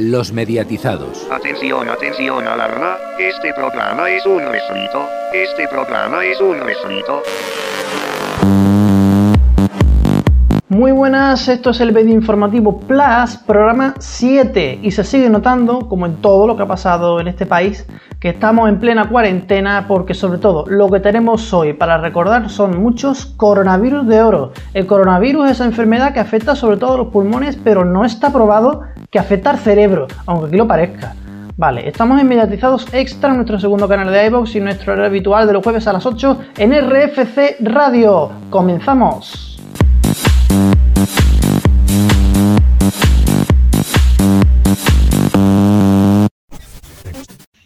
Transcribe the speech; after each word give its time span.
Los 0.00 0.32
mediatizados. 0.32 1.26
Atención, 1.28 1.88
atención, 1.88 2.46
alarma. 2.46 2.98
Este 3.18 3.52
programa 3.52 4.08
es 4.08 4.24
un 4.26 4.38
refrito. 4.38 5.04
Este 5.34 5.66
programa 5.66 6.24
es 6.24 6.40
un 6.40 6.60
refrito. 6.60 7.20
Muy 10.68 10.92
buenas, 10.92 11.48
esto 11.48 11.70
es 11.70 11.80
el 11.80 11.92
medio 11.92 12.14
informativo 12.14 12.78
Plus, 12.78 13.38
programa 13.44 13.94
7, 13.98 14.78
y 14.82 14.92
se 14.92 15.02
sigue 15.02 15.28
notando, 15.28 15.88
como 15.88 16.06
en 16.06 16.22
todo 16.22 16.46
lo 16.46 16.56
que 16.56 16.62
ha 16.62 16.68
pasado 16.68 17.18
en 17.18 17.26
este 17.26 17.46
país, 17.46 17.84
que 18.20 18.28
estamos 18.28 18.68
en 18.68 18.78
plena 18.78 19.08
cuarentena 19.08 19.86
porque 19.88 20.14
sobre 20.14 20.38
todo 20.38 20.64
lo 20.68 20.88
que 20.90 21.00
tenemos 21.00 21.52
hoy 21.52 21.72
para 21.72 21.98
recordar 21.98 22.50
son 22.50 22.80
muchos 22.80 23.26
coronavirus 23.26 24.06
de 24.06 24.22
oro. 24.22 24.52
El 24.74 24.86
coronavirus 24.86 25.46
es 25.46 25.52
esa 25.52 25.64
enfermedad 25.64 26.14
que 26.14 26.20
afecta 26.20 26.54
sobre 26.54 26.76
todo 26.76 26.98
los 26.98 27.08
pulmones, 27.08 27.56
pero 27.56 27.84
no 27.84 28.04
está 28.04 28.32
probado 28.32 28.82
que 29.10 29.18
afecta 29.18 29.50
al 29.50 29.58
cerebro, 29.58 30.06
aunque 30.26 30.48
aquí 30.48 30.56
lo 30.56 30.66
parezca. 30.66 31.14
Vale, 31.56 31.88
estamos 31.88 32.20
en 32.20 32.28
Mediatizados 32.28 32.86
Extra, 32.92 33.34
nuestro 33.34 33.58
segundo 33.58 33.88
canal 33.88 34.12
de 34.12 34.26
iVoox 34.26 34.54
y 34.54 34.60
nuestro 34.60 34.92
horario 34.92 35.08
habitual 35.08 35.46
de 35.46 35.54
los 35.54 35.64
jueves 35.64 35.88
a 35.88 35.92
las 35.92 36.06
8 36.06 36.40
en 36.56 36.72
RFC 36.72 37.56
Radio. 37.60 38.30
¡Comenzamos! 38.48 39.58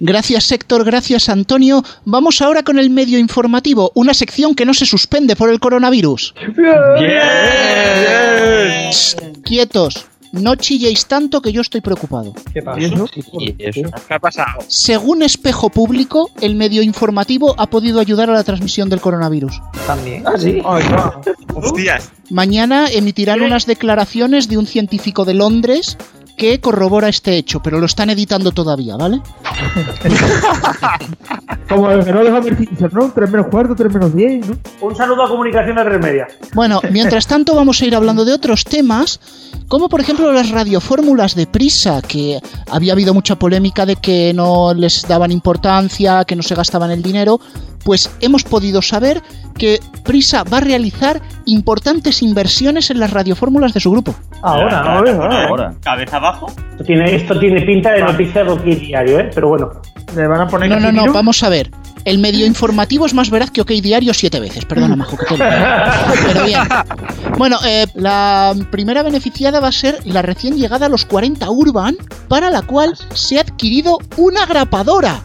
Gracias 0.04 0.50
Héctor, 0.50 0.84
gracias 0.84 1.28
Antonio. 1.28 1.84
Vamos 2.04 2.42
ahora 2.42 2.64
con 2.64 2.78
el 2.80 2.90
medio 2.90 3.20
informativo, 3.20 3.92
una 3.94 4.14
sección 4.14 4.56
que 4.56 4.64
no 4.64 4.74
se 4.74 4.84
suspende 4.84 5.36
por 5.36 5.48
el 5.48 5.60
coronavirus. 5.60 6.34
Quietos, 9.44 10.08
no 10.32 10.56
chilléis 10.56 11.06
tanto 11.06 11.40
que 11.40 11.52
yo 11.52 11.60
estoy 11.60 11.80
preocupado. 11.80 12.34
¿Qué 12.52 12.62
pasa? 12.62 12.80
¿Qué 12.80 14.14
ha 14.14 14.18
pasado? 14.18 14.60
Según 14.66 15.22
Espejo 15.22 15.70
Público, 15.70 16.30
el 16.40 16.54
medio 16.54 16.82
informativo 16.82 17.54
ha 17.58 17.68
podido 17.68 18.00
ayudar 18.00 18.30
a 18.30 18.32
la 18.32 18.44
transmisión 18.44 18.88
del 18.88 19.00
coronavirus. 19.00 19.60
También. 19.86 20.24
¿Ah, 20.26 20.38
sí? 20.38 20.60
Hostias. 21.54 22.10
Mañana 22.30 22.88
emitirán 22.90 23.42
unas 23.42 23.66
declaraciones 23.66 24.48
de 24.48 24.58
un 24.58 24.66
científico 24.66 25.24
de 25.24 25.34
Londres 25.34 25.98
que 26.36 26.60
corrobora 26.60 27.08
este 27.08 27.36
hecho, 27.36 27.62
pero 27.62 27.78
lo 27.78 27.86
están 27.86 28.10
editando 28.10 28.52
todavía, 28.52 28.96
¿vale? 28.96 29.20
Como 31.68 31.90
el 31.90 32.04
que 32.04 32.12
no 32.12 32.24
deja 32.24 32.40
ver 32.40 32.56
Simpson, 32.56 32.90
¿no? 32.92 33.10
3 33.10 33.30
menos 33.30 33.46
cuarto, 33.48 33.74
3 33.74 33.92
menos 33.92 34.14
10, 34.14 34.48
¿no? 34.48 34.56
Un 34.80 34.96
saludo 34.96 35.24
a 35.24 35.28
Comunicación 35.28 35.76
de 35.76 35.84
Remedia. 35.84 36.26
Bueno, 36.54 36.80
mientras 36.90 37.26
tanto 37.26 37.54
vamos 37.54 37.80
a 37.80 37.86
ir 37.86 37.94
hablando 37.94 38.24
de 38.24 38.32
otros 38.32 38.64
temas, 38.64 39.20
como 39.68 39.88
por 39.88 40.00
ejemplo 40.00 40.32
las 40.32 40.50
radiofórmulas 40.50 41.34
de 41.34 41.46
Prisa, 41.46 42.02
que 42.02 42.40
había 42.70 42.92
habido 42.92 43.14
mucha 43.14 43.36
polémica 43.36 43.86
de 43.86 43.96
que 43.96 44.32
no 44.34 44.74
les 44.74 45.06
daban 45.08 45.32
importancia, 45.32 46.24
que 46.24 46.36
no 46.36 46.42
se 46.42 46.54
gastaban 46.54 46.90
el 46.90 47.02
dinero, 47.02 47.40
pues 47.84 48.10
hemos 48.20 48.44
podido 48.44 48.82
saber 48.82 49.22
que 49.58 49.80
Prisa 50.04 50.44
va 50.44 50.58
a 50.58 50.60
realizar 50.60 51.20
importantes 51.46 52.22
inversiones 52.22 52.90
en 52.90 52.98
las 53.00 53.10
radiofórmulas 53.10 53.74
de 53.74 53.80
su 53.80 53.90
grupo. 53.90 54.14
Ahora, 54.42 54.80
ahora, 54.80 55.46
Ahora. 55.46 55.74
Cabeza 55.82 56.16
abajo. 56.16 56.46
Esto 56.72 56.84
tiene, 56.84 57.14
esto 57.14 57.38
tiene 57.38 57.60
pinta 57.62 57.92
de 57.92 58.02
noticia 58.02 58.42
de 58.42 58.46
cualquier 58.50 58.80
diario, 58.80 59.20
¿eh? 59.20 59.30
Pero 59.34 59.48
bueno. 59.48 59.70
Le 60.16 60.26
van 60.26 60.40
a 60.42 60.46
poner 60.48 60.68
No, 60.68 60.78
no, 60.80 60.92
no, 60.92 61.12
vamos 61.12 61.42
a 61.42 61.48
ver. 61.48 61.70
El 62.04 62.18
medio 62.18 62.44
informativo 62.44 63.06
es 63.06 63.14
más 63.14 63.30
veraz 63.30 63.50
que 63.50 63.60
OK 63.60 63.70
Diario 63.70 64.12
siete 64.12 64.40
veces. 64.40 64.64
Perdona, 64.64 64.96
Majo, 64.96 65.16
que 65.16 65.24
te 65.26 65.38
lo- 65.38 65.44
Pero 66.26 66.44
bien. 66.44 66.60
Bueno, 67.38 67.58
eh, 67.64 67.86
la 67.94 68.52
primera 68.70 69.02
beneficiada 69.04 69.60
va 69.60 69.68
a 69.68 69.72
ser 69.72 70.00
la 70.04 70.20
recién 70.22 70.56
llegada 70.56 70.86
a 70.86 70.88
los 70.88 71.04
40 71.06 71.48
Urban, 71.50 71.96
para 72.28 72.50
la 72.50 72.62
cual 72.62 72.94
se 73.14 73.38
ha 73.38 73.42
adquirido 73.42 73.98
una 74.16 74.44
grapadora. 74.46 75.20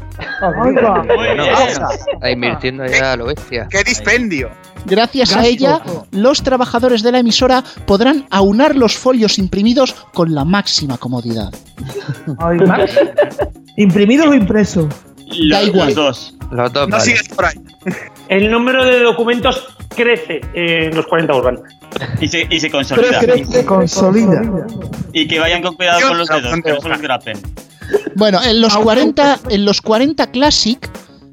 Oiga. 0.63 1.01
Bien. 1.03 1.39
Está 2.13 2.31
invirtiendo 2.31 2.85
ya 2.85 3.13
a 3.13 3.17
lo 3.17 3.25
bestia. 3.27 3.67
¡Qué 3.69 3.83
dispendio! 3.83 4.49
Gracias 4.85 5.35
a 5.35 5.45
ella, 5.45 5.81
los 6.11 6.41
trabajadores 6.43 7.03
de 7.03 7.11
la 7.11 7.19
emisora 7.19 7.63
podrán 7.85 8.25
aunar 8.29 8.75
los 8.75 8.95
folios 8.95 9.37
imprimidos 9.37 9.93
con 10.13 10.33
la 10.33 10.45
máxima 10.45 10.97
comodidad. 10.97 11.51
Oiga. 12.39 12.85
¿Imprimidos 13.75 14.27
o 14.27 14.33
impresos? 14.33 14.85
Da 15.49 15.61
igual. 15.63 15.87
Los 15.87 15.95
dos. 15.95 16.33
Los 16.51 16.71
dos, 16.71 16.87
No 16.87 16.97
vale. 16.97 17.03
sigas 17.03 17.27
por 17.27 17.45
ahí. 17.45 17.55
El 18.29 18.49
número 18.49 18.85
de 18.85 19.01
documentos 19.01 19.67
crece 19.93 20.39
en 20.53 20.95
los 20.95 21.05
40 21.07 21.35
Urban. 21.35 21.59
Y 22.21 22.27
se, 22.29 22.47
y 22.49 22.59
se 22.59 22.69
consolida. 22.71 23.19
crece, 23.19 23.65
consolida. 23.65 24.41
Y 25.11 25.27
que 25.27 25.39
vayan 25.39 25.61
con 25.61 25.75
cuidado 25.75 25.99
con 26.07 26.17
los 26.17 26.27
dedos, 26.29 26.53
que 26.63 26.71
no 26.73 26.79
se 26.81 26.89
los 26.89 27.01
grapen. 27.01 27.37
Bueno, 28.15 28.41
en 28.43 28.61
los 28.61 28.75
40, 28.75 29.39
en 29.49 29.65
los 29.65 29.81
40 29.81 30.31
Classic 30.31 30.89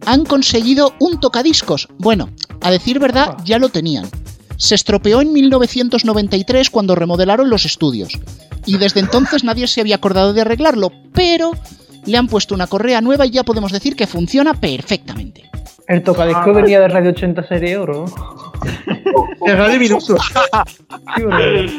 han 0.06 0.25
conseguido 0.25 0.94
un 1.00 1.19
tocadiscos. 1.20 1.88
Bueno, 1.98 2.28
a 2.60 2.70
decir 2.70 2.98
verdad, 2.98 3.37
ya 3.44 3.59
lo 3.59 3.69
tenían. 3.69 4.06
Se 4.56 4.75
estropeó 4.75 5.20
en 5.20 5.32
1993 5.32 6.70
cuando 6.70 6.94
remodelaron 6.94 7.50
los 7.50 7.65
estudios. 7.65 8.12
Y 8.66 8.78
desde 8.78 9.00
entonces 9.00 9.44
nadie 9.44 9.66
se 9.66 9.81
había 9.81 9.97
acordado 9.97 10.32
de 10.32 10.41
arreglarlo, 10.41 10.91
pero 11.12 11.53
le 12.06 12.16
han 12.16 12.28
puesto 12.28 12.54
una 12.54 12.66
correa 12.66 13.00
nueva 13.00 13.26
y 13.26 13.31
ya 13.31 13.44
podemos 13.44 13.72
decir 13.72 13.97
que 13.97 14.06
funciona 14.06 14.54
perfectamente. 14.54 15.50
El 15.86 16.03
tocadisco 16.03 16.54
venía 16.54 16.81
de 16.81 16.88
Radio 16.88 17.10
80 17.10 17.47
Serie 17.47 17.76
Oro. 17.76 18.06
El 19.47 19.56
radio 19.56 19.78
minuto. 19.78 20.16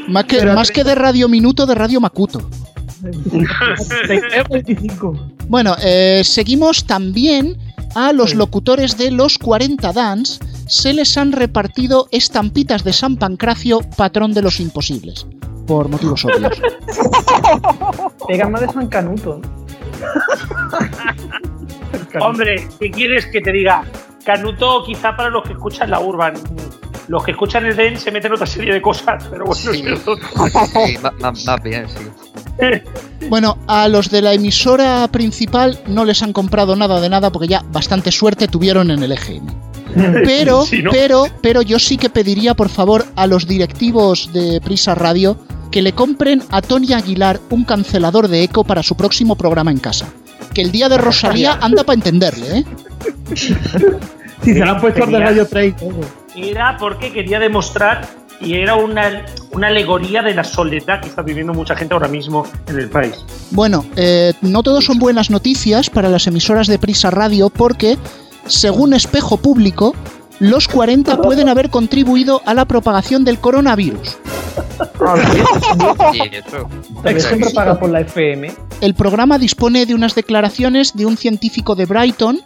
Más 0.08 0.26
que, 0.26 0.46
más 0.46 0.72
que 0.72 0.84
de 0.84 0.94
Radio 0.94 1.28
Minuto, 1.28 1.66
de 1.66 1.74
Radio 1.74 2.00
Macuto. 2.00 2.48
25. 4.50 5.30
Bueno, 5.48 5.76
eh, 5.84 6.22
seguimos 6.24 6.86
también 6.86 7.58
a 7.96 8.12
los 8.12 8.36
locutores 8.36 8.98
de 8.98 9.12
los 9.12 9.38
40 9.38 9.94
Dance. 9.94 10.40
Se 10.68 10.94
les 10.94 11.18
han 11.18 11.32
repartido 11.32 12.08
estampitas 12.12 12.84
de 12.84 12.94
San 12.94 13.18
Pancracio, 13.18 13.82
patrón 13.96 14.34
de 14.34 14.42
los 14.42 14.60
imposibles. 14.60 15.26
Por 15.68 15.90
motivos 15.90 16.26
obvios. 16.26 16.62
Pega 18.28 18.50
más 18.50 18.62
de 18.62 18.68
San 18.70 18.88
Canuto. 18.88 19.42
Hombre, 22.20 22.68
¿qué 22.80 22.92
quieres 22.92 23.26
que 23.28 23.42
te 23.42 23.52
diga? 23.52 23.84
Canuto 24.24 24.84
quizá 24.86 25.16
para 25.16 25.30
los 25.30 25.44
que 25.44 25.54
escuchan 25.54 25.90
la 25.90 26.00
Urban. 26.00 26.34
Los 27.08 27.24
que 27.24 27.32
escuchan 27.32 27.66
el 27.66 27.76
DEN 27.76 27.98
se 28.00 28.12
meten 28.12 28.34
otra 28.34 28.48
serie 28.48 28.74
de 28.74 28.82
cosas, 28.82 29.24
pero 29.30 29.46
bueno, 29.46 29.56
Sí. 29.56 29.84
Sí, 29.84 30.98
más 31.22 31.64
bien, 31.64 31.86
sí. 31.88 32.04
Bueno, 33.30 33.58
a 33.68 33.88
los 33.88 34.10
de 34.10 34.22
la 34.22 34.34
emisora 34.34 35.08
principal 35.12 35.80
no 35.88 36.06
les 36.06 36.22
han 36.24 36.32
comprado 36.32 36.76
nada 36.76 37.02
de 37.02 37.10
nada 37.10 37.32
porque 37.32 37.48
ya 37.48 37.64
bastante 37.72 38.12
suerte 38.12 38.48
tuvieron 38.48 38.92
en 38.92 39.02
el 39.04 39.12
EGM. 39.12 39.48
Pero, 40.24 40.62
Sí, 40.66 40.82
¿no? 40.82 40.92
pero, 40.92 41.28
pero 41.42 41.62
yo 41.62 41.80
sí 41.80 41.98
que 41.98 42.10
pediría 42.10 42.54
por 42.54 42.70
favor 42.70 43.06
a 43.16 43.28
los 43.28 43.48
directivos 43.48 44.32
de 44.32 44.62
Prisa 44.62 44.96
Radio 44.96 45.38
que 45.72 45.82
le 45.82 45.94
compren 45.94 46.44
a 46.52 46.62
Tony 46.62 46.94
Aguilar 46.94 47.40
un 47.50 47.66
cancelador 47.66 48.28
de 48.28 48.44
eco 48.44 48.64
para 48.64 48.84
su 48.84 48.96
próximo 48.96 49.36
programa 49.36 49.72
en 49.72 49.80
casa. 49.80 50.08
Que 50.54 50.62
el 50.62 50.72
día 50.72 50.88
de 50.88 50.98
Rosalía 50.98 51.58
anda 51.62 51.84
para 51.84 51.96
entenderle, 51.96 52.60
¿eh? 52.60 52.66
Si 53.34 53.54
se 54.54 54.60
lo 54.60 54.72
han 54.72 54.80
puesto 54.80 55.06
de 55.06 55.20
Radio 55.20 55.48
3 55.48 55.68
y 55.68 55.72
todo. 55.74 56.25
Era 56.36 56.78
porque 56.78 57.12
quería 57.12 57.40
demostrar 57.40 58.08
y 58.42 58.56
era 58.56 58.76
una, 58.76 59.26
una 59.52 59.68
alegoría 59.68 60.22
de 60.22 60.34
la 60.34 60.44
soledad 60.44 61.02
que 61.02 61.08
está 61.08 61.22
viviendo 61.22 61.54
mucha 61.54 61.76
gente 61.76 61.94
ahora 61.94 62.08
mismo 62.08 62.46
en 62.68 62.80
el 62.80 62.90
país. 62.90 63.16
Bueno, 63.52 63.86
eh, 63.96 64.34
no 64.42 64.64
todo 64.64 64.82
son 64.82 65.00
buenas 65.00 65.30
noticias 65.30 65.90
para 65.90 66.10
las 66.10 66.28
emisoras 66.28 66.68
de 66.68 66.78
Prisa 66.78 67.12
Radio 67.12 67.50
porque, 67.50 67.98
según 68.46 68.94
Espejo 68.94 69.38
Público, 69.38 69.96
los 70.40 70.68
40 70.68 71.22
pueden 71.22 71.50
haber 71.50 71.70
contribuido 71.70 72.42
a 72.46 72.54
la 72.54 72.66
propagación 72.66 73.24
del 73.24 73.40
coronavirus. 73.40 74.18
Paga 77.54 77.80
por 77.80 77.90
la 77.90 78.02
FM. 78.02 78.52
El 78.82 78.94
programa 78.94 79.38
dispone 79.38 79.86
de 79.86 79.96
unas 79.96 80.16
declaraciones 80.16 80.94
de 80.94 81.06
un 81.06 81.18
científico 81.18 81.76
de 81.76 81.86
Brighton 81.86 82.42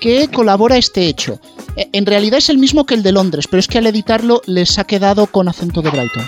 que 0.00 0.28
colabora 0.28 0.76
este 0.76 1.06
hecho. 1.06 1.38
Eh, 1.76 1.88
En 1.92 2.06
realidad 2.06 2.38
es 2.38 2.48
el 2.48 2.58
mismo 2.58 2.86
que 2.86 2.94
el 2.94 3.02
de 3.02 3.12
Londres, 3.12 3.46
pero 3.50 3.60
es 3.60 3.68
que 3.68 3.78
al 3.78 3.86
editarlo 3.86 4.40
les 4.46 4.78
ha 4.78 4.84
quedado 4.84 5.26
con 5.26 5.48
acento 5.48 5.82
de 5.82 5.90
Brighton. 5.90 6.24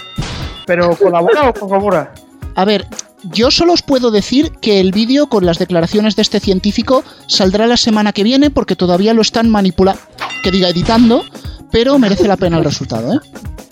¿Pero 0.67 0.96
colabora 0.96 1.49
o 1.49 1.55
colabora? 1.55 2.12
A 2.55 2.64
ver, 2.64 2.87
yo 3.32 3.50
solo 3.50 3.73
os 3.73 3.82
puedo 3.82 4.11
decir 4.11 4.52
que 4.61 4.81
el 4.81 4.93
vídeo 4.93 5.28
con 5.28 5.44
las 5.46 5.58
declaraciones 5.58 6.17
de 6.17 6.23
este 6.23 6.40
científico 6.40 7.05
saldrá 7.26 7.67
la 7.67 7.76
semana 7.76 8.12
que 8.12 8.23
viene 8.25 8.50
porque 8.50 8.76
todavía 8.76 9.14
lo 9.14 9.23
están 9.23 9.49
manipulando, 9.50 10.00
que 10.43 10.50
diga 10.50 10.69
editando, 10.69 11.25
pero 11.70 11.99
merece 11.99 12.26
la 12.28 12.37
pena 12.37 12.58
el 12.58 12.64
resultado, 12.64 13.14
¿eh? 13.14 13.19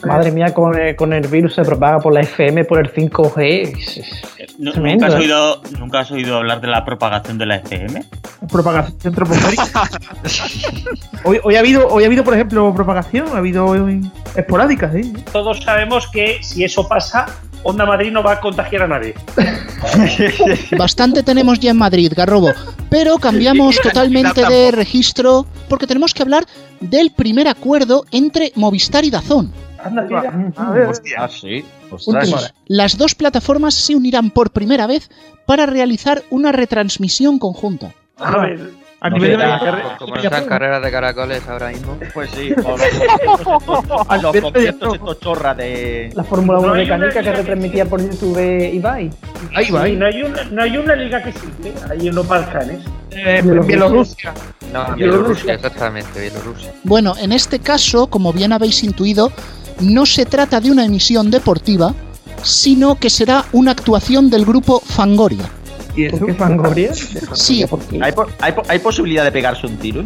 Madre 0.06 0.30
mía, 0.32 0.52
con 0.52 0.78
el, 0.78 0.94
con 0.96 1.14
el 1.14 1.26
virus 1.28 1.54
se 1.54 1.62
propaga 1.62 1.98
por 1.98 2.12
la 2.12 2.20
FM, 2.20 2.64
por 2.66 2.78
el 2.78 2.92
5G. 2.92 3.72
Es- 3.72 3.96
es 4.38 4.58
No- 4.58 4.72
tremendo, 4.72 5.06
¿nunca, 5.06 5.06
has 5.06 5.14
¿eh? 5.14 5.24
oído, 5.24 5.62
¿Nunca 5.78 6.00
has 6.00 6.10
oído 6.10 6.36
hablar 6.36 6.60
de 6.60 6.66
la 6.66 6.84
propagación 6.84 7.38
de 7.38 7.46
la 7.46 7.56
FM? 7.56 8.04
Propagación 8.50 8.98
antropomórfica. 9.02 9.64
hoy, 11.24 11.40
hoy 11.42 11.56
ha 11.56 11.60
habido, 11.60 11.88
hoy 11.88 12.02
ha 12.04 12.06
habido, 12.06 12.22
por 12.22 12.34
ejemplo, 12.34 12.74
propagación, 12.74 13.28
ha 13.32 13.38
habido 13.38 13.74
eh, 13.88 14.00
esporádica, 14.36 14.92
sí. 14.92 15.12
Todos 15.32 15.62
sabemos 15.62 16.06
que 16.08 16.38
si 16.42 16.64
eso 16.64 16.86
pasa, 16.86 17.24
Onda 17.64 17.86
Madrid 17.86 18.12
no 18.12 18.22
va 18.22 18.32
a 18.32 18.40
contagiar 18.40 18.82
a 18.82 18.86
nadie. 18.88 19.14
Bastante 20.78 21.22
tenemos 21.22 21.58
ya 21.58 21.70
en 21.70 21.78
Madrid, 21.78 22.12
Garrobo. 22.14 22.52
Pero 22.90 23.16
cambiamos 23.18 23.80
totalmente 23.80 24.44
de 24.46 24.70
registro 24.70 25.46
porque 25.68 25.86
tenemos 25.86 26.12
que 26.14 26.22
hablar 26.22 26.46
del 26.80 27.10
primer 27.10 27.48
acuerdo 27.48 28.04
entre 28.12 28.52
Movistar 28.54 29.04
y 29.04 29.10
Dazón. 29.10 29.52
Anda, 29.82 30.02
mira. 30.02 30.52
A 30.56 30.70
ver, 30.70 30.88
Ah, 31.18 31.28
sí. 31.28 31.64
Ostras. 31.90 32.54
Las 32.66 32.96
dos 32.98 33.14
plataformas 33.14 33.74
se 33.74 33.94
unirán 33.94 34.30
por 34.30 34.50
primera 34.50 34.86
vez 34.86 35.10
para 35.46 35.66
realizar 35.66 36.22
una 36.30 36.52
retransmisión 36.52 37.38
conjunta. 37.38 37.92
A 38.16 38.38
ver. 38.38 38.70
A 39.04 39.10
No 39.10 39.16
nivel 39.16 39.30
de 39.32 39.36
será- 39.44 39.58
carrera- 39.60 39.96
Como 39.98 40.14
no 40.16 40.22
están 40.22 40.44
carreras 40.46 40.82
de 40.82 40.90
caracoles 40.90 41.42
ahora 41.48 41.68
mismo. 41.68 41.98
Pues 42.14 42.30
sí, 42.30 42.52
o 42.64 42.76
los 42.76 42.80
conciertos 42.80 43.40
estos- 43.40 44.22
los 44.22 44.36
conciertos 44.42 44.94
estos 44.94 45.20
chorras 45.20 45.56
de. 45.58 46.10
La 46.14 46.24
Fórmula 46.24 46.58
1 46.58 46.66
No 46.68 46.72
una 46.72 46.82
mecánica 46.82 47.22
que 47.22 47.32
retransmitía 47.32 47.84
por 47.84 48.00
YouTube 48.00 48.38
Ibai. 48.72 49.10
Ahí 49.54 49.70
va, 49.70 49.86
no, 49.88 50.06
hay 50.06 50.22
una, 50.22 50.44
no 50.44 50.62
hay 50.62 50.76
una 50.78 50.96
liga 50.96 51.22
que 51.22 51.28
existe 51.30 51.74
ahí 51.90 52.08
en 52.08 52.14
los 52.14 52.26
Balcanes. 52.26 52.80
Eh, 53.10 53.42
Bielorrusia. 53.66 54.32
No, 54.72 54.84
Bielorrusia. 54.84 54.94
Bielorrusia, 54.96 55.54
exactamente, 55.54 56.20
Bielorrusia. 56.20 56.72
Bueno, 56.82 57.14
en 57.20 57.32
este 57.32 57.58
caso, 57.58 58.06
como 58.08 58.32
bien 58.32 58.52
habéis 58.52 58.82
intuido, 58.82 59.30
no 59.80 60.06
se 60.06 60.24
trata 60.24 60.60
de 60.60 60.70
una 60.70 60.84
emisión 60.84 61.30
deportiva, 61.30 61.92
sino 62.42 62.94
que 62.96 63.10
será 63.10 63.44
una 63.52 63.72
actuación 63.72 64.30
del 64.30 64.44
grupo 64.46 64.80
Fangoria. 64.80 65.44
¿Y 65.96 66.06
eso? 66.06 66.18
¿Por 66.18 66.26
qué 66.26 66.34
Fangoria? 66.34 66.92
Sí, 67.34 67.64
¿Por 67.66 67.80
qué? 67.80 67.98
¿Hay, 68.02 68.12
po- 68.12 68.26
hay, 68.40 68.52
po- 68.52 68.62
hay 68.68 68.78
posibilidad 68.78 69.24
de 69.24 69.32
pegarse 69.32 69.66
un 69.66 69.76
tiro? 69.78 70.04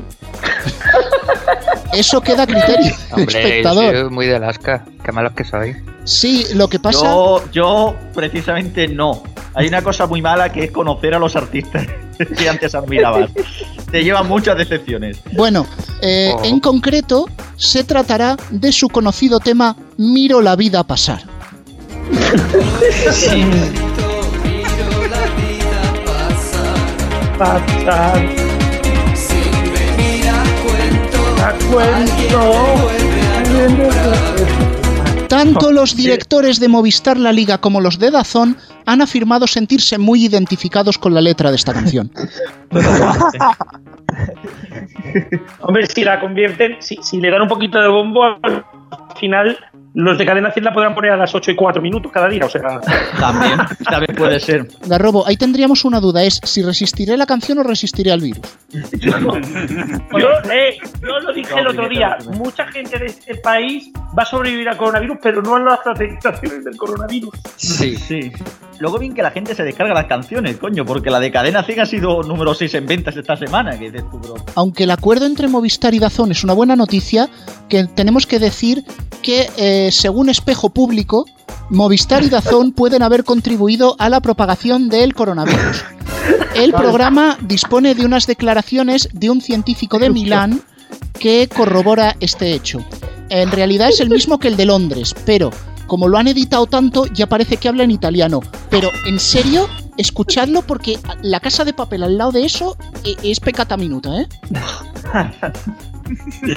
eso 1.93 2.20
queda 2.20 2.43
a 2.43 2.46
criterio 2.46 2.94
Hombre, 3.12 3.32
yo 3.32 3.38
espectador. 3.38 3.96
soy 3.96 4.11
muy 4.11 4.26
de 4.26 4.37
Alaska. 4.37 4.85
Qué 5.05 5.12
malos 5.12 5.32
que 5.32 5.44
sois. 5.44 5.76
Sí, 6.05 6.46
lo 6.55 6.69
que 6.69 6.79
pasa... 6.79 7.00
Yo, 7.05 7.43
yo, 7.52 7.96
precisamente 8.14 8.88
no. 8.88 9.23
Hay 9.55 9.67
una 9.69 9.82
cosa 9.82 10.06
muy 10.06 10.20
mala 10.23 10.52
que 10.52 10.64
es 10.64 10.70
conocer 10.70 11.14
a 11.14 11.19
los 11.19 11.35
artistas 11.37 11.87
que 12.38 12.49
antes 12.49 12.75
admirabas. 12.75 13.31
Te 13.90 14.05
llevan 14.05 14.29
muchas 14.29 14.56
decepciones. 14.58 15.19
Bueno, 15.32 15.67
eh, 16.02 16.31
Oh. 16.37 16.44
en 16.44 16.61
concreto 16.61 17.26
se 17.56 17.85
tratará 17.85 18.37
de 18.50 18.70
su 18.73 18.88
conocido 18.88 19.40
tema 19.40 19.75
Miro 19.96 20.40
la 20.43 20.55
vida 20.56 20.85
pasar. 20.85 21.23
Pasar. 27.38 28.19
A 31.40 31.52
cuento. 31.70 32.43
Tanto 35.29 35.70
los 35.70 35.94
directores 35.94 36.58
de 36.58 36.67
Movistar 36.69 37.17
La 37.17 37.31
Liga 37.32 37.58
como 37.58 37.81
los 37.81 38.00
de 38.00 38.11
Dazón 38.11 38.56
han 38.87 39.02
afirmado 39.02 39.46
sentirse 39.46 39.99
muy 39.99 40.25
identificados 40.25 40.99
con 40.99 41.14
la 41.14 41.20
letra 41.20 41.50
de 41.50 41.56
esta 41.56 41.73
canción. 41.73 42.11
Hombre, 45.61 45.87
si 45.87 46.02
la 46.02 46.19
convierten, 46.19 46.79
si, 46.81 46.99
si 47.02 47.20
le 47.20 47.31
dan 47.31 47.43
un 47.43 47.49
poquito 47.49 47.81
de 47.81 47.87
bombo, 47.88 48.25
al 48.25 48.64
final 49.17 49.56
los 49.94 50.19
de 50.19 50.26
cadena 50.26 50.50
100 50.50 50.64
la 50.64 50.73
podrán 50.73 50.94
poner 50.94 51.12
a 51.12 51.17
las 51.17 51.35
8 51.35 51.50
y 51.50 51.56
4 51.56 51.82
minutos 51.82 52.12
cada 52.12 52.29
día. 52.29 52.44
O 52.44 52.49
sea, 52.49 52.81
También, 53.19 53.58
también 53.85 54.17
puede 54.17 54.40
ser. 54.40 54.69
Garrobo, 54.87 55.26
ahí 55.26 55.37
tendríamos 55.37 55.85
una 55.85 56.00
duda, 56.00 56.23
es 56.23 56.40
si 56.44 56.62
resistiré 56.62 57.17
la 57.17 57.26
canción 57.26 57.58
o 57.58 57.62
resistiré 57.62 58.12
al 58.12 58.20
virus. 58.20 58.46
yo, 58.70 59.11
eh, 60.52 60.76
yo 61.02 61.19
lo 61.20 61.32
dije 61.32 61.58
el 61.58 61.67
otro 61.67 61.88
día. 61.88 62.17
Mucha 62.35 62.67
gente 62.67 62.99
de 62.99 63.06
este 63.06 63.35
país 63.37 63.90
va 64.17 64.23
a 64.23 64.26
sobrevivir 64.26 64.69
al 64.69 64.76
coronavirus, 64.76 65.19
pero 65.23 65.43
no 65.43 65.56
a 65.56 65.61
las 65.61 65.87
afectaciones 65.87 66.64
del 66.64 66.76
coronavirus. 66.76 67.35
Sí. 67.56 67.96
Sí. 67.96 68.32
Luego 68.80 68.98
bien 68.98 69.14
que 69.14 69.22
la 69.22 69.30
gente 69.30 69.54
se 69.54 69.64
descarga 69.64 69.94
las 69.94 70.06
canciones, 70.06 70.56
coño, 70.56 70.84
porque 70.84 71.10
la 71.10 71.19
de 71.19 71.30
Cadena 71.30 71.64
100 71.64 71.80
ha 71.80 71.86
sido 71.86 72.22
número 72.22 72.54
6 72.54 72.75
en 72.75 72.86
ventas 72.86 73.16
esta 73.16 73.36
semana. 73.36 73.78
Que 73.78 73.90
dices 73.90 74.08
tú, 74.10 74.19
bro. 74.19 74.36
Aunque 74.54 74.84
el 74.84 74.90
acuerdo 74.90 75.26
entre 75.26 75.48
Movistar 75.48 75.94
y 75.94 75.98
Dazón 75.98 76.30
es 76.30 76.44
una 76.44 76.52
buena 76.52 76.76
noticia, 76.76 77.28
que 77.69 77.84
tenemos 77.84 78.26
que 78.26 78.38
decir 78.38 78.84
que, 79.22 79.50
eh, 79.56 79.90
según 79.90 80.28
Espejo 80.28 80.70
Público, 80.70 81.26
Movistar 81.70 82.22
y 82.22 82.28
Dazón 82.28 82.72
pueden 82.76 83.02
haber 83.02 83.25
contribuido 83.25 83.96
a 83.98 84.08
la 84.08 84.20
propagación 84.20 84.88
del 84.88 85.14
coronavirus. 85.14 85.84
El 86.54 86.72
programa 86.72 87.36
dispone 87.40 87.94
de 87.94 88.04
unas 88.04 88.26
declaraciones 88.26 89.08
de 89.12 89.30
un 89.30 89.40
científico 89.40 89.98
de 89.98 90.10
Milán 90.10 90.62
que 91.19 91.48
corrobora 91.48 92.16
este 92.20 92.52
hecho. 92.52 92.84
En 93.28 93.50
realidad 93.50 93.90
es 93.90 94.00
el 94.00 94.08
mismo 94.08 94.38
que 94.38 94.48
el 94.48 94.56
de 94.56 94.66
Londres, 94.66 95.14
pero 95.25 95.50
como 95.88 96.06
lo 96.06 96.17
han 96.19 96.29
editado 96.29 96.67
tanto, 96.67 97.06
ya 97.06 97.26
parece 97.26 97.56
que 97.56 97.69
habla 97.69 97.82
en 97.82 97.90
italiano. 97.90 98.40
Pero, 98.70 98.90
en 99.06 99.19
serio, 99.19 99.69
escuchadlo 99.96 100.62
porque 100.62 100.99
la 101.23 101.40
casa 101.40 101.64
de 101.64 101.73
papel 101.73 102.05
al 102.05 102.17
lado 102.17 102.31
de 102.31 102.44
eso 102.44 102.76
e- 103.05 103.17
es 103.25 103.40
pecata 103.40 103.76
minuta, 103.76 104.11
¿eh? 104.20 104.26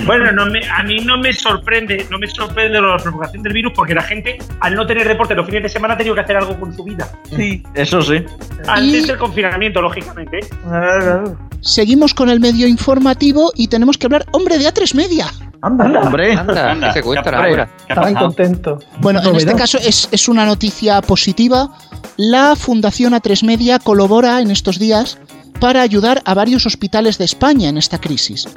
Bueno, 0.06 0.32
no 0.32 0.46
me- 0.46 0.66
a 0.70 0.82
mí 0.84 1.00
no 1.04 1.18
me 1.18 1.34
sorprende, 1.34 2.08
no 2.10 2.18
me 2.18 2.28
sorprende 2.28 2.80
la 2.80 2.96
propagación 2.96 3.44
del 3.44 3.52
virus 3.52 3.74
porque 3.76 3.94
la 3.94 4.02
gente, 4.02 4.38
al 4.62 4.76
no 4.76 4.88
tener 4.88 5.06
deporte 5.06 5.36
los 5.36 5.46
fines 5.46 5.64
de 5.64 5.68
semana, 5.70 5.96
ha 5.96 5.98
tenido 5.98 6.16
que 6.16 6.22
hacer 6.22 6.38
algo 6.38 6.58
con 6.58 6.74
su 6.74 6.86
vida. 6.86 7.12
Sí. 7.36 7.62
Eso 7.74 8.02
sí. 8.02 8.24
Antes 8.66 9.04
Y- 9.04 9.08
del 9.08 9.18
confinamiento, 9.18 9.82
lógicamente. 9.82 10.40
Seguimos 11.60 12.14
con 12.14 12.30
el 12.30 12.40
medio 12.40 12.66
informativo 12.66 13.52
y 13.56 13.68
tenemos 13.68 13.98
que 13.98 14.08
hablar, 14.08 14.26
hombre, 14.32 14.58
de 14.58 14.68
A3 14.74 14.96
Media. 14.96 15.28
Anda, 15.62 15.86
anda. 15.86 16.02
Hombre. 16.02 16.34
Anda, 16.34 16.72
Anda, 16.72 16.88
¿qué 16.88 16.94
se 16.94 17.04
cuentan 17.04 17.36
hombre. 17.36 17.52
ahora? 17.52 17.66
¿Qué 17.66 17.94
ha 17.94 17.96
Estaban 17.96 18.16
contentos. 18.16 18.84
Bueno, 19.00 19.22
en 19.24 19.36
este 19.36 19.54
caso 19.56 19.78
es, 19.78 20.10
es 20.12 20.28
una 20.28 20.46
noticia 20.46 21.02
positiva. 21.02 21.72
La 22.18 22.56
Fundación 22.56 23.14
A3 23.14 23.46
Media 23.46 23.80
colabora 23.80 24.42
en 24.42 24.52
estos 24.52 24.80
días 24.80 25.18
para 25.62 25.84
ayudar 25.84 26.24
a 26.26 26.34
varios 26.34 26.66
hospitales 26.66 27.20
de 27.20 27.26
España 27.26 27.70
en 27.70 27.78
esta 27.78 28.00
crisis. 28.02 28.48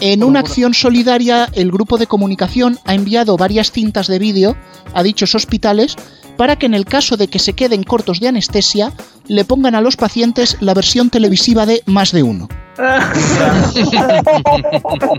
En 0.00 0.22
una 0.22 0.40
acción 0.40 0.74
solidaria, 0.74 1.48
el 1.54 1.72
grupo 1.72 1.96
de 1.96 2.06
comunicación 2.06 2.78
ha 2.84 2.94
enviado 2.94 3.38
varias 3.38 3.72
cintas 3.72 4.06
de 4.06 4.18
vídeo 4.18 4.54
a 4.92 5.02
dichos 5.02 5.34
hospitales 5.34 5.96
para 6.36 6.56
que 6.56 6.66
en 6.66 6.74
el 6.74 6.84
caso 6.84 7.16
de 7.16 7.28
que 7.28 7.38
se 7.38 7.52
queden 7.52 7.82
cortos 7.84 8.20
de 8.20 8.28
anestesia, 8.28 8.92
le 9.28 9.44
pongan 9.44 9.74
a 9.74 9.80
los 9.80 9.96
pacientes 9.96 10.56
la 10.60 10.74
versión 10.74 11.10
televisiva 11.10 11.66
de 11.66 11.82
más 11.86 12.12
de 12.12 12.22
uno. 12.22 12.48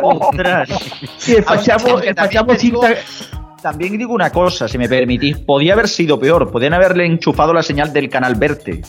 Ostras. 0.01 0.69
Sí, 1.18 1.36
el 1.36 1.44
fachamo, 1.44 1.88
Aunque 1.89 2.10
el 2.10 2.15
también 2.15 2.44
fachamo 2.45 2.54
digo- 2.60 2.81
cinta. 2.86 3.00
También 3.62 3.98
digo 3.98 4.13
una 4.13 4.30
cosa, 4.30 4.68
si 4.68 4.77
me 4.77 4.89
permitís. 4.89 5.38
Podía 5.38 5.71
haber 5.71 5.88
sido 5.88 6.19
peor. 6.19 6.51
Podían 6.51 6.74
haberle 6.74 7.06
enchufado 7.06 7.54
la 7.54 7.63
señal 7.63 7.94
del 7.94 8.09
canal 8.09 8.36
Verte. 8.36 8.81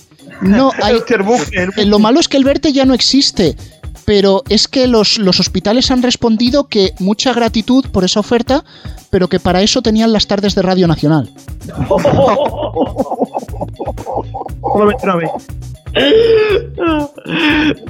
No, 0.42 0.72
hay, 0.82 0.96
Lo 1.86 2.00
malo 2.00 2.18
es 2.18 2.26
que 2.26 2.36
el 2.36 2.42
Verte 2.42 2.72
ya 2.72 2.84
no 2.84 2.92
existe, 2.92 3.54
pero 4.04 4.42
es 4.48 4.68
que 4.68 4.86
los, 4.86 5.18
los 5.18 5.40
hospitales 5.40 5.90
han 5.90 6.02
respondido 6.02 6.68
que 6.68 6.92
mucha 6.98 7.32
gratitud 7.32 7.86
por 7.90 8.04
esa 8.04 8.20
oferta, 8.20 8.64
pero 9.10 9.28
que 9.28 9.40
para 9.40 9.62
eso 9.62 9.82
tenían 9.82 10.12
las 10.12 10.26
tardes 10.26 10.54
de 10.54 10.62
Radio 10.62 10.86
Nacional. 10.86 11.30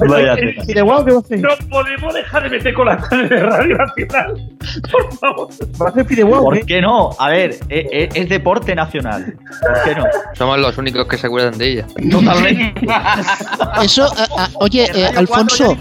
Vaya 0.09 0.35
El 0.35 0.55
Fideuá, 0.65 1.05
¿qué 1.05 1.11
va 1.13 1.17
a 1.19 1.21
hacer? 1.21 1.41
No 1.41 1.49
podemos 1.71 2.15
dejar 2.15 2.43
de 2.45 2.51
meter 2.51 2.75
con 2.75 2.87
la 2.87 2.97
de 2.97 3.41
Radio 3.41 3.77
Nacional. 3.77 4.51
Por 4.91 5.19
favor. 5.19 5.49
¿Va 5.81 5.87
a 5.87 5.89
hacer 5.91 6.07
¿Por 6.27 6.55
qué? 6.55 6.67
qué 6.67 6.81
no? 6.81 7.11
A 7.19 7.29
ver, 7.31 7.57
e- 7.69 7.87
e- 7.93 8.09
es, 8.15 8.29
deporte 8.29 8.75
nacional. 8.75 9.35
¿Por 9.61 9.83
qué 9.85 9.95
no? 9.95 10.05
Somos 10.35 10.59
los 10.59 10.77
únicos 10.79 11.07
que 11.09 11.17
se 11.19 11.27
acuerdan 11.27 11.57
de 11.59 11.71
ella. 11.73 11.87
Totalmente. 12.11 12.81
Eso, 13.83 14.05
a- 14.05 14.45
a- 14.45 14.51
oye, 14.61 14.85
eh, 14.85 15.11
Radio 15.13 15.29
4 15.29 15.57
ya 15.57 15.65
Alfonso. 15.67 15.77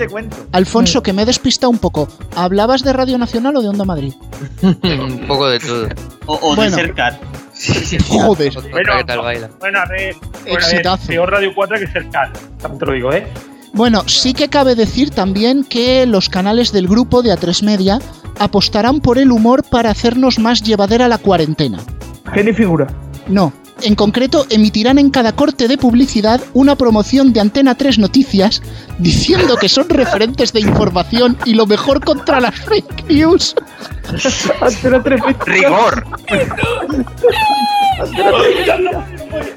Alfonso, 0.52 1.04
que 1.04 1.14
me 1.14 1.22
he 1.24 1.26
despistado 1.26 1.70
un 1.70 1.80
poco. 1.80 2.08
¿Hablabas 2.36 2.84
de 2.84 2.94
Radio 2.94 3.18
Nacional 3.18 3.56
o 3.58 3.62
de 3.62 3.70
Onda 3.70 3.86
Madrid? 3.86 4.14
Un 4.62 5.26
poco 5.28 5.48
de 5.50 5.60
todo. 5.60 5.88
O, 6.26 6.34
o 6.52 6.56
Bueno. 6.56 6.76
de 6.76 6.82
Sercar. 6.84 7.20
Joder, 8.10 8.52
Bueno, 8.72 8.98
que 8.98 9.04
tal 9.06 9.20
baila. 9.22 9.50
Bueno, 9.60 9.80
a 9.80 9.86
ver, 9.86 10.16
bueno, 10.16 10.34
a 10.44 10.48
ver, 10.48 10.58
Exitazo. 10.58 11.08
peor 11.08 11.32
Radio 11.32 11.52
4 11.56 11.80
que 11.80 11.88
Cercal. 11.88 12.32
También 12.62 12.80
te 12.80 12.86
lo 12.86 12.94
digo, 12.94 13.14
¿eh? 13.14 13.28
Bueno, 13.74 14.03
sí 14.06 14.34
que 14.34 14.50
cabe 14.50 14.75
decir 14.75 15.10
también 15.10 15.63
que 15.63 16.06
los 16.06 16.30
canales 16.30 16.72
del 16.72 16.88
grupo 16.88 17.24
de 17.24 17.32
A3 17.32 17.63
Media 17.63 18.00
apostarán 18.38 19.01
por 19.01 19.18
el 19.18 19.32
humor 19.32 19.63
para 19.63 19.89
hacernos 19.89 20.38
más 20.38 20.62
llevadera 20.62 21.08
la 21.08 21.18
cuarentena. 21.18 21.80
Genio 22.32 22.53
figura. 22.53 22.88
No. 23.27 23.51
En 23.82 23.96
concreto, 23.96 24.46
emitirán 24.51 25.00
en 25.00 25.10
cada 25.10 25.32
corte 25.32 25.68
de 25.68 25.80
publicidad 25.80 26.39
una 26.53 26.75
promoción 26.75 27.34
de 27.34 27.39
Antena 27.39 27.74
3 27.74 27.98
Noticias 27.98 28.62
diciendo 29.00 29.58
que 29.58 29.68
son 29.68 29.89
referentes 29.89 30.53
de 30.53 30.62
información 30.62 31.36
y 31.44 31.56
lo 31.56 31.65
mejor 31.65 32.00
contra 32.06 32.39
las 32.39 32.53
fake 32.56 33.10
news. 33.10 33.56
Antena 34.62 35.01
3 35.01 35.22
Rigor. 35.48 36.06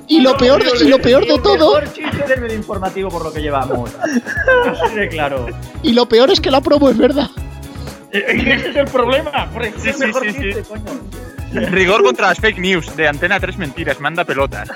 Y 0.08 0.20
lo 0.20 0.36
peor 0.36 0.62
de, 0.62 0.84
y 0.84 0.88
lo 0.88 0.98
peor 0.98 1.26
de 1.26 1.38
todo, 1.38 1.80
Mejor 1.80 1.92
chiste 1.92 2.26
del 2.28 2.40
medio 2.40 2.54
informativo 2.56 3.08
por 3.10 3.24
lo 3.24 3.32
que 3.32 3.40
llevamos. 3.40 3.90
Así 4.82 4.94
de 4.94 5.08
claro. 5.08 5.46
y 5.82 5.92
lo 5.92 6.08
peor 6.08 6.30
es 6.30 6.40
que 6.40 6.50
la 6.50 6.60
promo 6.60 6.88
es 6.90 6.96
verdad. 6.96 7.28
Ese 8.12 8.70
es 8.70 8.76
el 8.76 8.86
problema. 8.86 9.50
Por 9.50 9.64
Sí, 9.64 9.92
sí, 9.92 9.98
mejor 9.98 10.22
sí, 10.24 10.32
sí. 10.32 10.40
chiste, 10.42 10.62
coño. 10.62 11.68
Rigor 11.70 12.02
contra 12.02 12.28
las 12.28 12.38
fake 12.38 12.58
news 12.58 12.94
de 12.96 13.08
Antena 13.08 13.38
3 13.40 13.56
Mentiras. 13.58 14.00
Manda 14.00 14.24
pelotas. 14.24 14.68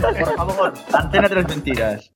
Por 0.00 0.36
favor, 0.36 0.72
antena 0.92 1.28
tres 1.28 1.48
mentiras. 1.48 2.10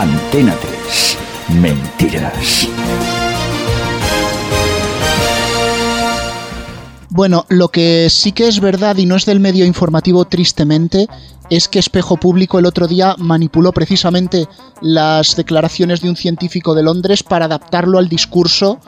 Antena 0.00 0.56
3. 0.56 1.18
Mentiras. 1.60 2.66
Bueno, 7.10 7.44
lo 7.50 7.68
que 7.68 8.08
sí 8.08 8.32
que 8.32 8.48
es 8.48 8.60
verdad 8.60 8.96
y 8.96 9.04
no 9.04 9.16
es 9.16 9.26
del 9.26 9.40
medio 9.40 9.66
informativo 9.66 10.24
tristemente 10.24 11.06
es 11.50 11.68
que 11.68 11.78
Espejo 11.78 12.16
Público 12.16 12.58
el 12.58 12.64
otro 12.64 12.88
día 12.88 13.14
manipuló 13.18 13.72
precisamente 13.72 14.48
las 14.80 15.36
declaraciones 15.36 16.00
de 16.00 16.08
un 16.08 16.16
científico 16.16 16.74
de 16.74 16.82
Londres 16.82 17.22
para 17.22 17.44
adaptarlo 17.44 17.98
al 17.98 18.08
discurso 18.08 18.80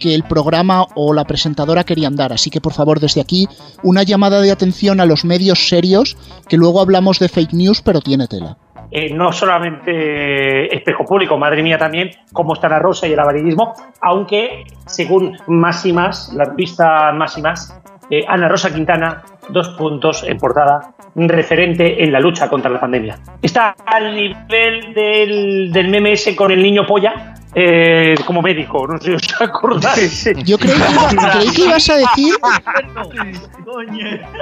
que 0.00 0.16
el 0.16 0.24
programa 0.24 0.88
o 0.96 1.14
la 1.14 1.26
presentadora 1.26 1.84
querían 1.84 2.16
dar. 2.16 2.32
Así 2.32 2.50
que 2.50 2.60
por 2.60 2.72
favor 2.72 2.98
desde 2.98 3.20
aquí 3.20 3.46
una 3.84 4.02
llamada 4.02 4.40
de 4.40 4.50
atención 4.50 4.98
a 4.98 5.06
los 5.06 5.24
medios 5.24 5.68
serios, 5.68 6.16
que 6.48 6.56
luego 6.56 6.80
hablamos 6.80 7.20
de 7.20 7.28
fake 7.28 7.52
news, 7.52 7.82
pero 7.82 8.00
tiene 8.00 8.26
tela. 8.26 8.58
Eh, 8.90 9.12
no 9.12 9.32
solamente 9.32 10.74
espejo 10.74 11.04
público, 11.04 11.36
madre 11.36 11.62
mía 11.62 11.76
también, 11.78 12.10
cómo 12.32 12.54
está 12.54 12.68
la 12.68 12.78
rosa 12.78 13.06
y 13.08 13.12
el 13.12 13.18
avarillismo, 13.20 13.74
aunque 14.00 14.64
según 14.86 15.36
más 15.48 15.84
y 15.84 15.92
más, 15.92 16.32
la 16.34 16.44
revista 16.44 17.12
más 17.12 17.36
y 17.36 17.42
más, 17.42 17.78
eh, 18.10 18.24
Ana 18.28 18.48
Rosa 18.48 18.72
Quintana, 18.72 19.22
dos 19.48 19.70
puntos 19.70 20.22
en 20.22 20.38
portada, 20.38 20.92
referente 21.16 22.04
en 22.04 22.12
la 22.12 22.20
lucha 22.20 22.48
contra 22.48 22.70
la 22.70 22.78
pandemia. 22.78 23.18
Está 23.42 23.74
al 23.84 24.14
nivel 24.14 24.94
del, 24.94 25.72
del 25.72 25.88
meme 25.88 26.12
ese 26.12 26.36
con 26.36 26.52
el 26.52 26.62
niño 26.62 26.86
polla, 26.86 27.34
eh, 27.54 28.14
como 28.26 28.42
médico, 28.42 28.86
no 28.86 28.98
sé 28.98 29.06
si 29.06 29.14
os 29.14 29.40
acordáis. 29.40 30.30
Yo 30.44 30.58
creí 30.58 30.74
que, 30.74 31.14
iba- 31.14 31.30
creí 31.32 31.50
que 31.52 31.62
ibas 31.64 31.88
a 31.90 31.96
decir 31.96 32.34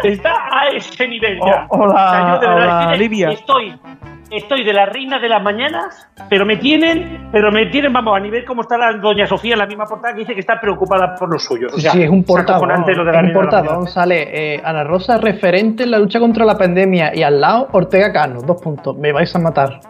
Está 0.02 0.30
a 0.50 0.68
ese 0.68 1.08
nivel 1.08 1.38
ya. 1.44 1.66
O- 1.70 1.78
hola, 1.84 2.34
yo 2.34 2.40
de 2.40 2.54
hola, 2.54 2.80
es 2.82 2.92
que 2.92 2.98
Livia. 3.04 3.30
Estoy, 3.30 3.74
estoy 4.36 4.64
de 4.64 4.72
la 4.72 4.86
reina 4.86 5.18
de 5.18 5.28
las 5.28 5.42
mañanas, 5.42 6.08
pero 6.28 6.44
me 6.46 6.56
tienen, 6.56 7.28
pero 7.32 7.50
me 7.52 7.66
tienen, 7.66 7.92
vamos, 7.92 8.16
a 8.16 8.20
nivel 8.20 8.44
como 8.44 8.62
está 8.62 8.76
la 8.76 8.92
doña 8.94 9.26
Sofía 9.26 9.54
en 9.54 9.58
la 9.60 9.66
misma 9.66 9.84
portada 9.86 10.14
que 10.14 10.20
dice 10.20 10.34
que 10.34 10.40
está 10.40 10.60
preocupada 10.60 11.14
por 11.16 11.30
los 11.32 11.42
suyos. 11.44 11.72
O 11.74 11.78
sea, 11.78 11.92
sí, 11.92 12.02
es 12.02 12.10
un 12.10 12.24
portadón. 12.24 12.70
acojonante 12.70 12.94
lo 12.94 13.04
de 13.04 13.12
la 13.12 13.20
es 13.20 13.26
un 13.26 13.32
portadón. 13.32 13.86
Sale 13.88 14.54
eh, 14.54 14.60
Ana 14.64 14.84
Rosa, 14.84 15.18
referente 15.18 15.84
en 15.84 15.90
la 15.90 15.98
lucha 15.98 16.18
contra 16.20 16.44
la 16.44 16.56
pandemia. 16.56 17.14
Y 17.14 17.22
al 17.22 17.40
lado, 17.40 17.68
Ortega 17.72 18.12
Cano. 18.12 18.40
Dos 18.42 18.60
puntos. 18.62 18.96
Me 18.96 19.12
vais 19.12 19.34
a 19.34 19.38
matar. 19.38 19.80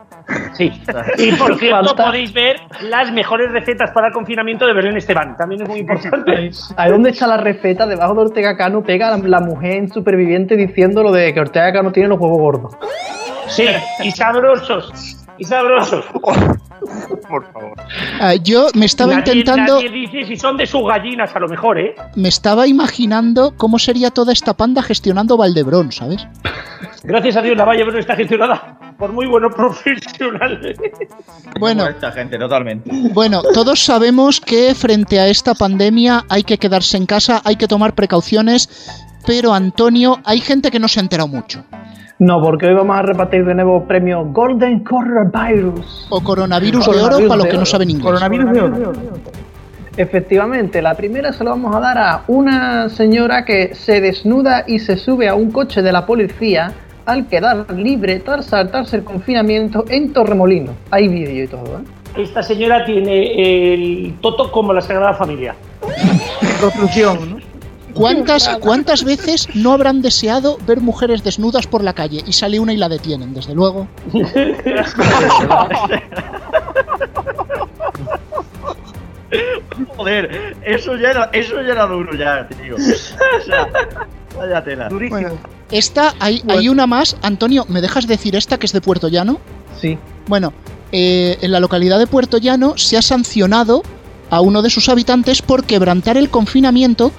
Sí. 0.55 0.73
Y 1.19 1.33
por 1.33 1.57
cierto, 1.59 1.85
Falta- 1.85 2.05
podéis 2.07 2.33
ver 2.33 2.57
las 2.83 3.13
mejores 3.13 3.51
recetas 3.53 3.91
para 3.93 4.07
el 4.09 4.13
confinamiento 4.15 4.67
de 4.67 4.73
Belén 4.73 4.97
Esteban. 4.97 5.37
También 5.37 5.63
es 5.63 5.69
muy 5.69 5.81
importante. 5.81 6.51
Ahí 6.77 6.91
donde 6.91 7.11
está 7.11 7.27
la 7.27 7.37
receta, 7.37 7.87
debajo 7.87 8.15
de 8.15 8.21
Ortega 8.23 8.57
Cano, 8.57 8.83
pega 8.83 9.11
la, 9.11 9.19
la 9.19 9.41
mujer 9.41 9.77
en 9.77 9.89
superviviente 9.91 10.57
diciendo 10.57 11.03
lo 11.03 11.13
de 11.13 11.33
que 11.35 11.41
Ortega 11.41 11.73
Cano 11.73 11.93
tiene 11.93 12.09
los 12.09 12.19
huevos 12.19 12.39
gordos. 12.39 12.75
Sí, 13.49 13.65
y 14.03 14.11
sabrosos. 14.13 15.17
Y 15.39 15.45
sabrosos. 15.45 16.05
Por 17.29 17.53
favor. 17.53 17.75
Ah, 18.21 18.35
yo 18.35 18.69
me 18.75 18.87
estaba 18.87 19.15
Nadie- 19.15 19.33
intentando, 19.39 19.77
nadie 19.77 19.91
dice 19.91 20.25
si 20.25 20.37
son 20.37 20.57
de 20.57 20.67
sus 20.67 20.83
gallinas, 20.87 21.35
a 21.35 21.41
lo 21.41 21.49
mejor, 21.49 21.79
¿eh? 21.79 21.95
me 22.15 22.29
estaba 22.29 22.67
imaginando 22.69 23.55
cómo 23.57 23.79
sería 23.79 24.11
toda 24.11 24.33
esta 24.33 24.55
panda 24.55 24.83
gestionando 24.83 25.37
Valdebrón, 25.37 25.91
¿sabes? 25.93 26.27
Gracias 27.03 27.37
a 27.37 27.43
Dios, 27.43 27.57
la 27.57 27.65
Valle 27.65 27.85
no 27.85 27.99
está 27.99 28.15
gestionada 28.17 28.79
por 28.99 29.13
muy 29.13 29.27
buenos 29.27 29.53
profesionales. 29.55 30.77
Bueno, 31.59 31.89
Esta 31.89 32.13
gente, 32.13 32.39
totalmente. 32.39 32.91
bueno, 33.13 33.43
todos 33.55 33.81
sabemos 33.81 34.41
que 34.41 34.75
frente 34.75 35.19
a 35.19 35.27
esta 35.29 35.55
pandemia 35.55 36.25
hay 36.29 36.45
que 36.45 36.59
quedarse 36.59 36.97
en 36.97 37.07
casa, 37.07 37.43
hay 37.45 37.57
que 37.57 37.67
tomar 37.67 37.95
precauciones, 37.95 38.69
pero 39.27 39.53
Antonio, 39.53 40.21
hay 40.25 40.41
gente 40.41 40.71
que 40.71 40.79
no 40.79 40.87
se 40.89 41.01
ha 41.01 41.03
enterado 41.03 41.29
mucho. 41.29 41.65
No, 42.19 42.41
porque 42.41 42.67
hoy 42.67 42.75
vamos 42.75 42.97
a 42.97 43.03
repartir 43.03 43.45
de 43.45 43.55
nuevo 43.55 43.85
premio 43.87 44.25
Golden 44.27 44.85
Coronavirus. 44.85 46.07
O 46.11 46.21
coronavirus 46.21 46.91
de 46.91 47.01
oro 47.01 47.29
para 47.29 47.37
los 47.37 47.47
que 47.47 47.57
no 47.57 47.67
saben 47.67 47.91
inglés. 47.91 48.07
Coronavirus 48.07 48.53
de 48.53 48.61
oro. 48.61 48.93
Efectivamente, 49.97 50.83
la 50.83 50.95
primera 50.95 51.33
se 51.33 51.45
la 51.45 51.51
vamos 51.51 51.75
a 51.75 51.81
dar 51.81 51.99
a 51.99 52.23
una 52.29 52.89
señora 52.89 53.45
que 53.45 53.75
se 53.75 54.01
desnuda 54.01 54.65
y 54.67 54.79
se 54.79 54.97
sube 54.97 55.29
a 55.29 55.35
un 55.35 55.51
coche 55.51 55.83
de 55.83 55.93
la 55.93 56.05
policía 56.07 56.73
al 57.07 57.27
quedar 57.27 57.71
libre 57.73 58.21
tras 58.21 58.47
saltarse 58.47 58.97
el 58.97 59.05
confinamiento 59.05 59.85
en 59.89 60.13
Torremolino. 60.13 60.73
Hay 60.91 61.09
vídeo 61.09 61.45
y 61.45 61.49
todo, 61.49 61.79
¿eh? 61.79 62.23
Esta 62.23 62.43
señora 62.43 62.85
tiene 62.85 63.75
el 63.75 64.15
toto 64.21 64.51
como 64.53 64.73
la 64.73 64.81
Sagrada 64.81 65.15
Familia. 65.15 65.55
Construcción, 66.61 67.31
¿no? 67.31 67.44
¿Cuántas, 67.95 68.49
¿Cuántas 68.61 69.05
veces 69.05 69.49
no 69.55 69.73
habrán 69.73 70.03
deseado 70.03 70.59
ver 70.67 70.81
mujeres 70.81 71.23
desnudas 71.23 71.67
por 71.67 71.83
la 71.83 71.93
calle 71.93 72.23
y 72.27 72.33
sale 72.33 72.61
una 72.61 72.73
y 72.73 72.77
la 72.77 72.89
detienen, 72.89 73.33
desde 73.35 73.55
luego? 73.55 73.87
Joder, 79.97 80.57
eso 80.65 80.97
ya 80.97 81.11
era, 81.11 81.31
eso 81.33 81.61
ya 81.63 81.73
era 81.73 81.87
duro 81.87 82.15
ya, 82.15 82.49
tío. 82.49 82.77
O 82.77 82.79
sea, 82.79 83.69
vaya 84.37 84.63
tela. 84.63 84.89
Durísimo. 84.89 85.39
Esta, 85.71 86.15
hay, 86.21 86.43
hay 86.49 86.69
una 86.69 86.87
más. 86.87 87.17
Antonio, 87.23 87.65
¿me 87.69 87.81
dejas 87.81 88.07
decir 88.07 88.37
esta 88.37 88.59
que 88.59 88.67
es 88.67 88.73
de 88.73 88.81
Puerto 88.81 89.09
Llano? 89.09 89.41
Sí. 89.81 89.99
Bueno, 90.27 90.53
eh, 90.93 91.39
en 91.41 91.51
la 91.51 91.61
localidad 91.61 91.99
de 91.99 92.07
Puerto 92.07 92.39
Llano 92.39 92.77
se 92.77 92.97
ha 92.97 93.03
sancionado 93.03 93.83
a 94.31 94.41
uno 94.41 94.63
de 94.63 94.71
sus 94.71 94.89
habitantes 94.89 95.43
por 95.43 95.65
quebrantar 95.65 96.17
el 96.17 96.31
confinamiento 96.31 97.13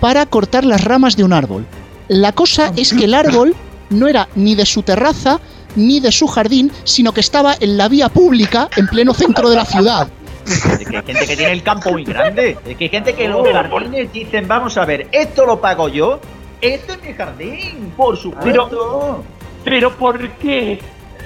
para 0.00 0.26
cortar 0.26 0.64
las 0.64 0.84
ramas 0.84 1.16
de 1.16 1.24
un 1.24 1.32
árbol. 1.32 1.64
La 2.08 2.32
cosa 2.32 2.72
es 2.76 2.92
que 2.92 3.04
el 3.04 3.14
árbol 3.14 3.54
no 3.90 4.08
era 4.08 4.28
ni 4.34 4.54
de 4.54 4.66
su 4.66 4.82
terraza 4.82 5.40
ni 5.74 6.00
de 6.00 6.10
su 6.12 6.26
jardín, 6.26 6.72
sino 6.84 7.12
que 7.12 7.20
estaba 7.20 7.54
en 7.60 7.76
la 7.76 7.88
vía 7.88 8.08
pública 8.08 8.68
en 8.76 8.86
pleno 8.86 9.12
centro 9.12 9.50
de 9.50 9.56
la 9.56 9.64
ciudad. 9.64 10.08
Es 10.46 10.62
que 10.62 10.96
hay 10.96 11.02
gente 11.04 11.26
que 11.26 11.36
tiene 11.36 11.52
el 11.52 11.62
campo 11.62 11.90
muy 11.90 12.04
grande. 12.04 12.56
Es 12.66 12.76
que 12.76 12.84
hay 12.84 12.90
gente 12.90 13.14
que 13.14 13.24
en 13.24 13.32
los 13.32 13.48
jardines 13.48 14.12
dicen, 14.12 14.46
vamos 14.48 14.76
a 14.78 14.84
ver, 14.84 15.08
esto 15.12 15.44
lo 15.44 15.60
pago 15.60 15.88
yo. 15.88 16.20
Este 16.60 16.92
es 16.92 17.02
mi 17.02 17.12
jardín, 17.12 17.92
por 17.96 18.16
supuesto. 18.16 19.22
Pero 19.64 19.94
¿por 19.96 20.28
qué? 20.38 20.80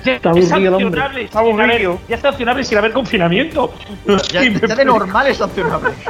Ya 0.05 0.15
Está 0.15 0.31
es 0.31 0.50
aburrido 0.50 0.79
el 0.79 0.85
hombre. 0.87 1.00
sancionable 1.03 1.25
Está 1.25 1.39
aburrido. 1.41 1.99
ya 2.09 2.17
es 2.17 2.23
sancionable 2.23 2.65
sin 2.65 2.79
haber 2.79 2.93
confinamiento. 2.93 3.73
Ya, 4.33 4.43
ya 4.43 4.75
de 4.75 4.85
normal 4.85 5.27
es 5.27 5.37
sancionable. 5.37 5.91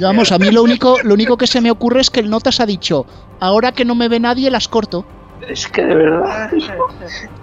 Vamos, 0.00 0.32
a 0.32 0.38
mí 0.38 0.50
lo 0.50 0.62
único, 0.62 0.96
lo 1.02 1.14
único 1.14 1.36
que 1.36 1.46
se 1.46 1.60
me 1.60 1.70
ocurre 1.70 2.00
es 2.00 2.10
que 2.10 2.20
el 2.20 2.30
Notas 2.30 2.60
ha 2.60 2.66
dicho, 2.66 3.06
ahora 3.40 3.72
que 3.72 3.84
no 3.84 3.94
me 3.94 4.08
ve 4.08 4.20
nadie, 4.20 4.50
las 4.50 4.68
corto. 4.68 5.04
Es 5.48 5.68
que 5.68 5.84
de 5.84 5.94
verdad. 5.94 6.50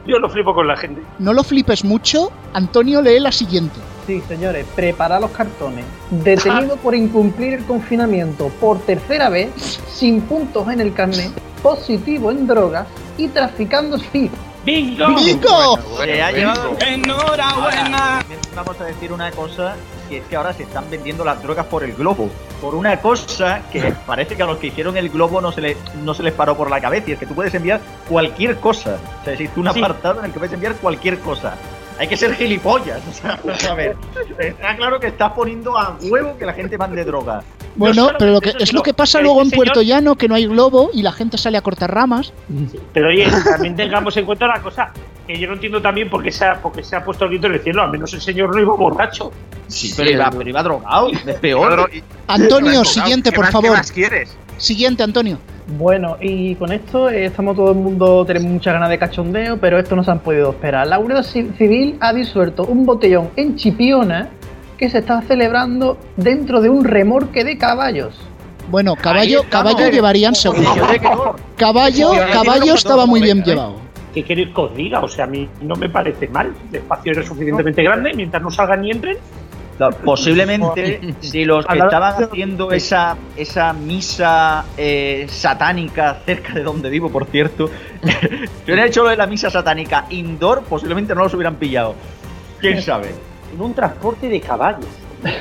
Yo 0.07 0.19
lo 0.19 0.29
flipo 0.29 0.53
con 0.53 0.67
la 0.67 0.75
gente. 0.75 1.01
No 1.19 1.33
lo 1.33 1.43
flipes 1.43 1.83
mucho, 1.83 2.31
Antonio 2.53 3.01
lee 3.01 3.19
la 3.19 3.31
siguiente. 3.31 3.79
Sí, 4.07 4.21
señores, 4.27 4.65
prepara 4.75 5.19
los 5.19 5.31
cartones. 5.31 5.85
Detenido 6.09 6.75
por 6.83 6.95
incumplir 6.95 7.53
el 7.53 7.65
confinamiento 7.65 8.49
por 8.59 8.79
tercera 8.79 9.29
vez, 9.29 9.51
sin 9.87 10.21
puntos 10.21 10.67
en 10.69 10.81
el 10.81 10.93
carnet, 10.93 11.31
positivo 11.61 12.31
en 12.31 12.47
drogas 12.47 12.87
y 13.17 13.27
traficando 13.27 13.97
speed. 13.97 14.31
¡Bingo! 14.63 15.07
¡Bingo! 15.15 15.79
Se 16.03 16.21
ha 16.21 16.31
llevado. 16.31 16.75
Enhorabuena. 16.85 18.23
Vamos 18.55 18.79
a 18.79 18.83
decir 18.85 19.11
una 19.11 19.31
cosa, 19.31 19.75
que 20.09 20.17
es 20.17 20.23
que 20.25 20.35
ahora 20.35 20.53
se 20.53 20.63
están 20.63 20.89
vendiendo 20.89 21.23
las 21.25 21.41
drogas 21.41 21.65
por 21.65 21.83
el 21.83 21.93
globo. 21.93 22.29
Por 22.61 22.75
una 22.75 22.99
cosa 22.99 23.61
que 23.71 23.81
parece 24.05 24.35
que 24.35 24.43
a 24.43 24.45
los 24.45 24.57
que 24.57 24.67
hicieron 24.67 24.97
el 24.97 25.09
globo 25.09 25.41
no 25.41 25.51
se 25.51 25.61
les, 25.61 25.77
no 25.95 26.13
se 26.13 26.21
les 26.23 26.33
paró 26.33 26.55
por 26.55 26.69
la 26.69 26.79
cabeza. 26.79 27.09
Y 27.09 27.13
es 27.13 27.19
que 27.19 27.25
tú 27.25 27.33
puedes 27.33 27.53
enviar 27.55 27.81
cualquier 28.07 28.57
cosa. 28.57 28.97
O 29.21 29.23
sea, 29.25 29.33
existe 29.33 29.59
un 29.59 29.71
Sí. 29.73 29.79
apartado 29.79 30.19
en 30.19 30.25
el 30.25 30.31
que 30.33 30.39
puedes 30.39 30.53
enviar 30.53 30.75
cualquier 30.75 31.19
cosa. 31.19 31.55
Hay 32.01 32.07
que 32.07 32.17
ser 32.17 32.33
gilipollas. 32.33 32.99
O 33.07 33.13
sea, 33.13 33.71
a 33.71 33.75
ver. 33.75 33.95
Está 34.39 34.75
claro 34.75 34.99
que 34.99 35.05
estás 35.05 35.33
poniendo 35.33 35.77
a 35.77 35.95
huevo 36.01 36.35
que 36.35 36.47
la 36.47 36.53
gente 36.53 36.75
mande 36.75 37.05
droga. 37.05 37.43
Bueno, 37.75 38.09
pero 38.17 38.31
lo 38.31 38.41
que, 38.41 38.49
eso, 38.49 38.57
es 38.57 38.73
lo 38.73 38.81
que 38.81 38.95
pasa 38.95 39.21
luego 39.21 39.39
en 39.43 39.51
Puerto 39.51 39.83
Llano, 39.83 40.15
que 40.15 40.27
no 40.27 40.33
hay 40.33 40.47
globo 40.47 40.89
y 40.93 41.03
la 41.03 41.11
gente 41.11 41.37
sale 41.37 41.59
a 41.59 41.61
cortar 41.61 41.93
ramas. 41.93 42.33
Pero 42.91 43.09
oye, 43.09 43.27
también 43.45 43.75
tengamos 43.75 44.17
en 44.17 44.25
cuenta 44.25 44.45
una 44.45 44.59
cosa, 44.63 44.91
que 45.27 45.37
yo 45.39 45.47
no 45.47 45.53
entiendo 45.53 45.81
también 45.81 46.09
por 46.09 46.23
qué 46.23 46.31
se 46.31 46.45
ha, 46.45 46.61
por 46.61 46.71
qué 46.71 46.83
se 46.83 46.95
ha 46.95 47.03
puesto 47.03 47.25
el 47.25 47.31
grito 47.31 47.47
en 47.47 47.53
el 47.53 47.59
cielo, 47.61 47.81
al 47.83 47.91
menos 47.91 48.13
el 48.13 48.21
señor 48.21 48.53
no 48.55 48.61
iba 48.61 48.75
borracho. 48.75 49.31
Sí, 49.67 49.93
pero, 49.95 50.11
iba, 50.11 50.29
pero 50.31 50.49
iba 50.49 50.63
drogado. 50.63 51.09
Es 51.25 51.35
peor. 51.39 51.89
Antonio, 52.27 52.81
¿qué 52.81 52.87
siguiente, 52.89 53.29
más- 53.31 53.35
por 53.37 53.45
¿Qué 53.45 53.51
favor. 53.51 53.71
más 53.71 53.91
quieres? 53.91 54.35
Siguiente, 54.57 55.03
Antonio. 55.03 55.37
Bueno, 55.77 56.17
y 56.19 56.55
con 56.55 56.71
esto 56.71 57.09
eh, 57.09 57.25
estamos 57.25 57.55
todo 57.55 57.69
el 57.71 57.77
mundo, 57.77 58.25
tenemos 58.25 58.51
muchas 58.51 58.73
ganas 58.73 58.89
de 58.89 58.99
cachondeo, 58.99 59.57
pero 59.57 59.79
esto 59.79 59.95
no 59.95 60.03
se 60.03 60.11
han 60.11 60.19
podido 60.19 60.49
esperar. 60.51 60.85
La 60.87 60.97
Guardia 60.97 61.21
Ci- 61.21 61.55
Civil 61.57 61.95
ha 62.01 62.11
disuelto 62.13 62.63
un 62.65 62.85
botellón 62.85 63.29
en 63.37 63.55
Chipiona 63.55 64.29
que 64.77 64.89
se 64.89 64.97
está 64.99 65.21
celebrando 65.21 65.97
dentro 66.17 66.59
de 66.59 66.69
un 66.69 66.83
remorque 66.83 67.43
de 67.45 67.57
caballos. 67.57 68.15
Bueno, 68.69 68.95
caballo, 68.95 69.43
caballo 69.49 69.89
llevarían 69.89 70.33
seguro. 70.35 70.63
Caballo, 71.57 72.11
caballo 72.33 72.73
estaba 72.73 73.05
muy 73.05 73.21
bien 73.21 73.43
llevado. 73.43 73.75
¿Qué 74.13 74.23
queréis 74.23 74.49
que 74.49 74.61
os 74.61 74.75
diga? 74.75 74.99
O 74.99 75.07
sea, 75.07 75.25
a 75.25 75.27
mí 75.27 75.47
no 75.61 75.75
me 75.75 75.89
parece 75.89 76.27
mal. 76.27 76.53
El 76.69 76.75
espacio 76.75 77.11
era 77.11 77.23
suficientemente 77.23 77.83
grande 77.83 78.11
mientras 78.13 78.41
no 78.41 78.49
salgan 78.51 78.81
ni 78.81 78.91
entren. 78.91 79.17
No, 79.79 79.89
posiblemente 79.89 81.15
si 81.21 81.43
los 81.43 81.65
que 81.65 81.79
estaban 81.79 82.23
haciendo 82.23 82.71
esa, 82.71 83.17
esa 83.35 83.73
misa 83.73 84.63
eh, 84.77 85.25
satánica 85.27 86.21
cerca 86.23 86.53
de 86.53 86.61
donde 86.61 86.89
vivo, 86.89 87.09
por 87.09 87.25
cierto, 87.25 87.67
si 88.03 88.63
hubieran 88.63 88.87
hecho 88.87 89.03
lo 89.03 89.09
de 89.09 89.17
la 89.17 89.25
misa 89.25 89.49
satánica 89.49 90.05
indoor, 90.11 90.63
posiblemente 90.63 91.15
no 91.15 91.23
los 91.23 91.33
hubieran 91.33 91.55
pillado. 91.55 91.95
¿Quién 92.59 92.79
sabe? 92.81 93.09
En 93.51 93.59
un 93.59 93.73
transporte 93.73 94.29
de 94.29 94.39
caballos. 94.39 94.85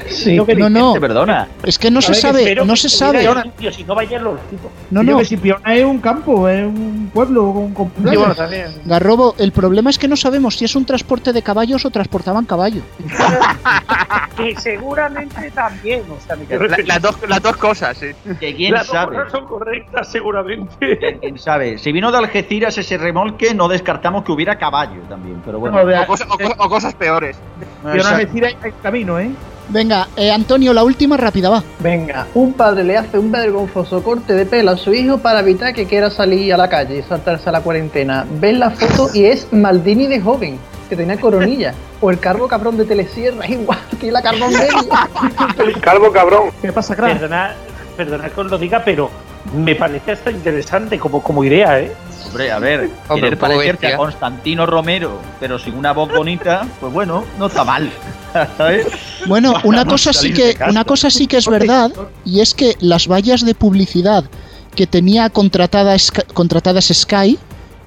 Sí. 0.09 0.37
No, 0.37 0.45
que 0.45 0.55
No, 0.55 0.69
no. 0.69 0.93
te 0.93 1.01
perdona. 1.01 1.49
Es 1.63 1.79
que 1.79 1.91
no 1.91 2.03
se 2.03 2.13
ver, 2.13 2.21
sabe, 2.21 2.55
no 2.67 2.77
se 2.77 2.89
sabe. 2.89 3.27
Si 3.73 3.85
no 3.85 3.95
vayan 3.95 4.23
los 4.25 4.39
tipos. 4.51 4.71
No, 4.91 5.03
Yo 5.03 5.13
no. 5.13 5.19
que 5.19 5.25
si 5.25 5.37
Piona 5.39 5.75
es 5.75 5.85
un 5.85 5.99
campo, 6.01 6.49
es 6.49 6.65
un 6.67 7.11
pueblo 7.15 7.53
con, 7.53 7.73
con 7.75 7.87
Sí, 7.97 8.17
bueno, 8.17 8.35
también. 8.35 8.67
Garrobo, 8.85 9.35
el 9.39 9.53
problema 9.53 9.89
es 9.91 9.99
que 9.99 10.07
no 10.09 10.17
sabemos 10.17 10.57
si 10.57 10.65
es 10.67 10.75
un 10.77 10.85
transporte 10.85 11.33
de 11.33 11.43
caballos 11.43 11.85
o 11.87 11.91
transportaban 11.91 12.45
caballo. 12.45 12.83
Que 14.37 14.57
seguramente 14.59 15.51
también. 15.51 16.03
O 16.11 16.19
sea, 16.21 16.37
La- 16.59 16.79
las, 16.87 17.03
dos, 17.03 17.17
las 17.29 17.43
dos 17.43 17.57
cosas, 17.57 17.97
sí. 17.99 18.07
Que 18.39 18.55
quién 18.55 18.73
Las 18.73 18.87
dos 18.87 18.95
sabe. 18.97 19.17
cosas 19.17 19.33
son 19.33 19.47
correctas, 19.47 20.09
seguramente. 20.11 21.19
¿Quién 21.21 21.39
sabe? 21.39 21.79
Si 21.79 21.93
vino 21.93 22.11
de 22.11 22.19
Algeciras 22.19 22.77
ese 22.79 22.97
remolque, 22.97 23.55
no 23.55 23.69
descartamos 23.69 24.25
que 24.25 24.33
hubiera 24.33 24.57
caballo 24.59 25.01
también. 25.09 25.43
Pero 25.45 25.59
bueno. 25.59 25.79
O, 25.83 26.07
cosa- 26.07 26.27
o 26.29 26.39
co- 26.39 26.55
o 26.65 26.69
cosas 26.69 26.95
peores. 26.95 27.37
Piona 27.93 28.17
hay, 28.17 28.27
hay 28.63 28.73
camino, 28.83 29.19
¿eh? 29.19 29.31
Venga, 29.69 30.09
eh, 30.17 30.33
Antonio, 30.33 30.73
la 30.73 30.83
última 30.83 31.17
rápida, 31.17 31.49
va. 31.49 31.63
Venga, 31.79 32.27
un 32.35 32.53
padre 32.55 32.85
le 32.85 32.97
hace 32.97 33.19
un 33.19 33.31
vergonzoso 33.31 34.03
corte 34.03 34.35
de 34.35 34.47
pelo 34.47 34.73
a 34.73 34.77
su 34.77 34.93
hijo 34.93 35.19
para 35.19 35.41
evitar 35.41 35.73
que 35.75 35.87
quiera 35.87 36.11
salir 36.11 36.53
a 36.53 36.57
la 36.57 36.69
calle 36.69 36.99
y 36.99 37.03
saltarse 37.03 37.49
a 37.49 37.53
la 37.53 37.61
cuarentena. 37.61 38.27
Ven 38.41 38.59
la 38.59 38.71
foto 38.71 39.09
y 39.15 39.27
es 39.27 39.53
Maldini 39.53 40.07
de 40.07 40.21
joven, 40.21 40.59
que 40.89 40.97
tenía 40.97 41.21
coronilla. 41.21 41.75
O 42.01 42.11
el 42.11 42.19
cargo 42.19 42.49
cabrón 42.49 42.77
de 42.79 42.85
Telesierra, 42.85 43.47
igual 43.49 43.79
que 44.01 44.11
la 44.11 44.23
carbón 44.23 44.53
medio. 44.53 45.81
Calvo 45.81 46.11
cabrón. 46.11 46.51
¿Qué 46.61 46.73
pasa, 46.73 46.97
crack? 46.97 47.13
Perdonad, 47.13 47.51
perdonad 47.97 48.31
que 48.31 48.41
os 48.41 48.51
lo 48.51 48.59
diga, 48.59 48.83
pero 48.85 49.11
me 49.55 49.75
parece 49.75 50.13
hasta 50.13 50.31
interesante 50.31 50.99
como, 50.99 51.23
como 51.23 51.43
idea, 51.45 51.81
¿eh? 51.81 51.93
Hombre, 52.27 52.51
a 52.53 52.59
ver, 52.59 52.91
Hombre, 53.09 53.25
querer 53.29 53.39
parecerte 53.39 53.71
bestia. 53.73 53.95
a 53.95 53.97
Constantino 53.97 54.67
Romero, 54.67 55.19
pero 55.41 55.59
sin 55.59 55.75
una 55.75 55.93
voz 55.93 56.11
bonita, 56.13 56.67
pues 56.79 56.93
bueno, 56.93 57.25
no 57.39 57.47
está 57.47 57.65
mal. 57.65 57.91
¿Sabes? 58.57 58.87
Bueno, 59.27 59.55
una 59.65 59.85
cosa 59.85 60.13
sí 60.13 60.33
que 60.33 60.57
una 60.69 60.85
cosa 60.85 61.11
sí 61.11 61.27
que 61.27 61.39
es 61.39 61.49
verdad 61.49 61.91
y 62.25 62.41
es 62.41 62.55
que 62.55 62.77
las 62.81 63.09
vallas 63.09 63.45
de 63.45 63.55
publicidad 63.55 64.25
que 64.77 64.87
tenía 64.87 65.31
contratada 65.31 65.99
Sky- 65.99 66.23
contratadas 66.33 66.85
Sky 66.93 67.37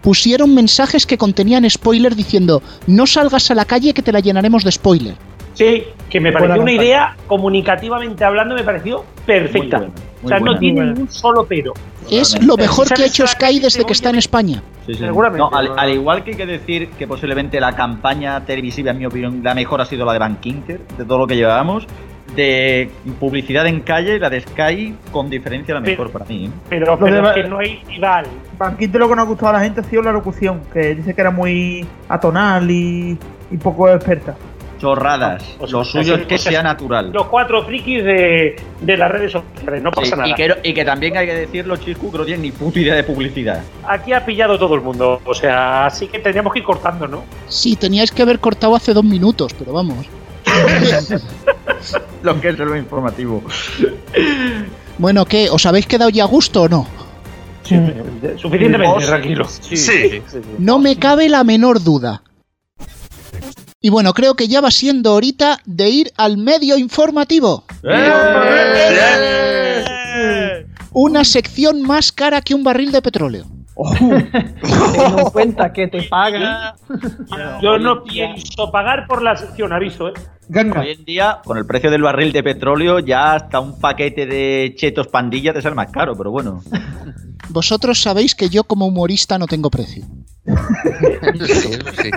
pusieron 0.02 0.54
mensajes 0.54 1.06
que 1.06 1.18
contenían 1.18 1.70
spoiler 1.70 2.14
diciendo 2.14 2.62
no 2.88 3.08
salgas 3.08 3.50
a 3.52 3.56
la 3.56 3.64
calle 3.64 3.94
que 3.94 4.02
te 4.02 4.12
la 4.12 4.20
llenaremos 4.20 4.66
de 4.66 4.72
spoiler. 4.74 5.16
Sí, 5.54 5.84
que 6.10 6.20
me 6.20 6.34
pareció 6.34 6.62
una 6.62 6.72
idea, 6.74 7.16
comunicativamente 7.28 8.26
hablando, 8.26 8.56
me 8.56 8.64
pareció 8.64 9.06
perfecta. 9.26 9.78
Muy 9.78 9.88
buena, 9.88 10.02
muy 10.02 10.13
o 10.24 10.28
sea, 10.28 10.40
buena. 10.40 10.54
no 10.54 10.60
tiene 10.60 10.86
ningún 10.86 11.10
solo 11.10 11.46
pero. 11.48 11.74
Es 12.10 12.42
lo 12.44 12.58
mejor 12.58 12.88
que 12.88 12.94
ha 12.94 12.98
¿Sabes 12.98 13.12
hecho 13.12 13.28
Sky 13.28 13.60
desde 13.60 13.86
que 13.86 13.94
está 13.94 14.10
en 14.10 14.18
España. 14.18 14.62
Sí, 14.86 14.94
sí. 14.94 15.00
Seguramente. 15.00 15.40
No, 15.40 15.50
al, 15.58 15.78
al 15.78 15.92
igual 15.92 16.24
que 16.24 16.32
hay 16.32 16.38
que 16.38 16.46
decir 16.46 16.90
que 16.90 17.08
posiblemente 17.08 17.60
la 17.60 17.74
campaña 17.74 18.44
televisiva, 18.46 18.92
en 18.92 18.98
mi 18.98 19.06
opinión, 19.06 19.42
la 19.44 19.54
mejor 19.56 19.82
ha 19.82 19.86
sido 19.86 20.06
la 20.06 20.14
de 20.14 20.20
Van 20.20 20.38
Kinter, 20.38 20.82
de 20.98 21.06
todo 21.06 21.20
lo 21.20 21.28
que 21.28 21.36
llevábamos. 21.36 21.88
De 22.36 22.90
publicidad 23.20 23.68
en 23.68 23.82
calle, 23.82 24.18
la 24.18 24.30
de 24.30 24.42
Sky, 24.42 24.96
con 25.12 25.30
diferencia, 25.30 25.76
la 25.76 25.82
mejor 25.82 26.12
para 26.12 26.26
mí. 26.26 26.46
¿eh? 26.46 26.50
Pero, 26.68 26.98
pero 26.98 27.30
es 27.30 27.36
que 27.36 27.44
no 27.48 27.60
hay 27.60 27.80
rival. 27.88 28.26
Banquinte 28.58 28.98
lo 28.98 29.08
que 29.08 29.16
nos 29.16 29.26
ha 29.26 29.30
gustado 29.30 29.50
a 29.52 29.54
la 29.54 29.60
gente 29.60 29.82
ha 29.82 29.84
sido 29.84 30.02
la 30.02 30.12
locución, 30.12 30.62
que 30.74 30.96
dice 30.96 31.14
que 31.14 31.22
era 31.22 31.30
muy 31.30 31.86
atonal 32.10 32.72
y, 32.72 33.18
y 33.52 33.58
poco 33.58 33.88
experta. 33.88 34.36
Chorradas. 34.84 35.42
O 35.60 35.66
sea, 35.68 35.78
Lo 35.80 35.86
suyo 35.86 36.16
es 36.16 36.26
que 36.28 36.38
sea, 36.38 36.62
natural. 36.62 37.10
Los 37.14 37.28
cuatro 37.28 37.64
frikis 37.64 38.04
de, 38.04 38.56
de 38.82 38.98
las 38.98 39.10
redes 39.10 39.32
sociales, 39.32 39.82
no 39.82 39.92
Sí, 39.92 39.96
pasa 40.02 40.16
nada. 40.18 40.28
y, 40.30 40.34
que, 40.36 40.56
y 40.62 40.74
que 40.74 40.84
también 40.84 41.16
hay 41.16 41.26
que 41.26 41.34
decirlo, 41.36 41.78
Chiscu, 41.78 42.12
que 42.12 42.18
no 42.18 42.26
tienen 42.26 42.42
ni 42.42 42.52
puta 42.52 42.80
idea 42.82 42.96
de 42.96 43.04
publicidad. 43.06 43.62
Aquí 43.88 44.12
ha 44.12 44.26
pillado 44.26 44.60
todo 44.60 44.76
el 44.76 44.82
mundo, 44.82 45.22
o 45.26 45.34
sea, 45.34 45.86
así 45.86 46.08
que 46.08 46.20
tendríamos 46.20 46.52
que 46.52 46.60
ir 46.60 46.66
cortando, 46.66 47.08
¿no? 47.08 47.24
Sí, 47.48 47.78
teníais 47.78 48.12
que 48.12 48.22
haber 48.24 48.40
cortado 48.40 48.76
hace 48.76 48.94
dos 48.94 49.06
minutos, 49.06 49.54
pero 49.58 49.72
vamos. 49.72 50.06
Lo 52.22 52.40
que 52.42 52.50
es 52.50 52.60
lo 52.60 52.76
informativo. 52.78 53.42
Bueno, 54.98 55.26
¿qué? 55.26 55.50
¿Os 55.50 55.66
habéis 55.66 55.88
quedado 55.88 56.10
ya 56.10 56.24
a 56.24 56.28
gusto 56.28 56.64
o 56.64 56.70
no? 56.70 56.88
Suficientemente, 57.64 59.00
Sí. 59.02 59.06
tranquilo. 59.08 59.46
Sí. 59.48 60.22
No 60.60 60.80
me 60.80 60.98
cabe 60.98 61.30
la 61.30 61.44
menor 61.44 61.82
duda. 61.84 62.22
Y 63.86 63.90
bueno, 63.90 64.14
creo 64.14 64.36
que 64.36 64.48
ya 64.48 64.62
va 64.62 64.72
siendo 64.72 65.12
ahorita 65.12 65.60
de 65.66 65.90
ir 65.90 66.14
al 66.16 66.38
medio 66.38 66.78
informativo. 66.78 67.66
Una 70.94 71.26
sección 71.26 71.82
más 71.82 72.14
cara 72.14 72.40
que 72.40 72.56
un 72.56 72.64
barril 72.64 72.94
de 72.94 73.02
petróleo. 73.02 73.46
Teniendo 74.00 75.20
en 75.20 75.30
cuenta 75.32 75.74
que 75.74 75.90
te 75.90 76.04
pagan. 76.04 76.76
Yo 77.62 77.78
no 77.78 78.06
pienso 78.06 78.72
pagar 78.72 79.06
por 79.06 79.22
la 79.22 79.36
sección, 79.36 79.74
aviso, 79.74 80.08
¿eh? 80.08 80.14
Ganga. 80.48 80.80
Hoy 80.80 80.92
en 80.92 81.04
día, 81.04 81.42
con 81.44 81.58
el 81.58 81.66
precio 81.66 81.92
del 81.92 82.04
barril 82.04 82.32
de 82.32 82.42
petróleo, 82.42 83.00
ya 83.00 83.34
hasta 83.34 83.60
un 83.60 83.82
paquete 83.82 84.26
de 84.26 84.76
chetos 84.78 85.08
pandilla 85.10 85.52
te 85.52 85.62
sale 85.62 85.76
más 85.76 85.92
caro, 85.92 86.16
pero 86.16 86.32
bueno. 86.32 86.62
Vosotros 87.50 88.02
sabéis 88.02 88.34
que 88.34 88.48
yo 88.48 88.64
como 88.64 88.88
humorista 88.88 89.38
no 89.38 89.46
tengo 89.46 89.70
precio. 89.70 90.06
Sí, 91.34 91.74
sí. 92.02 92.12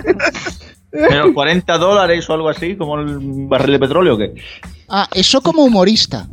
Pero 0.91 1.33
40 1.33 1.77
dólares 1.77 2.29
o 2.29 2.33
algo 2.33 2.49
así, 2.49 2.75
como 2.75 2.97
el 2.99 3.17
barril 3.47 3.73
de 3.73 3.79
petróleo, 3.79 4.15
¿o 4.15 4.17
qué? 4.17 4.33
Ah, 4.87 5.07
eso 5.13 5.41
como 5.41 5.63
humorista. 5.63 6.27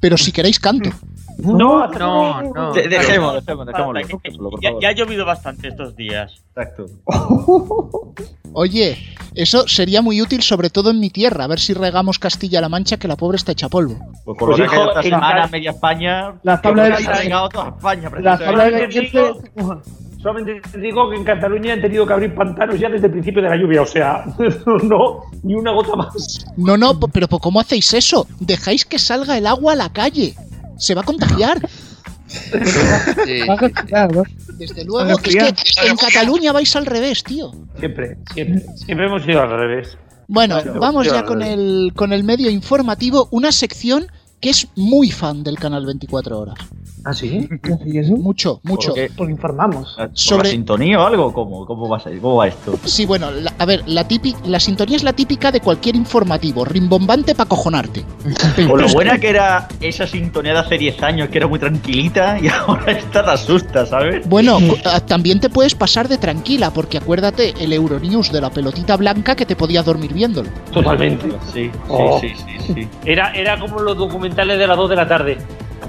Pero 0.00 0.16
si 0.16 0.32
queréis 0.32 0.58
canto. 0.58 0.90
No, 1.38 1.86
No, 1.88 2.42
no. 2.42 2.72
De- 2.72 2.88
dejemos, 2.88 3.34
dejemos, 3.44 3.66
dejémoslo. 3.66 4.50
Por 4.50 4.60
ya, 4.62 4.70
ya 4.80 4.88
ha 4.88 4.92
llovido 4.92 5.24
bastante 5.24 5.68
estos 5.68 5.94
días. 5.96 6.32
Exacto. 6.48 6.86
Oye, 8.52 8.98
eso 9.34 9.66
sería 9.66 10.02
muy 10.02 10.20
útil 10.20 10.42
sobre 10.42 10.68
todo 10.70 10.90
en 10.90 11.00
mi 11.00 11.08
tierra, 11.10 11.44
a 11.44 11.46
ver 11.46 11.58
si 11.60 11.72
regamos 11.72 12.18
Castilla-La 12.18 12.68
Mancha 12.68 12.96
que 12.98 13.08
la 13.08 13.16
pobre 13.16 13.36
está 13.36 13.52
hecha 13.52 13.68
polvo. 13.68 13.96
Pues 14.24 14.38
con 14.38 14.48
Pues, 14.48 14.58
lo 14.58 14.64
hijo, 14.66 14.74
cal- 14.92 15.50
media 15.50 15.70
España. 15.70 16.34
Las 16.42 16.60
tablas 16.60 16.88
de- 16.88 16.94
España, 17.04 18.10
Las 18.20 18.38
precisamente. 18.40 18.44
tablas 18.44 18.72
de 18.72 19.00
digo- 19.00 19.82
Solamente 20.22 20.60
te 20.70 20.78
digo 20.78 21.10
que 21.10 21.16
en 21.16 21.24
Cataluña 21.24 21.74
han 21.74 21.80
tenido 21.82 22.06
que 22.06 22.12
abrir 22.12 22.34
pantanos 22.34 22.78
ya 22.78 22.88
desde 22.88 23.06
el 23.06 23.12
principio 23.12 23.42
de 23.42 23.48
la 23.48 23.56
lluvia, 23.56 23.82
o 23.82 23.86
sea, 23.86 24.24
no, 24.84 25.22
ni 25.42 25.54
una 25.54 25.72
gota 25.72 25.96
más. 25.96 26.46
No, 26.56 26.76
no, 26.76 26.98
pero 27.00 27.26
¿cómo 27.26 27.58
hacéis 27.60 27.92
eso? 27.94 28.28
Dejáis 28.38 28.84
que 28.84 29.00
salga 29.00 29.36
el 29.36 29.46
agua 29.46 29.72
a 29.72 29.76
la 29.76 29.92
calle. 29.92 30.34
Se 30.78 30.94
va 30.94 31.02
a 31.02 31.04
contagiar. 31.04 31.60
Sí, 32.32 33.42
Vas 33.46 33.60
a 33.92 34.06
¿no? 34.06 34.22
Desde 34.54 34.86
luego, 34.86 35.10
es 35.10 35.18
que 35.18 35.54
en 35.86 35.96
Cataluña 35.96 36.52
vais 36.52 36.74
al 36.76 36.86
revés, 36.86 37.22
tío. 37.22 37.52
Siempre, 37.78 38.16
siempre, 38.32 38.64
siempre 38.74 39.06
hemos 39.06 39.28
ido 39.28 39.42
al 39.42 39.50
revés. 39.50 39.98
Bueno, 40.28 40.62
Claro, 40.62 40.80
vamos 40.80 41.06
ya 41.06 41.24
con 41.24 41.42
el, 41.42 41.92
con 41.94 42.14
el 42.14 42.24
medio 42.24 42.48
informativo, 42.48 43.28
una 43.32 43.52
sección 43.52 44.06
que 44.42 44.50
es 44.50 44.66
muy 44.74 45.10
fan 45.12 45.44
del 45.44 45.56
canal 45.56 45.86
24 45.86 46.38
horas. 46.38 46.56
¿Ah, 47.04 47.12
sí? 47.14 47.48
¿Y 47.84 47.98
eso? 47.98 48.12
Mucho, 48.16 48.60
mucho. 48.64 48.88
¿Por 48.90 48.94
qué? 48.96 49.10
Porque 49.16 49.32
informamos. 49.32 49.94
¿Por 49.96 50.10
Sobre- 50.14 50.44
la 50.44 50.50
sintonía 50.50 51.00
o 51.00 51.06
algo? 51.06 51.32
¿Cómo, 51.32 51.64
cómo, 51.66 51.88
va, 51.88 51.96
a 51.96 52.00
ser? 52.00 52.18
¿Cómo 52.20 52.36
va 52.36 52.48
esto? 52.48 52.78
Sí, 52.84 53.06
bueno, 53.06 53.30
la- 53.30 53.52
a 53.58 53.64
ver, 53.64 53.82
la, 53.86 54.06
típica, 54.06 54.38
la 54.46 54.60
sintonía 54.60 54.96
es 54.96 55.02
la 55.04 55.12
típica 55.12 55.50
de 55.52 55.60
cualquier 55.60 55.96
informativo, 55.96 56.64
rimbombante 56.64 57.34
para 57.34 57.48
cojonarte. 57.48 58.04
O 58.70 58.76
lo 58.76 58.88
buena 58.88 59.18
que 59.18 59.30
era 59.30 59.68
esa 59.80 60.06
sintonía 60.06 60.52
de 60.54 60.58
hace 60.60 60.78
10 60.78 61.02
años, 61.02 61.28
que 61.28 61.38
era 61.38 61.46
muy 61.46 61.58
tranquilita, 61.60 62.38
y 62.40 62.48
ahora 62.66 62.92
esta 62.92 63.24
te 63.24 63.30
asusta, 63.30 63.86
¿sabes? 63.86 64.28
Bueno, 64.28 64.58
ah, 64.84 65.00
también 65.00 65.38
te 65.40 65.50
puedes 65.50 65.74
pasar 65.74 66.08
de 66.08 66.18
tranquila, 66.18 66.72
porque 66.72 66.98
acuérdate 66.98 67.54
el 67.60 67.72
Euronews 67.72 68.30
de 68.32 68.40
la 68.40 68.50
pelotita 68.50 68.96
blanca 68.96 69.34
que 69.36 69.46
te 69.46 69.54
podías 69.56 69.84
dormir 69.84 70.12
viéndolo. 70.12 70.50
Totalmente. 70.72 71.26
Sí, 71.52 71.62
sí, 71.64 71.70
Oh. 71.88 72.18
sí, 72.20 72.32
sí, 72.36 72.74
sí. 72.74 72.88
Era, 73.04 73.32
era 73.34 73.58
como 73.58 73.80
los 73.80 73.96
documentales 73.96 74.31
de 74.36 74.66
las 74.66 74.76
2 74.76 74.90
de 74.90 74.96
la 74.96 75.08
tarde. 75.08 75.38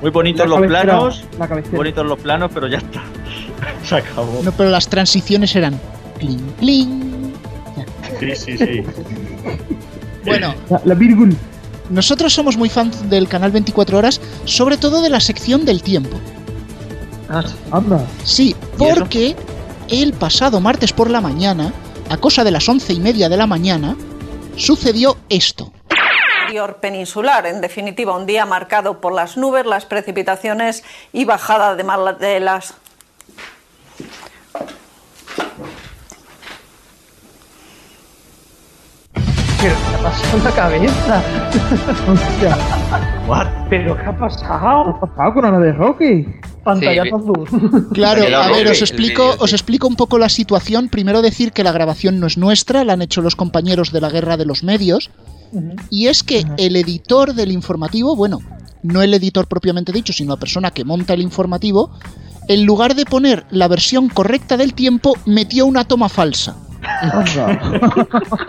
Muy 0.02 0.12
bonitos 0.12 0.48
La 0.50 0.60
los 0.60 0.68
planos, 0.68 1.24
bonitos 1.72 2.06
los 2.06 2.20
planos, 2.20 2.52
pero 2.54 2.68
ya 2.68 2.78
está. 2.80 3.04
Se 3.86 3.96
acabó. 3.96 4.42
No, 4.44 4.52
pero 4.52 4.70
las 4.70 4.88
transiciones 4.88 5.56
eran 5.56 5.80
cling, 6.20 6.40
cling. 6.60 7.34
Sí, 8.20 8.36
sí, 8.36 8.58
sí. 8.58 8.84
Bueno, 10.26 10.56
La, 10.70 10.82
la 10.86 10.94
Virgul. 10.94 11.36
nosotros 11.90 12.32
somos 12.34 12.56
muy 12.56 12.70
fans 12.70 13.10
del 13.10 13.28
canal 13.28 13.52
24 13.52 13.98
horas, 13.98 14.22
sobre 14.46 14.78
todo 14.78 15.02
de 15.02 15.10
la 15.10 15.20
sección 15.20 15.66
del 15.66 15.84
tiempo. 15.84 16.18
Anda. 17.72 18.06
Sí, 18.24 18.56
porque 18.78 19.36
el 19.90 20.14
pasado 20.14 20.62
martes 20.62 20.94
por 20.94 21.10
la 21.10 21.20
mañana, 21.20 21.74
a 22.10 22.16
cosa 22.18 22.46
de 22.46 22.52
las 22.52 22.70
once 22.70 22.94
y 22.94 23.00
media 23.02 23.28
de 23.28 23.36
la 23.36 23.48
mañana, 23.48 23.98
sucedió 24.56 25.18
esto 25.28 25.74
interior 26.54 26.78
peninsular. 26.78 27.46
En 27.48 27.62
definitiva, 27.62 28.16
un 28.16 28.26
día 28.26 28.46
marcado 28.46 29.02
por 29.02 29.14
las 29.14 29.38
nubes, 29.38 29.66
las 29.66 29.86
precipitaciones 29.86 30.84
y 31.12 31.26
bajada 31.26 31.76
de, 31.76 31.84
mal, 31.84 32.18
de 32.20 32.40
las 32.40 32.76
¿Pero 39.62 39.76
qué 39.76 39.96
ha 39.96 40.04
pasado 40.04 40.38
en 40.38 40.44
la 40.44 40.52
cabeza? 40.52 41.24
What? 43.28 43.48
¿Pero 43.70 43.96
qué 43.96 44.04
ha 44.04 44.18
pasado? 44.18 44.84
¿Qué 44.84 44.90
ha 44.92 45.00
pasado 45.00 45.34
con 45.34 45.46
Ana 45.46 45.60
de 45.60 45.72
Rocky? 45.72 46.28
Pantallazo 46.64 47.20
sí, 47.20 47.56
azul. 47.56 47.88
Claro, 47.94 48.24
a 48.38 48.50
ver, 48.50 48.68
os 48.68 48.82
explico, 48.82 49.36
os 49.40 49.54
explico 49.54 49.88
un 49.88 49.96
poco 49.96 50.20
la 50.20 50.30
situación. 50.30 50.90
Primero 50.90 51.22
decir 51.22 51.52
que 51.52 51.64
la 51.64 51.72
grabación 51.72 52.20
no 52.20 52.28
es 52.28 52.38
nuestra, 52.38 52.84
la 52.84 52.94
han 52.94 53.02
hecho 53.02 53.22
los 53.22 53.36
compañeros 53.36 53.92
de 53.92 54.02
la 54.02 54.10
Guerra 54.10 54.38
de 54.38 54.46
los 54.46 54.64
Medios. 54.64 55.10
Y 55.90 56.08
es 56.08 56.24
que 56.24 56.44
el 56.58 56.76
editor 56.76 57.34
del 57.34 57.52
informativo, 57.52 58.16
bueno, 58.16 58.40
no 58.84 59.02
el 59.02 59.14
editor 59.14 59.48
propiamente 59.48 59.92
dicho, 59.92 60.14
sino 60.14 60.34
la 60.34 60.40
persona 60.40 60.72
que 60.72 60.84
monta 60.84 61.14
el 61.14 61.22
informativo, 61.22 61.92
en 62.48 62.66
lugar 62.66 62.96
de 62.96 63.06
poner 63.06 63.46
la 63.52 63.68
versión 63.68 64.10
correcta 64.10 64.58
del 64.58 64.74
tiempo, 64.74 65.14
metió 65.26 65.66
una 65.66 65.86
toma 65.86 66.10
falsa. 66.10 66.56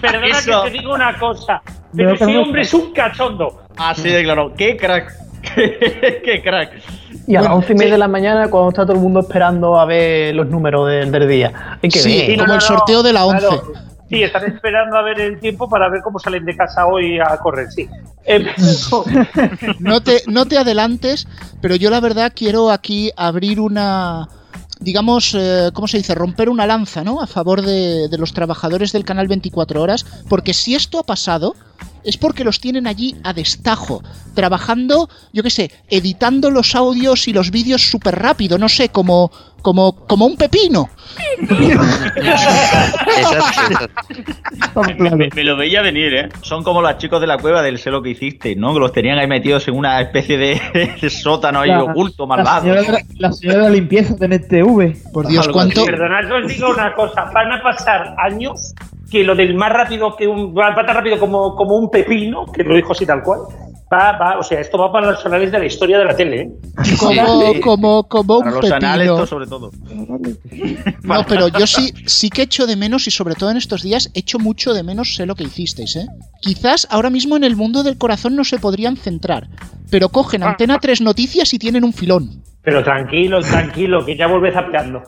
Perdona 0.00 0.26
Eso. 0.38 0.62
que 0.64 0.70
te 0.70 0.78
diga 0.78 0.94
una 0.94 1.18
cosa. 1.18 1.62
Pero 1.96 2.10
que 2.10 2.24
ese 2.24 2.32
no- 2.32 2.42
hombre 2.42 2.62
es 2.62 2.74
un 2.74 2.92
cachondo. 2.92 3.62
Así 3.76 4.08
de 4.08 4.22
claro. 4.24 4.52
¡Qué 4.56 4.76
crack! 4.76 5.12
¡Qué 5.54 6.40
crack! 6.42 6.72
Y 7.26 7.36
a 7.36 7.42
las 7.42 7.52
once 7.52 7.72
y 7.72 7.76
media 7.76 7.88
sí. 7.88 7.92
de 7.92 7.98
la 7.98 8.08
mañana, 8.08 8.48
cuando 8.50 8.70
está 8.70 8.82
todo 8.82 8.94
el 8.94 8.98
mundo 9.02 9.20
esperando 9.20 9.78
a 9.78 9.84
ver 9.84 10.34
los 10.34 10.48
números 10.48 10.88
del, 10.88 11.10
del 11.12 11.28
día. 11.28 11.78
Hay 11.82 11.88
que 11.88 11.98
Sí, 12.00 12.26
ver. 12.28 12.38
como 12.40 12.54
el 12.54 12.60
sorteo 12.60 13.02
de 13.02 13.12
la 13.12 13.24
11. 13.26 13.46
Sí, 14.08 14.22
están 14.22 14.44
esperando 14.44 14.96
a 14.96 15.02
ver 15.02 15.20
el 15.20 15.40
tiempo 15.40 15.68
para 15.68 15.88
ver 15.88 16.02
cómo 16.02 16.18
salen 16.18 16.44
de 16.44 16.56
casa 16.56 16.86
hoy 16.86 17.18
a 17.18 17.36
correr, 17.38 17.70
sí. 17.70 17.88
No 19.80 20.02
te, 20.02 20.22
no 20.26 20.46
te 20.46 20.58
adelantes, 20.58 21.26
pero 21.60 21.74
yo 21.76 21.90
la 21.90 22.00
verdad 22.00 22.32
quiero 22.34 22.70
aquí 22.70 23.10
abrir 23.16 23.60
una, 23.60 24.28
digamos, 24.80 25.34
eh, 25.34 25.70
¿cómo 25.72 25.88
se 25.88 25.98
dice? 25.98 26.14
Romper 26.14 26.48
una 26.48 26.66
lanza, 26.66 27.02
¿no? 27.04 27.20
A 27.20 27.26
favor 27.26 27.62
de, 27.62 28.08
de 28.08 28.18
los 28.18 28.34
trabajadores 28.34 28.92
del 28.92 29.04
canal 29.04 29.28
24 29.28 29.80
horas, 29.80 30.04
porque 30.28 30.54
si 30.54 30.74
esto 30.74 30.98
ha 30.98 31.04
pasado, 31.04 31.54
es 32.04 32.16
porque 32.16 32.44
los 32.44 32.60
tienen 32.60 32.86
allí 32.86 33.16
a 33.24 33.32
destajo, 33.32 34.02
trabajando, 34.34 35.08
yo 35.32 35.42
qué 35.42 35.50
sé, 35.50 35.70
editando 35.88 36.50
los 36.50 36.74
audios 36.74 37.26
y 37.28 37.32
los 37.32 37.50
vídeos 37.50 37.82
súper 37.82 38.16
rápido, 38.18 38.58
no 38.58 38.68
sé, 38.68 38.88
como, 38.90 39.30
como, 39.62 39.92
como 40.06 40.26
un 40.26 40.36
pepino. 40.36 40.88
Exacto, 42.16 43.00
exacto. 43.70 44.82
Me, 44.98 45.28
me 45.34 45.44
lo 45.44 45.56
veía 45.56 45.82
venir, 45.82 46.14
¿eh? 46.14 46.28
Son 46.42 46.62
como 46.64 46.80
los 46.82 46.98
chicos 46.98 47.20
de 47.20 47.26
la 47.26 47.38
cueva 47.38 47.62
del 47.62 47.78
sé 47.78 47.90
lo 47.90 48.02
que 48.02 48.10
hiciste, 48.10 48.54
¿no? 48.56 48.72
Que 48.74 48.80
los 48.80 48.92
tenían 48.92 49.18
ahí 49.18 49.26
metidos 49.26 49.66
en 49.68 49.74
una 49.76 50.00
especie 50.00 50.36
de, 50.36 50.60
de 51.00 51.10
sótano 51.10 51.60
ahí 51.60 51.68
La- 51.70 51.84
oculto, 51.84 52.24
La 52.24 52.36
malvado. 52.36 52.62
señora, 52.62 52.98
la, 53.18 53.32
señora 53.32 53.58
de 53.58 53.64
la 53.64 53.70
limpieza 53.70 54.14
de 54.14 54.26
NTV. 54.26 55.12
Por 55.12 55.26
Dios, 55.28 55.48
cuánto, 55.48 55.84
Perdonad, 55.84 56.30
os 56.32 56.48
digo 56.52 56.70
una 56.70 56.92
cosa, 56.94 57.24
van 57.32 57.52
a 57.52 57.62
pasar 57.62 58.14
años 58.18 58.74
que 59.14 59.22
lo 59.22 59.36
del 59.36 59.54
más 59.54 59.70
rápido 59.70 60.16
que 60.16 60.26
un 60.26 60.52
va 60.52 60.74
va 60.74 60.84
tan 60.84 60.96
rápido 60.96 61.20
como, 61.20 61.54
como 61.54 61.76
un 61.76 61.88
pepino, 61.88 62.46
que 62.46 62.64
lo 62.64 62.74
dijo 62.74 62.90
así 62.90 63.06
tal 63.06 63.22
cual. 63.22 63.42
Va, 63.92 64.18
va, 64.18 64.38
o 64.40 64.42
sea, 64.42 64.58
esto 64.60 64.76
va 64.76 64.90
para 64.90 65.12
los 65.12 65.24
anales 65.24 65.52
de 65.52 65.58
la 65.60 65.66
historia 65.66 65.98
de 65.98 66.04
la 66.04 66.16
tele, 66.16 66.40
¿eh? 66.40 66.50
como, 66.98 67.52
Sí. 67.52 67.60
como, 67.60 68.08
como 68.08 68.40
Para 68.40 68.50
un 68.50 68.60
los 68.60 68.72
anales, 68.72 69.28
sobre 69.28 69.46
todo. 69.46 69.70
No, 71.04 71.24
pero 71.28 71.46
yo 71.46 71.64
sí, 71.64 71.92
sí 72.06 72.28
que 72.28 72.42
echo 72.42 72.66
de 72.66 72.74
menos 72.74 73.06
y 73.06 73.12
sobre 73.12 73.36
todo 73.36 73.52
en 73.52 73.56
estos 73.56 73.82
días 73.82 74.10
echo 74.14 74.40
mucho 74.40 74.74
de 74.74 74.82
menos 74.82 75.14
sé 75.14 75.26
lo 75.26 75.36
que 75.36 75.44
hicisteis, 75.44 75.94
¿eh? 75.94 76.06
Quizás 76.40 76.88
ahora 76.90 77.10
mismo 77.10 77.36
en 77.36 77.44
el 77.44 77.54
mundo 77.54 77.84
del 77.84 77.96
corazón 77.98 78.34
no 78.34 78.42
se 78.42 78.58
podrían 78.58 78.96
centrar, 78.96 79.46
pero 79.92 80.08
cogen 80.08 80.42
Antena 80.42 80.80
3 80.80 81.02
Noticias 81.02 81.54
y 81.54 81.58
tienen 81.60 81.84
un 81.84 81.92
filón. 81.92 82.42
Pero 82.62 82.82
tranquilo, 82.82 83.42
tranquilo, 83.42 84.04
que 84.04 84.16
ya 84.16 84.26
vuelve 84.26 84.50
zapeando. 84.50 85.02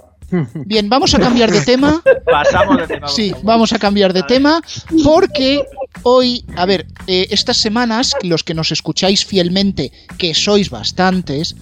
Bien, 0.67 0.89
vamos 0.89 1.15
a 1.15 1.19
cambiar 1.19 1.51
de 1.51 1.63
tema. 1.63 2.03
Pasamos 2.25 2.79
de 2.79 2.87
tema. 2.87 3.09
Sí, 3.09 3.33
vamos 3.43 3.73
a 3.73 3.79
cambiar 3.79 4.13
de 4.13 4.23
tema 4.23 4.61
porque 5.05 5.65
hoy, 6.03 6.45
a 6.57 6.67
ver, 6.67 6.87
eh, 7.07 7.29
estas 7.31 7.57
semanas, 7.57 8.15
los 8.23 8.43
que 8.43 8.55
nos 8.55 8.73
escucháis 8.73 9.25
fielmente, 9.25 9.93
que 10.19 10.35
sois 10.35 10.71
bastantes, 10.71 11.57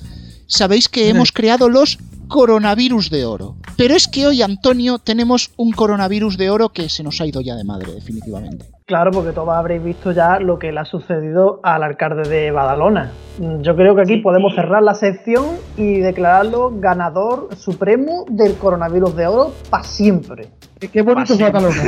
sabéis 0.47 0.89
que 0.89 1.09
hemos 1.09 1.33
creado 1.33 1.69
los 1.69 1.99
coronavirus 2.29 3.11
de 3.11 3.25
oro. 3.25 3.57
Pero 3.77 3.95
es 3.95 4.09
que 4.09 4.27
hoy, 4.27 4.43
Antonio, 4.43 4.99
tenemos 4.99 5.51
un 5.57 5.73
coronavirus 5.73 6.37
de 6.37 6.51
oro 6.51 6.71
que 6.71 6.89
se 6.89 7.03
nos 7.03 7.21
ha 7.21 7.27
ido 7.27 7.41
ya 7.41 7.55
de 7.55 7.65
madre, 7.65 7.93
definitivamente. 7.93 8.67
Claro, 8.87 9.13
porque 9.13 9.33
todos 9.33 9.49
habréis 9.49 9.83
visto 9.83 10.13
ya 10.13 10.39
lo 10.39 10.59
que 10.59 10.71
le 10.71 10.79
ha 10.81 10.85
sucedido 10.85 11.59
al 11.63 11.83
alcalde 11.83 12.29
de 12.29 12.51
Badalona. 12.51 13.13
Mm, 13.39 13.63
Yo 13.63 13.75
creo 13.77 13.95
que 13.97 14.03
aquí 14.03 14.19
podemos 14.19 14.55
cerrar 14.55 14.83
la 14.83 14.93
sección 14.93 15.57
y 15.79 16.01
declararlo 16.01 16.71
ganador 16.75 17.49
supremo 17.57 18.27
del 18.29 18.57
coronavirus 18.59 19.17
de 19.17 19.27
oro 19.27 19.53
para 19.71 19.85
siempre. 19.85 20.49
Qué 20.93 21.01
bonito 21.01 21.33
es. 21.33 21.41
Badalona. 21.41 21.83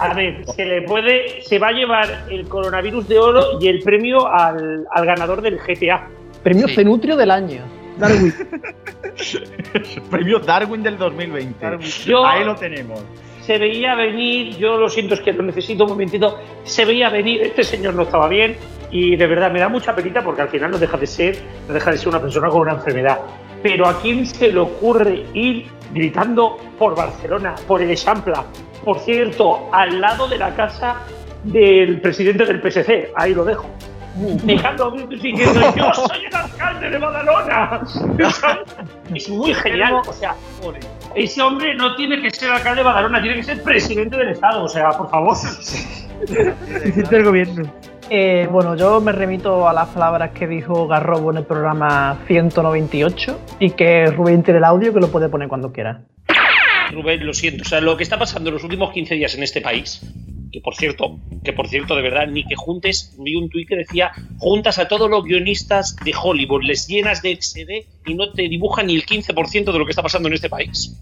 A 0.00 0.14
ver, 0.14 0.44
se 0.46 0.64
le 0.66 0.82
puede, 0.82 1.40
se 1.42 1.60
va 1.60 1.68
a 1.68 1.72
llevar 1.72 2.08
el 2.28 2.48
coronavirus 2.48 3.06
de 3.06 3.18
oro 3.20 3.40
y 3.60 3.68
el 3.68 3.78
premio 3.84 4.26
al, 4.26 4.88
al 4.90 5.06
ganador 5.06 5.40
del 5.40 5.58
GTA. 5.58 6.08
Premio 6.42 6.66
Sí. 6.66 6.74
Cenutrio 6.74 7.16
del 7.16 7.30
año. 7.30 7.60
Darwin. 7.96 8.34
Premio 10.10 10.40
Darwin 10.40 10.82
del 10.82 10.98
2020. 10.98 11.78
Yo- 12.06 12.26
Ahí 12.26 12.44
lo 12.44 12.56
tenemos. 12.56 13.04
Se 13.48 13.56
veía 13.56 13.94
venir, 13.94 14.58
yo 14.58 14.76
lo 14.76 14.90
siento, 14.90 15.14
es 15.14 15.20
que 15.20 15.32
lo 15.32 15.42
necesito 15.42 15.84
un 15.84 15.92
momentito. 15.92 16.38
Se 16.64 16.84
veía 16.84 17.08
venir, 17.08 17.40
este 17.40 17.64
señor 17.64 17.94
no 17.94 18.02
estaba 18.02 18.28
bien 18.28 18.58
y 18.90 19.16
de 19.16 19.26
verdad 19.26 19.50
me 19.50 19.58
da 19.58 19.70
mucha 19.70 19.96
penita 19.96 20.22
porque 20.22 20.42
al 20.42 20.50
final 20.50 20.72
no 20.72 20.76
deja 20.76 20.98
de 20.98 21.06
ser, 21.06 21.38
no 21.66 21.72
deja 21.72 21.90
de 21.90 21.96
ser 21.96 22.08
una 22.08 22.20
persona 22.20 22.50
con 22.50 22.60
una 22.60 22.72
enfermedad. 22.72 23.20
Pero 23.62 23.88
a 23.88 24.02
quién 24.02 24.26
se 24.26 24.52
le 24.52 24.58
ocurre 24.58 25.24
ir 25.32 25.64
gritando 25.94 26.58
por 26.78 26.94
Barcelona, 26.94 27.54
por 27.66 27.80
el 27.80 27.90
Echampla, 27.90 28.44
por 28.84 28.98
cierto, 28.98 29.70
al 29.72 29.98
lado 29.98 30.28
de 30.28 30.36
la 30.36 30.54
casa 30.54 30.96
del 31.42 32.02
presidente 32.02 32.44
del 32.44 32.60
PSC, 32.60 33.12
ahí 33.16 33.32
lo 33.32 33.46
dejo. 33.46 33.66
Dejando 34.44 34.90
diciendo 35.08 35.60
yo 35.76 35.94
soy 35.94 36.24
el 36.26 36.34
alcalde 36.34 36.90
de 36.90 36.98
Badalona. 36.98 37.80
es 39.14 39.28
muy 39.28 39.54
genial, 39.54 39.94
o 40.06 40.12
sea, 40.12 40.34
ese 41.14 41.40
hombre 41.42 41.74
no 41.74 41.94
tiene 41.94 42.20
que 42.20 42.30
ser 42.30 42.50
alcalde 42.50 42.80
de 42.80 42.84
Badalona, 42.84 43.22
tiene 43.22 43.36
que 43.36 43.44
ser 43.44 43.62
presidente 43.62 44.16
del 44.16 44.30
Estado, 44.30 44.64
o 44.64 44.68
sea, 44.68 44.90
por 44.90 45.10
favor. 45.10 45.36
Presidente 46.26 47.16
del 47.16 47.24
gobierno. 47.24 47.72
Eh, 48.10 48.48
bueno, 48.50 48.74
yo 48.74 49.00
me 49.00 49.12
remito 49.12 49.68
a 49.68 49.72
las 49.72 49.88
palabras 49.88 50.30
que 50.30 50.46
dijo 50.46 50.88
Garrobo 50.88 51.30
en 51.30 51.38
el 51.38 51.44
programa 51.44 52.18
198 52.26 53.38
y 53.60 53.70
que 53.70 54.06
Rubén 54.06 54.42
tiene 54.42 54.58
el 54.58 54.64
audio 54.64 54.94
que 54.94 55.00
lo 55.00 55.08
puede 55.08 55.28
poner 55.28 55.48
cuando 55.48 55.72
quiera. 55.72 56.02
Rubén, 56.90 57.24
lo 57.26 57.34
siento, 57.34 57.62
o 57.62 57.66
sea, 57.66 57.80
lo 57.82 57.96
que 57.98 58.02
está 58.02 58.18
pasando 58.18 58.48
en 58.48 58.54
los 58.54 58.64
últimos 58.64 58.92
15 58.92 59.14
días 59.14 59.34
en 59.34 59.42
este 59.42 59.60
país, 59.60 60.00
que 60.52 60.60
por 60.60 60.74
cierto, 60.74 61.18
que 61.44 61.52
por 61.52 61.68
cierto, 61.68 61.94
de 61.94 62.02
verdad, 62.02 62.26
ni 62.26 62.44
que 62.44 62.56
juntes, 62.56 63.14
vi 63.18 63.34
un 63.34 63.48
tuit 63.48 63.68
que 63.68 63.76
decía, 63.76 64.12
juntas 64.38 64.78
a 64.78 64.88
todos 64.88 65.10
los 65.10 65.24
guionistas 65.24 65.96
de 66.04 66.12
Hollywood, 66.20 66.62
les 66.62 66.86
llenas 66.88 67.22
de 67.22 67.36
XD 67.40 68.06
y 68.06 68.14
no 68.14 68.32
te 68.32 68.42
dibujan 68.42 68.86
ni 68.86 68.96
el 68.96 69.04
15% 69.04 69.72
de 69.72 69.78
lo 69.78 69.84
que 69.84 69.90
está 69.90 70.02
pasando 70.02 70.28
en 70.28 70.34
este 70.34 70.48
país. 70.48 70.96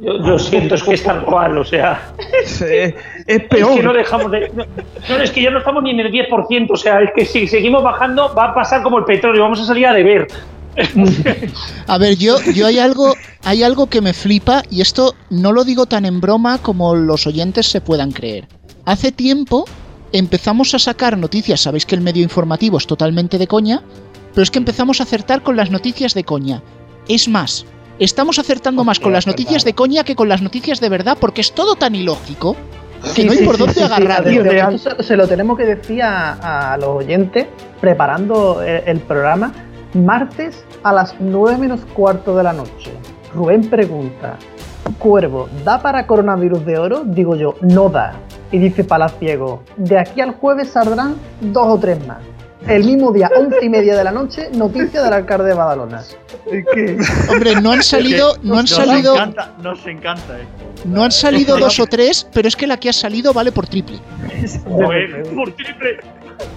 Yo, 0.00 0.12
lo 0.12 0.38
siento, 0.38 0.74
es 0.74 0.82
que 0.82 0.94
es 0.94 1.02
tal 1.02 1.24
cual, 1.24 1.56
o 1.56 1.64
sea, 1.64 2.12
Es, 2.44 2.60
es 2.60 2.94
es 3.26 3.42
peor. 3.44 3.76
que 3.76 3.82
no 3.82 3.92
dejamos 3.94 4.30
de... 4.30 4.50
No, 4.50 4.64
no, 5.08 5.22
es 5.22 5.30
que 5.30 5.42
ya 5.42 5.50
no 5.50 5.58
estamos 5.58 5.82
ni 5.82 5.90
en 5.90 6.00
el 6.00 6.12
10%, 6.12 6.66
o 6.70 6.76
sea, 6.76 7.00
es 7.00 7.10
que 7.14 7.24
si 7.24 7.46
seguimos 7.48 7.82
bajando 7.82 8.34
va 8.34 8.50
a 8.50 8.54
pasar 8.54 8.82
como 8.82 8.98
el 8.98 9.04
petróleo, 9.04 9.42
vamos 9.42 9.60
a 9.60 9.64
salir 9.64 9.86
a 9.86 9.94
deber. 9.94 10.26
A 11.86 11.98
ver, 11.98 12.16
yo, 12.16 12.40
yo 12.54 12.66
hay 12.66 12.78
algo, 12.78 13.14
hay 13.42 13.62
algo 13.62 13.86
que 13.86 14.00
me 14.00 14.12
flipa 14.12 14.62
y 14.70 14.80
esto 14.80 15.14
no 15.30 15.52
lo 15.52 15.64
digo 15.64 15.86
tan 15.86 16.04
en 16.04 16.20
broma 16.20 16.58
como 16.58 16.94
los 16.94 17.26
oyentes 17.26 17.66
se 17.66 17.80
puedan 17.80 18.12
creer. 18.12 18.48
Hace 18.84 19.12
tiempo 19.12 19.64
empezamos 20.12 20.74
a 20.74 20.78
sacar 20.78 21.18
noticias, 21.18 21.60
sabéis 21.60 21.86
que 21.86 21.94
el 21.94 22.00
medio 22.00 22.22
informativo 22.22 22.78
es 22.78 22.86
totalmente 22.86 23.38
de 23.38 23.46
coña, 23.46 23.82
pero 24.34 24.42
es 24.42 24.50
que 24.50 24.58
empezamos 24.58 25.00
a 25.00 25.04
acertar 25.04 25.42
con 25.42 25.56
las 25.56 25.70
noticias 25.70 26.14
de 26.14 26.24
coña. 26.24 26.62
Es 27.08 27.28
más, 27.28 27.64
estamos 27.98 28.38
acertando 28.38 28.84
más 28.84 29.00
con 29.00 29.12
las 29.12 29.26
noticias 29.26 29.64
de 29.64 29.74
coña 29.74 30.04
que 30.04 30.14
con 30.14 30.28
las 30.28 30.42
noticias 30.42 30.80
de 30.80 30.88
verdad 30.88 31.16
porque 31.20 31.40
es 31.40 31.52
todo 31.52 31.76
tan 31.76 31.94
ilógico 31.94 32.56
que 33.14 33.24
no 33.24 33.32
hay 33.32 33.44
por 33.44 33.56
dónde 33.56 33.72
esto 33.72 34.96
se, 34.96 35.02
se 35.02 35.16
lo 35.16 35.28
tenemos 35.28 35.56
que 35.56 35.64
decir 35.64 36.02
a, 36.02 36.72
a 36.72 36.76
los 36.76 36.88
oyentes 36.88 37.46
preparando 37.80 38.62
el, 38.62 38.82
el 38.86 39.00
programa 39.00 39.52
martes 39.96 40.64
a 40.82 40.92
las 40.92 41.14
9 41.20 41.58
menos 41.58 41.80
cuarto 41.94 42.36
de 42.36 42.42
la 42.42 42.52
noche. 42.52 42.92
Rubén 43.34 43.68
pregunta, 43.68 44.36
Cuervo, 44.98 45.48
¿da 45.64 45.82
para 45.82 46.06
coronavirus 46.06 46.64
de 46.64 46.78
oro? 46.78 47.02
Digo 47.04 47.34
yo, 47.36 47.54
no 47.60 47.88
da. 47.88 48.14
Y 48.52 48.58
dice 48.58 48.84
Palaciego, 48.84 49.62
de 49.76 49.98
aquí 49.98 50.20
al 50.20 50.32
jueves 50.36 50.68
saldrán 50.70 51.16
dos 51.40 51.66
o 51.66 51.78
tres 51.78 52.04
más. 52.06 52.18
El 52.68 52.84
mismo 52.84 53.12
día, 53.12 53.30
once 53.36 53.58
y 53.64 53.68
media 53.68 53.96
de 53.96 54.02
la 54.02 54.10
noche, 54.10 54.48
noticia 54.54 55.02
del 55.02 55.12
alcalde 55.12 55.44
de 55.50 55.54
Badalona. 55.54 56.02
Hombre, 57.30 57.60
no 57.60 57.72
han 57.72 57.82
salido, 57.82 58.34
no 58.42 58.54
han 58.54 58.62
Nos 58.62 58.70
salido, 58.70 59.14
encanta, 59.14 59.52
nos 59.62 59.86
encanta 59.86 60.40
esto. 60.40 60.64
no 60.88 61.04
han 61.04 61.12
salido 61.12 61.58
dos 61.58 61.78
o 61.78 61.86
tres, 61.86 62.26
pero 62.32 62.48
es 62.48 62.56
que 62.56 62.66
la 62.66 62.76
que 62.76 62.88
ha 62.88 62.92
salido 62.92 63.32
vale 63.32 63.52
por 63.52 63.66
triple. 63.68 63.98
Joder, 64.68 65.22
por 65.34 65.52
triple. 65.52 65.98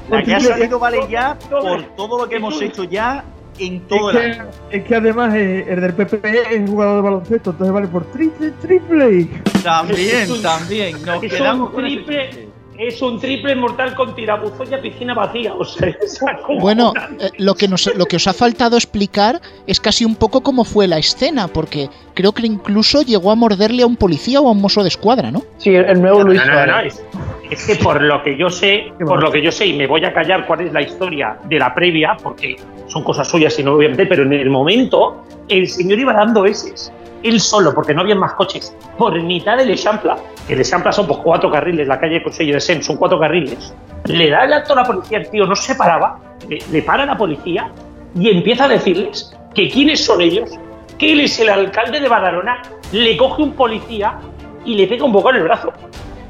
La 0.10 0.24
que 0.24 0.36
ha 0.36 0.40
salido 0.40 0.80
vale 0.80 1.00
ya 1.10 1.38
por 1.50 1.84
todo 1.96 2.18
lo 2.20 2.30
que 2.30 2.36
hemos 2.38 2.62
hecho 2.62 2.84
ya 2.84 3.24
en 3.60 3.82
todo 3.88 4.12
Es 4.12 4.16
el 4.16 4.22
que, 4.22 4.40
año. 4.40 4.50
es 4.72 4.84
que 4.86 4.96
además 4.96 5.36
eh, 5.36 5.66
el 5.68 5.82
del 5.82 5.94
PP 5.94 6.56
es 6.56 6.70
jugador 6.70 6.96
de 6.96 7.02
baloncesto, 7.02 7.50
entonces 7.52 7.74
vale 7.74 7.88
por 7.88 8.06
triple, 8.12 8.52
triple. 8.62 9.30
También, 9.64 10.30
también. 10.42 11.06
Nos 11.06 11.22
quedamos 11.22 11.70
un 11.70 11.76
con 11.76 11.86
ese 11.86 11.96
triple. 11.98 12.49
Es 12.80 13.02
un 13.02 13.20
triple 13.20 13.56
mortal 13.56 13.94
con 13.94 14.16
tirabuzón 14.16 14.68
y 14.72 14.74
a 14.74 14.82
piscina 14.82 15.14
vacía. 15.14 15.54
O 15.54 15.66
sea, 15.66 15.90
es 16.02 16.22
acojonante. 16.24 16.62
Bueno, 16.62 16.94
eh, 17.20 17.30
lo, 17.38 17.54
que 17.54 17.68
nos, 17.68 17.94
lo 17.94 18.06
que 18.06 18.16
os 18.16 18.28
ha 18.28 18.34
faltado 18.34 18.78
explicar 18.78 19.42
es 19.68 19.82
casi 19.82 20.06
un 20.06 20.16
poco 20.16 20.42
cómo 20.42 20.64
fue 20.64 20.88
la 20.88 20.98
escena, 20.98 21.50
porque 21.50 21.90
creo 22.14 22.32
que 22.32 22.48
incluso 22.48 23.02
llegó 23.02 23.32
a 23.32 23.36
morderle 23.36 23.84
a 23.84 23.86
un 23.86 23.98
policía 23.98 24.40
o 24.40 24.48
a 24.48 24.52
un 24.52 24.62
mozo 24.62 24.82
de 24.82 24.88
escuadra, 24.88 25.30
¿no? 25.30 25.44
Sí, 25.58 25.76
el, 25.76 26.02
nuevo 26.02 26.24
Luis 26.24 26.40
no, 26.40 26.46
no, 26.46 26.54
no, 26.54 26.66
Suárez. 26.66 27.04
es, 27.52 27.60
es 27.60 27.78
que 27.78 27.84
por 27.84 28.02
lo 28.02 28.24
que 28.24 28.38
yo 28.38 28.50
sé, 28.50 28.94
por 29.06 29.22
lo 29.22 29.30
que 29.30 29.42
yo 29.42 29.52
sé, 29.52 29.68
y 29.68 29.74
me 29.74 29.86
voy 29.86 30.06
a 30.06 30.14
callar 30.14 30.48
cuál 30.48 30.62
es 30.62 30.72
la 30.72 30.82
historia 30.82 31.38
de 31.50 31.60
la 31.60 31.76
previa, 31.76 32.16
porque 32.24 32.56
son 32.88 33.04
cosas 33.04 33.28
suyas 33.28 33.60
y 33.60 33.64
no 33.64 33.72
me 33.72 33.78
voy 33.78 33.86
a 33.88 33.90
meter, 33.90 34.08
pero 34.08 34.24
en 34.24 34.32
el 34.32 34.50
momento 34.50 35.26
el 35.50 35.68
señor 35.68 36.00
iba 36.00 36.14
dando 36.14 36.46
eses, 36.46 36.94
él 37.24 37.40
solo, 37.40 37.74
porque 37.74 37.94
no 37.94 38.02
había 38.02 38.16
más 38.16 38.34
coches, 38.34 38.76
por 38.98 39.22
mitad 39.22 39.58
del 39.58 39.72
Echampla, 39.72 40.18
que 40.48 40.54
el 40.54 40.62
Echampla 40.62 40.92
son 40.92 41.08
pues 41.08 41.20
cuatro 41.24 41.52
carriles, 41.52 41.88
la 41.88 42.00
calle 42.00 42.24
Consejo 42.24 42.54
de 42.54 42.60
Sen 42.60 42.84
son 42.84 42.98
cuatro 42.98 43.20
carriles, 43.20 43.74
le 44.06 44.30
da 44.30 44.46
el 44.46 44.54
acto 44.54 44.74
a 44.74 44.78
la 44.78 44.84
policía, 44.84 45.20
el 45.20 45.30
tío 45.30 45.46
no 45.46 45.56
se 45.56 45.76
paraba, 45.76 46.20
le, 46.48 46.60
le 46.72 46.82
para 46.82 47.06
la 47.06 47.18
policía 47.18 47.72
y 48.16 48.30
empieza 48.30 48.66
a 48.66 48.68
decirles 48.70 49.36
que 49.54 49.70
quiénes 49.70 50.04
son 50.04 50.22
ellos, 50.22 50.50
que 50.98 51.14
él 51.14 51.22
es 51.22 51.40
el 51.40 51.50
alcalde 51.50 52.00
de 52.00 52.08
Badalona, 52.08 52.62
le 52.92 53.18
coge 53.18 53.44
un 53.44 53.54
policía 53.54 54.20
y 54.66 54.76
le 54.76 54.88
pega 54.88 55.06
un 55.06 55.12
bocado 55.12 55.36
en 55.36 55.42
el 55.42 55.44
brazo. 55.44 55.74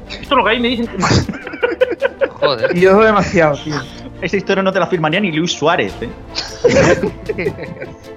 Esto 0.08 0.22
es 0.22 0.30
lo 0.30 0.44
que 0.44 0.50
a 0.50 0.54
mí 0.54 0.60
me 0.60 0.68
dicen. 0.68 0.88
Joder. 2.40 2.76
Y 2.76 2.80
yo 2.80 2.98
demasiado, 3.00 3.56
tío. 3.56 3.76
Esa 4.20 4.36
historia 4.36 4.62
no 4.62 4.72
te 4.72 4.78
la 4.78 4.86
firmaría 4.86 5.20
ni 5.20 5.32
Luis 5.32 5.52
Suárez, 5.52 5.94
¿eh? 6.00 6.08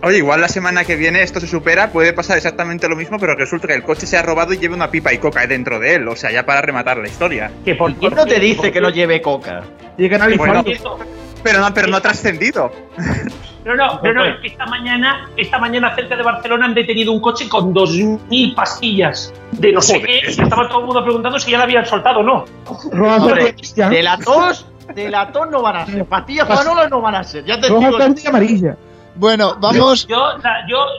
Oye, 0.04 0.18
igual 0.18 0.42
la 0.42 0.50
semana 0.50 0.84
que 0.84 0.96
viene 0.96 1.24
esto 1.24 1.40
se 1.40 1.48
supera, 1.48 1.92
puede 1.92 2.12
pasar 2.14 2.38
exactamente 2.38 2.90
lo 2.90 2.96
mismo, 2.96 3.18
pero 3.20 3.36
resulta 3.36 3.68
que 3.68 3.74
el 3.74 3.84
coche 3.84 4.06
se 4.06 4.18
ha 4.18 4.22
robado 4.22 4.54
y 4.54 4.58
lleva 4.58 4.76
una 4.76 4.92
pipa 4.92 5.14
y 5.14 5.18
coca 5.18 5.46
dentro 5.48 5.80
de 5.80 5.96
él. 5.96 6.08
O 6.08 6.16
sea, 6.16 6.32
ya 6.32 6.46
para 6.46 6.62
rematar 6.62 6.98
la 6.98 7.08
historia. 7.08 7.52
Que 7.64 7.76
por 7.76 7.94
¿Quién 7.96 8.14
no 8.16 8.26
te 8.26 8.40
dice 8.40 8.72
que 8.72 8.82
no 8.82 8.90
lleve 8.90 9.22
coca? 9.22 9.64
Que 9.98 10.14
analizarlo. 10.14 10.64
Bueno. 10.64 10.98
Pero 11.42 11.60
no, 11.60 11.74
pero 11.74 11.88
no 11.88 11.98
ha 11.98 12.02
trascendido. 12.02 12.72
No, 13.66 13.76
no, 13.76 14.02
no, 14.04 14.14
no, 14.14 14.26
es 14.26 14.42
que 14.42 14.48
esta 14.48 14.66
mañana, 14.66 15.30
esta 15.38 15.58
mañana 15.58 15.96
cerca 15.96 16.18
de 16.18 16.24
Barcelona 16.24 16.66
han 16.66 16.74
detenido 16.74 17.14
un 17.14 17.22
coche 17.22 17.48
con 17.48 17.74
2.000 17.74 18.56
pastillas 18.56 19.34
de 19.54 19.72
no 19.72 19.82
sé 19.82 20.02
Joder. 20.02 20.08
qué. 20.08 20.32
Y 20.32 20.42
estaba 20.42 20.68
todo 20.68 20.80
el 20.80 20.86
mundo 20.86 21.02
preguntando 21.02 21.40
si 21.40 21.52
ya 21.52 21.60
la 21.60 21.64
habían 21.64 21.86
soltado 21.86 22.20
o 22.20 22.24
no. 22.24 22.46
Hombre, 22.92 23.56
de 23.76 24.04
la 24.04 24.18
tos, 24.18 24.68
de 24.94 25.10
la 25.10 25.32
tos 25.32 25.50
no 25.50 25.62
van 25.62 25.76
a 25.78 25.86
ser. 25.86 26.06
Pastillas 26.06 26.48
Manolo 26.48 26.88
no 26.90 27.02
van 27.02 27.16
a 27.16 27.24
ser. 27.24 27.46
Ya 27.46 27.60
te 27.60 27.68
digo. 27.68 27.98
verde 27.98 28.22
y 28.24 28.28
amarilla. 28.28 28.78
Bueno, 29.16 29.56
vamos. 29.60 30.08
Yo, 30.08 30.18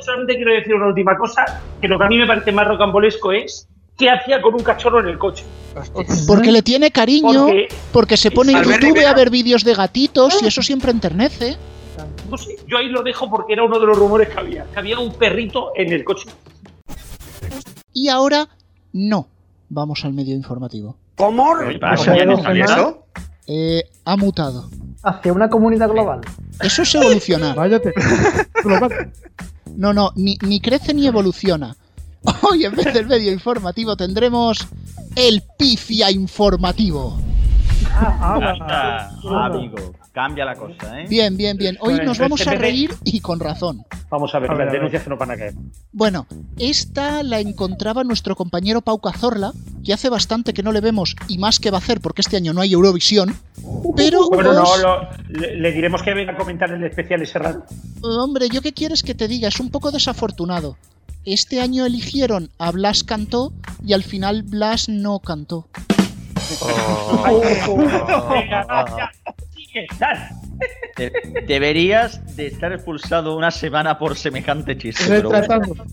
solamente 0.03 0.37
quiero 0.37 0.53
decir 0.53 0.75
una 0.75 0.87
última 0.87 1.17
cosa, 1.19 1.45
que 1.81 1.89
lo 1.89 1.99
que 1.99 2.05
a 2.05 2.09
mí 2.09 2.19
me 2.19 2.27
parece 2.27 2.53
más 2.53 2.67
rocambolesco 2.69 3.33
es 3.33 3.69
qué 3.97 4.11
hacía 4.11 4.41
con 4.41 4.55
un 4.55 4.63
cachorro 4.63 5.01
en 5.01 5.09
el 5.09 5.19
coche. 5.19 5.45
Porque 6.27 6.53
le 6.53 6.63
tiene 6.63 6.91
cariño, 6.91 7.47
Porque- 7.47 7.69
porque 7.93 8.17
se 8.17 8.31
pone 8.31 8.53
en 8.53 8.63
YouTube 8.63 9.05
a 9.05 9.15
ver 9.15 9.31
vídeos 9.31 9.65
de 9.65 9.75
gatitos 9.75 10.43
y 10.43 10.47
eso 10.47 10.63
siempre 10.63 10.91
enternece. 10.93 11.57
No 12.31 12.39
sé, 12.39 12.57
yo 12.67 12.79
ahí 12.79 12.89
lo 12.89 13.03
dejo 13.03 13.29
porque 13.29 13.53
era 13.53 13.65
uno 13.65 13.79
de 13.79 13.87
los 13.87 13.99
rumores 13.99 14.29
que 14.29 14.39
había, 14.39 14.65
que 14.73 14.79
había 14.79 14.99
un 14.99 15.13
perrito 15.15 15.73
en 15.75 15.93
el 15.93 16.05
coche. 16.05 16.29
Y 17.93 18.09
ahora 18.09 18.49
no. 18.93 19.29
Vamos 19.69 20.05
al 20.05 20.13
medio 20.13 20.35
informativo. 20.35 20.97
¿Qué 21.17 21.79
pasa? 21.79 22.17
¿Ya 22.17 22.25
no 22.25 23.04
Eh, 23.47 23.85
ha 24.05 24.17
mutado. 24.17 24.71
Hacia 25.03 25.33
una 25.33 25.49
comunidad 25.49 25.91
global. 25.91 26.21
Eso 26.61 26.83
es 26.83 26.95
evolucionar. 26.95 27.57
Váyate. 27.57 27.93
Global. 28.63 29.13
No, 29.77 29.93
no, 29.93 30.13
ni, 30.15 30.39
ni 30.43 30.61
crece 30.61 30.95
ni 30.95 31.07
evoluciona. 31.07 31.77
Hoy 32.43 32.65
en 32.65 32.75
vez 32.75 32.95
del 32.95 33.07
medio 33.07 33.33
informativo 33.33 33.97
tendremos 33.97 34.67
el 35.17 35.43
pifia 35.59 36.11
informativo. 36.11 37.19
Anda. 38.21 39.11
Amigo, 39.47 39.93
cambia 40.15 40.45
la 40.45 40.55
cosa, 40.55 41.01
¿eh? 41.01 41.07
Bien, 41.09 41.37
bien, 41.37 41.57
bien. 41.57 41.77
Hoy 41.81 41.99
nos 42.05 42.19
vamos 42.19 42.47
a 42.47 42.55
reír 42.55 42.95
y 43.03 43.19
con 43.21 43.41
razón. 43.41 43.85
Vamos 44.09 44.33
a 44.35 44.39
ver, 44.39 44.51
A 44.51 44.55
ver, 44.55 44.67
las 44.67 44.73
denuncias 44.73 45.03
que 45.03 45.11
no 45.11 45.17
van 45.17 45.33
a 45.33 45.37
caer. 45.37 45.55
Bueno, 45.93 46.27
esta 46.57 47.25
la 47.25 47.41
encontraba 47.41 48.05
nuestro 48.05 48.37
compañero 48.37 48.81
Pau 48.81 49.01
Cazorla, 49.01 49.53
que 49.85 49.93
hace 49.93 50.09
bastante 50.09 50.55
que 50.55 50.63
no 50.63 50.71
le 50.71 50.81
vemos 50.81 51.17
y 51.27 51.39
más 51.39 51.59
que 51.59 51.73
va 51.73 51.79
a 51.79 51.81
hacer 51.81 52.01
porque 52.01 52.21
este 52.23 52.37
año 52.37 52.53
no 52.53 52.61
hay 52.61 52.73
Eurovisión. 52.73 53.35
Pero, 53.97 54.29
Bueno, 54.29 54.53
no, 54.53 54.77
lo- 54.77 55.09
le, 55.29 55.57
le 55.57 55.73
diremos 55.73 56.03
que 56.05 56.15
venga 56.15 56.33
a 56.33 56.37
comentar 56.37 56.71
el 56.71 56.85
especial 56.85 57.21
ese 57.23 57.41
rato. 57.41 57.65
hombre, 58.03 58.49
yo 58.49 58.63
qué 58.63 58.73
quieres 58.73 59.03
que 59.03 59.15
te 59.17 59.27
diga, 59.27 59.49
es 59.49 59.59
un 59.59 59.71
poco 59.71 59.91
desafortunado. 59.91 60.77
Este 61.25 61.61
año 61.61 61.87
eligieron 61.87 62.51
a 62.59 62.71
Blas 62.71 63.03
cantó 63.03 63.53
y 63.85 63.95
al 63.95 64.05
final 64.05 64.45
Blas 64.45 64.89
no 64.89 65.19
cantó. 65.19 65.67
De- 70.97 71.13
deberías 71.47 72.37
de 72.37 72.47
estar 72.47 72.73
expulsado 72.73 73.37
una 73.37 73.51
semana 73.51 73.99
por 73.99 74.17
semejante 74.17 74.79
chiste. 74.79 75.05
pero 75.09 75.29
bueno. 75.31 75.41
Retratando. 75.43 75.85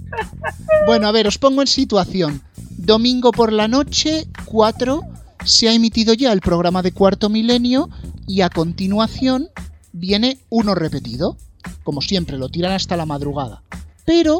Bueno, 0.86 1.08
a 1.08 1.12
ver, 1.12 1.28
os 1.28 1.38
pongo 1.38 1.62
en 1.62 1.68
situación. 1.68 2.42
Domingo 2.78 3.32
por 3.32 3.52
la 3.52 3.68
noche, 3.68 4.26
4, 4.46 5.02
se 5.46 5.70
ha 5.70 5.74
emitido 5.74 6.14
ya 6.14 6.32
el 6.32 6.42
programa 6.42 6.82
de 6.82 6.92
Cuarto 6.92 7.30
Milenio 7.30 7.90
y 8.28 8.42
a 8.42 8.50
continuación 8.50 9.50
viene 9.92 10.38
uno 10.50 10.76
repetido. 10.76 11.38
Como 11.84 12.02
siempre, 12.02 12.38
lo 12.38 12.50
tiran 12.50 12.74
hasta 12.74 12.96
la 12.96 13.06
madrugada. 13.06 13.64
Pero 14.06 14.40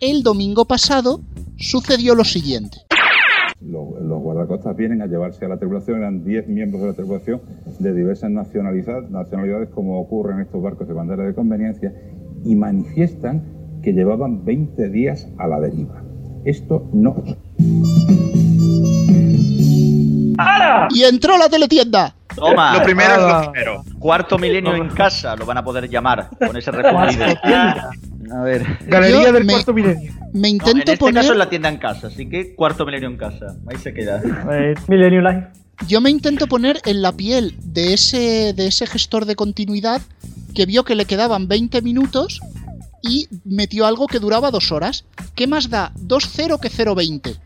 el 0.00 0.22
domingo 0.22 0.64
pasado 0.66 1.20
sucedió 1.56 2.14
lo 2.14 2.24
siguiente. 2.24 2.78
Los, 3.60 4.02
los 4.02 4.20
guardacostas 4.20 4.76
vienen 4.76 5.00
a 5.00 5.06
llevarse 5.06 5.44
a 5.44 5.48
la 5.48 5.56
tripulación, 5.58 5.98
eran 5.98 6.24
10 6.24 6.48
miembros 6.48 6.82
de 6.82 6.88
la 6.88 6.94
tripulación 6.94 7.40
de 7.82 7.92
diversas 7.94 8.30
nacionalidades, 8.30 9.10
nacionalidades 9.10 9.68
como 9.70 10.00
ocurre 10.00 10.34
en 10.34 10.40
estos 10.40 10.62
barcos 10.62 10.86
de 10.88 10.94
bandera 10.94 11.24
de 11.24 11.34
conveniencia, 11.34 11.92
y 12.44 12.54
manifiestan 12.56 13.42
que 13.82 13.92
llevaban 13.92 14.44
20 14.44 14.88
días 14.90 15.28
a 15.38 15.46
la 15.46 15.60
deriva. 15.60 16.02
Esto 16.44 16.88
no. 16.92 17.22
¡Hala! 20.38 20.88
Y 20.90 21.04
entró 21.04 21.38
la 21.38 21.48
teletienda. 21.48 22.14
Toma, 22.34 22.76
Lo 22.78 22.82
primero 22.82 23.12
es 23.12 23.18
Ah. 23.20 23.42
lo 23.46 23.52
primero. 23.52 23.84
cuarto 24.00 24.38
milenio 24.38 24.74
en 24.74 24.88
casa, 24.88 25.36
lo 25.36 25.46
van 25.46 25.58
a 25.58 25.64
poder 25.64 25.88
llamar 25.88 26.28
con 26.44 26.56
ese 26.56 26.70
respondido. 26.72 27.24
A 28.34 28.42
ver. 28.42 28.62
Galería 28.88 29.22
Yo 29.26 29.32
del 29.32 29.44
me- 29.44 29.52
cuarto 29.52 29.72
milenio. 29.72 30.12
Me 30.32 30.40
No, 30.40 30.46
en 30.48 30.54
intento 30.54 30.78
este 30.92 30.96
poner. 30.96 31.14
caso 31.22 31.32
es 31.32 31.38
la 31.38 31.48
tienda 31.48 31.68
en 31.68 31.76
casa, 31.76 32.08
así 32.08 32.28
que 32.28 32.54
cuarto 32.56 32.84
milenio 32.84 33.08
en 33.08 33.16
casa. 33.16 33.54
Ahí 33.68 33.76
se 33.76 33.94
queda. 33.94 34.20
Eh, 34.50 34.74
Millennium 34.88 35.22
Life. 35.24 35.46
Yo 35.86 36.00
me 36.00 36.10
intento 36.10 36.46
poner 36.46 36.80
en 36.84 37.02
la 37.02 37.12
piel 37.12 37.56
de 37.62 37.94
ese, 37.94 38.52
de 38.54 38.66
ese 38.66 38.86
gestor 38.86 39.26
de 39.26 39.36
continuidad 39.36 40.00
que 40.54 40.66
vio 40.66 40.84
que 40.84 40.94
le 40.94 41.04
quedaban 41.04 41.48
20 41.48 41.82
minutos 41.82 42.40
y 43.02 43.28
metió 43.44 43.86
algo 43.86 44.06
que 44.06 44.20
duraba 44.20 44.50
dos 44.50 44.72
horas. 44.72 45.04
¿Qué 45.34 45.46
más 45.46 45.68
da 45.68 45.92
2.0 45.96 46.60
que 46.60 46.70
0.20? 46.70 47.38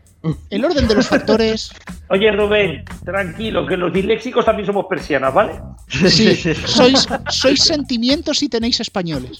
El 0.49 0.65
orden 0.65 0.87
de 0.87 0.95
los 0.95 1.07
factores. 1.07 1.71
Oye, 2.09 2.31
Rubén, 2.31 2.83
tranquilo, 3.05 3.65
que 3.65 3.77
los 3.77 3.93
disléxicos 3.93 4.43
también 4.43 4.65
somos 4.65 4.85
persianas, 4.89 5.33
¿vale? 5.33 5.53
Sí, 5.87 6.35
sois, 6.65 7.07
sois 7.29 7.61
sentimientos 7.63 8.43
y 8.43 8.49
tenéis 8.49 8.79
españoles. 8.81 9.39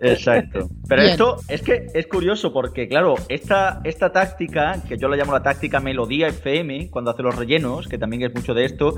Exacto. 0.00 0.68
Pero 0.88 1.02
Bien. 1.02 1.12
esto 1.12 1.36
es 1.48 1.62
que 1.62 1.86
es 1.94 2.06
curioso 2.06 2.52
porque, 2.52 2.86
claro, 2.88 3.14
esta, 3.28 3.80
esta 3.84 4.12
táctica, 4.12 4.80
que 4.86 4.96
yo 4.98 5.08
la 5.08 5.16
llamo 5.16 5.32
la 5.32 5.42
táctica 5.42 5.80
melodía 5.80 6.28
FM, 6.28 6.90
cuando 6.90 7.10
hace 7.10 7.22
los 7.22 7.34
rellenos, 7.34 7.88
que 7.88 7.98
también 7.98 8.22
es 8.22 8.34
mucho 8.34 8.54
de 8.54 8.64
esto, 8.64 8.94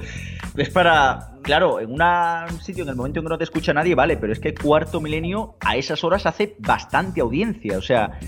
es 0.56 0.68
para, 0.70 1.30
claro, 1.42 1.80
en 1.80 1.92
una- 1.92 2.46
un 2.50 2.60
sitio 2.60 2.82
en 2.82 2.90
el 2.90 2.96
momento 2.96 3.20
en 3.20 3.26
que 3.26 3.30
no 3.30 3.38
te 3.38 3.44
escucha 3.44 3.72
nadie, 3.72 3.94
vale, 3.94 4.16
pero 4.16 4.32
es 4.32 4.40
que 4.40 4.54
cuarto 4.54 5.00
milenio 5.00 5.54
a 5.60 5.76
esas 5.76 6.04
horas 6.04 6.26
hace 6.26 6.54
bastante 6.58 7.20
audiencia. 7.20 7.78
O 7.78 7.82
sea, 7.82 8.18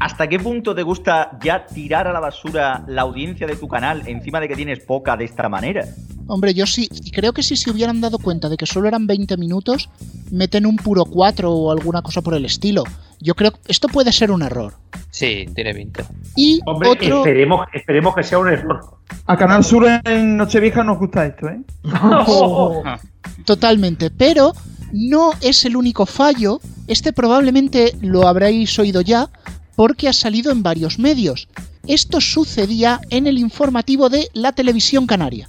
¿hasta 0.00 0.28
qué 0.28 0.38
punto 0.38 0.74
te 0.74 0.82
gusta 0.82 1.38
ya 1.42 1.64
tirar 1.66 2.06
a 2.06 2.12
la 2.12 2.20
basura 2.20 2.84
la 2.86 3.02
audiencia 3.02 3.46
de 3.46 3.56
tu 3.56 3.68
canal 3.68 4.02
encima 4.06 4.40
de 4.40 4.48
que 4.48 4.56
tienes 4.56 4.80
poca 4.80 5.16
de 5.16 5.24
esta 5.24 5.48
manera? 5.48 5.86
Hombre, 6.26 6.54
yo 6.54 6.66
sí, 6.66 6.88
y 7.04 7.10
creo 7.10 7.32
que 7.32 7.42
si 7.42 7.56
se 7.56 7.70
hubieran 7.70 8.00
dado 8.00 8.18
cuenta 8.18 8.48
de 8.48 8.56
que 8.56 8.66
solo 8.66 8.86
eran 8.86 9.06
20 9.06 9.36
minutos, 9.36 9.90
meten 10.30 10.64
un 10.64 10.76
puro 10.76 11.04
4 11.04 11.50
o 11.50 11.72
alguna 11.72 12.02
cosa 12.02 12.22
por 12.22 12.34
el 12.34 12.44
estilo. 12.44 12.84
Yo 13.20 13.34
creo 13.34 13.50
que 13.50 13.58
esto 13.66 13.88
puede 13.88 14.12
ser 14.12 14.30
un 14.30 14.42
error. 14.42 14.74
Sí, 15.10 15.46
tiene 15.54 15.74
pinta. 15.74 16.04
Y 16.36 16.60
Hombre, 16.66 16.90
otro. 16.90 17.18
esperemos, 17.18 17.66
esperemos 17.72 18.14
que 18.14 18.22
sea 18.22 18.38
un 18.38 18.48
error. 18.48 18.80
A 19.26 19.36
Canal 19.36 19.64
Sur 19.64 19.86
en 20.04 20.36
Nochevieja 20.36 20.84
nos 20.84 20.98
gusta 20.98 21.26
esto, 21.26 21.48
¿eh? 21.48 21.60
Totalmente, 23.44 24.10
pero 24.10 24.52
no 24.92 25.32
es 25.40 25.64
el 25.64 25.76
único 25.76 26.06
fallo. 26.06 26.60
Este 26.86 27.12
probablemente 27.12 27.94
lo 28.00 28.26
habréis 28.26 28.78
oído 28.78 29.00
ya 29.00 29.28
porque 29.76 30.08
ha 30.08 30.12
salido 30.12 30.52
en 30.52 30.62
varios 30.62 30.98
medios. 30.98 31.48
Esto 31.86 32.20
sucedía 32.20 33.00
en 33.10 33.26
el 33.26 33.38
informativo 33.38 34.08
de 34.08 34.28
la 34.34 34.52
televisión 34.52 35.06
canaria. 35.06 35.48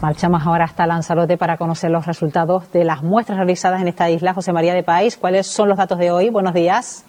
Marchamos 0.00 0.42
ahora 0.46 0.64
hasta 0.66 0.86
Lanzarote 0.86 1.36
para 1.36 1.56
conocer 1.56 1.90
los 1.90 2.06
resultados 2.06 2.70
de 2.72 2.84
las 2.84 3.02
muestras 3.02 3.38
realizadas 3.38 3.80
en 3.80 3.88
esta 3.88 4.08
isla. 4.10 4.34
José 4.34 4.52
María 4.52 4.74
de 4.74 4.82
País, 4.84 5.16
¿cuáles 5.16 5.46
son 5.46 5.68
los 5.68 5.78
datos 5.78 5.98
de 5.98 6.10
hoy? 6.12 6.30
Buenos 6.30 6.54
días. 6.54 7.04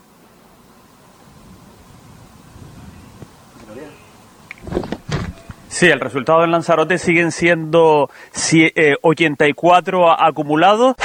Sí, 5.67 5.85
el 5.88 5.99
resultado 5.99 6.43
en 6.43 6.51
Lanzarote 6.51 6.97
siguen 6.97 7.31
siendo 7.31 8.09
si- 8.31 8.71
eh, 8.75 8.95
84 9.01 10.09
a- 10.12 10.27
acumulados. 10.27 10.95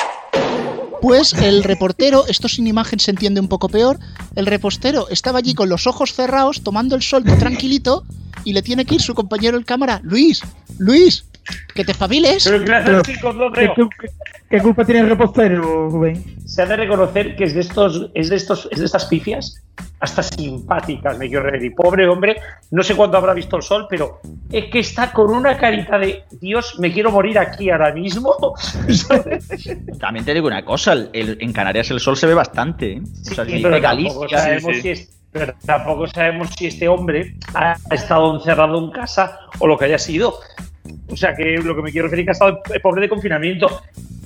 Pues 1.05 1.35
el 1.35 1.64
reportero, 1.64 2.27
esto 2.29 2.49
sin 2.49 2.67
imagen 2.67 2.99
se 2.99 3.11
entiende 3.11 3.38
un 3.38 3.47
poco 3.47 3.69
peor, 3.69 4.01
el 4.37 4.47
reportero 4.47 5.07
estaba 5.11 5.40
allí 5.40 5.53
con 5.53 5.69
los 5.69 5.87
ojos 5.87 6.14
cerrados, 6.14 6.62
tomando 6.62 6.97
el 6.97 7.03
sol 7.03 7.25
tranquilito, 7.25 8.07
y 8.43 8.55
le 8.55 8.62
tiene 8.62 8.87
que 8.87 8.95
ir 8.95 9.03
su 9.03 9.14
compañero 9.14 9.59
el 9.59 9.67
cámara, 9.67 10.01
Luis, 10.03 10.40
Luis, 10.79 11.27
que 11.74 11.85
te 11.85 11.92
espabiles. 11.92 12.44
Pero 12.44 12.64
gracias, 12.64 12.85
Pero, 12.90 13.02
chicos, 13.02 13.35
no 13.37 13.52
¿Qué, 13.52 13.70
creo. 13.72 13.88
qué- 14.00 14.09
qué 14.50 14.59
culpa 14.62 14.85
tiene 14.85 15.00
el 15.02 15.09
repostero, 15.11 15.88
Rubén? 15.90 16.22
Se 16.46 16.62
ha 16.62 16.66
de 16.66 16.76
reconocer 16.76 17.37
que 17.37 17.44
es 17.44 17.54
de 17.54 17.61
estos, 17.61 18.11
es 18.14 18.28
de 18.30 18.37
estos, 18.37 18.68
es 18.70 18.78
de 18.78 18.85
estas 18.87 19.07
pifias 19.07 19.61
hasta 20.00 20.22
simpáticas, 20.22 21.16
me 21.18 21.28
quiero 21.28 21.44
referir. 21.44 21.74
Pobre 21.74 22.07
hombre, 22.07 22.37
no 22.70 22.83
sé 22.83 22.94
cuándo 22.94 23.16
habrá 23.16 23.33
visto 23.35 23.57
el 23.57 23.62
sol, 23.62 23.87
pero 23.88 24.20
es 24.52 24.66
que 24.70 24.80
está 24.80 25.11
con 25.12 25.30
una 25.30 25.57
carita 25.57 25.98
de 25.98 26.24
Dios, 26.40 26.78
me 26.78 26.92
quiero 26.92 27.11
morir 27.11 27.38
aquí 27.38 27.70
ahora 27.70 27.92
mismo. 27.92 28.37
También 30.00 30.24
te 30.24 30.35
digo 30.35 30.46
una 30.46 30.64
cosa, 30.64 30.92
el- 30.92 31.11
el- 31.12 31.38
en 31.40 31.52
Canarias 31.52 31.90
el 31.90 32.00
sol 32.00 32.16
se 32.16 32.26
ve 32.26 32.35
bastante. 32.35 32.92
¿eh? 32.94 33.02
O 33.30 33.35
sea, 33.35 33.44
si 33.44 33.62
pero 33.62 33.80
Galicia, 33.80 34.38
sabemos 34.38 34.76
si 34.83 34.88
es- 34.90 35.11
pero 35.33 35.52
tampoco 35.66 36.07
sabemos 36.07 36.50
si 36.57 36.66
este 36.66 36.87
hombre 36.87 37.35
ha 37.54 37.74
estado 37.90 38.37
encerrado 38.37 38.78
en 38.78 38.90
casa 38.92 39.38
o 39.59 39.66
lo 39.66 39.76
que 39.76 39.87
haya 39.87 39.98
sido. 39.98 40.35
O 41.09 41.16
sea, 41.16 41.35
que 41.35 41.59
lo 41.59 41.75
que 41.75 41.83
me 41.83 41.92
quiero 41.92 42.07
referir 42.07 42.23
es 42.23 42.38
que 42.38 42.44
ha 42.44 42.49
estado 42.49 42.62
pobre 42.83 43.03
de 43.03 43.09
confinamiento. 43.09 43.83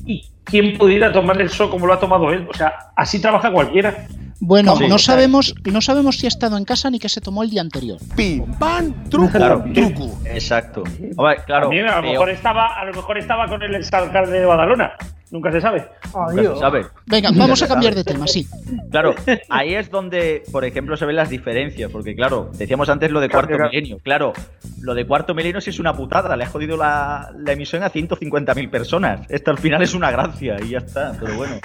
¿Y 0.07 0.27
quién 0.45 0.79
pudiera 0.79 1.13
tomar 1.13 1.41
el 1.41 1.51
sol 1.51 1.71
como 1.71 1.87
lo 1.87 1.93
ha 1.93 2.01
tomado 2.01 2.33
él? 2.33 2.47
O 2.49 2.55
sea, 2.55 2.91
así 2.97 3.21
trabaja 3.21 3.53
cualquiera. 3.53 4.07
Bueno, 4.41 4.77
Sí. 4.77 4.87
no 4.89 4.99
sabemos, 4.99 5.55
no 5.65 5.81
sabemos 5.81 6.17
si 6.19 6.27
ha 6.27 6.29
estado 6.29 6.57
en 6.57 6.65
casa 6.65 6.91
ni 6.91 6.99
que 6.99 7.09
se 7.09 7.21
tomó 7.21 7.43
el 7.43 7.51
día 7.51 7.61
anterior. 7.61 7.99
Pim, 8.17 8.45
pam, 8.59 9.09
truco, 9.11 9.33
Claro. 9.33 9.65
truco. 9.75 10.19
Exacto. 10.27 10.85
Hombre, 11.17 11.37
claro. 11.45 11.63
También 11.67 11.87
a 11.89 11.97
lo 11.97 12.03
peor- 12.03 12.13
mejor 12.13 12.31
estaba, 12.31 12.67
a 12.67 12.85
lo 12.85 12.93
mejor 12.95 13.19
estaba 13.19 13.49
con 13.49 13.63
el 13.63 13.75
exalcalde 13.75 14.39
de 14.39 14.47
Badalona. 14.47 14.93
Nunca 15.31 15.53
se 15.53 15.61
sabe. 15.61 15.87
nunca 16.31 16.55
se 16.55 16.59
sabe. 16.61 16.87
Venga, 17.05 17.29
Nunca 17.31 17.43
vamos 17.43 17.63
a 17.63 17.69
cambiar 17.69 17.93
sabe. 17.93 18.03
de 18.05 18.13
tema, 18.13 18.27
sí. 18.27 18.47
Claro, 18.91 19.15
ahí 19.51 19.75
es 19.75 19.91
donde, 19.91 20.43
por 20.51 20.65
ejemplo, 20.65 20.97
se 20.97 21.05
ven 21.05 21.17
las 21.17 21.29
diferencias, 21.29 21.91
porque 21.91 22.15
claro, 22.15 22.51
decíamos 22.55 22.89
antes 22.89 23.11
lo 23.11 23.21
de 23.21 23.29
cuarto 23.29 23.49
Claro. 23.55 23.69
milenio. 23.71 23.99
Claro, 24.03 24.33
lo 24.81 24.95
de 24.95 25.07
cuarto 25.07 25.35
milenio 25.35 25.61
sí 25.61 25.69
es 25.69 25.79
una 25.81 25.93
putada, 25.95 26.35
le 26.35 26.45
ha 26.45 26.49
jodido 26.49 26.79
la, 26.79 27.31
la 27.37 27.53
emisión 27.53 27.83
a 27.83 27.91
150.000 27.91 28.71
personas. 28.71 29.27
Esto 29.29 29.51
al 29.51 29.59
final 29.59 29.83
es 29.83 29.93
una 29.93 30.11
gracia 30.11 30.57
y 30.65 30.71
ya 30.71 30.79
está, 30.79 31.13
pero 31.21 31.37
bueno. 31.37 31.57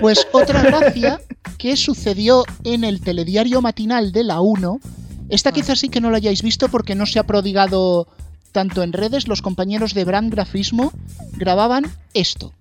Pues 0.00 0.28
otra 0.30 0.62
gracia 0.62 1.18
que 1.58 1.76
sucedió 1.76 2.44
en 2.64 2.84
el 2.84 3.00
telediario 3.00 3.60
matinal 3.60 4.12
de 4.12 4.24
la 4.24 4.40
1, 4.40 4.80
esta 5.28 5.52
quizás 5.52 5.80
sí 5.80 5.88
que 5.88 6.00
no 6.00 6.10
la 6.10 6.18
hayáis 6.18 6.42
visto 6.42 6.68
porque 6.68 6.94
no 6.94 7.06
se 7.06 7.18
ha 7.18 7.24
prodigado 7.24 8.06
tanto 8.52 8.82
en 8.82 8.92
redes, 8.92 9.28
los 9.28 9.42
compañeros 9.42 9.94
de 9.94 10.04
Brand 10.04 10.30
Grafismo 10.30 10.92
grababan 11.32 11.90
esto. 12.14 12.52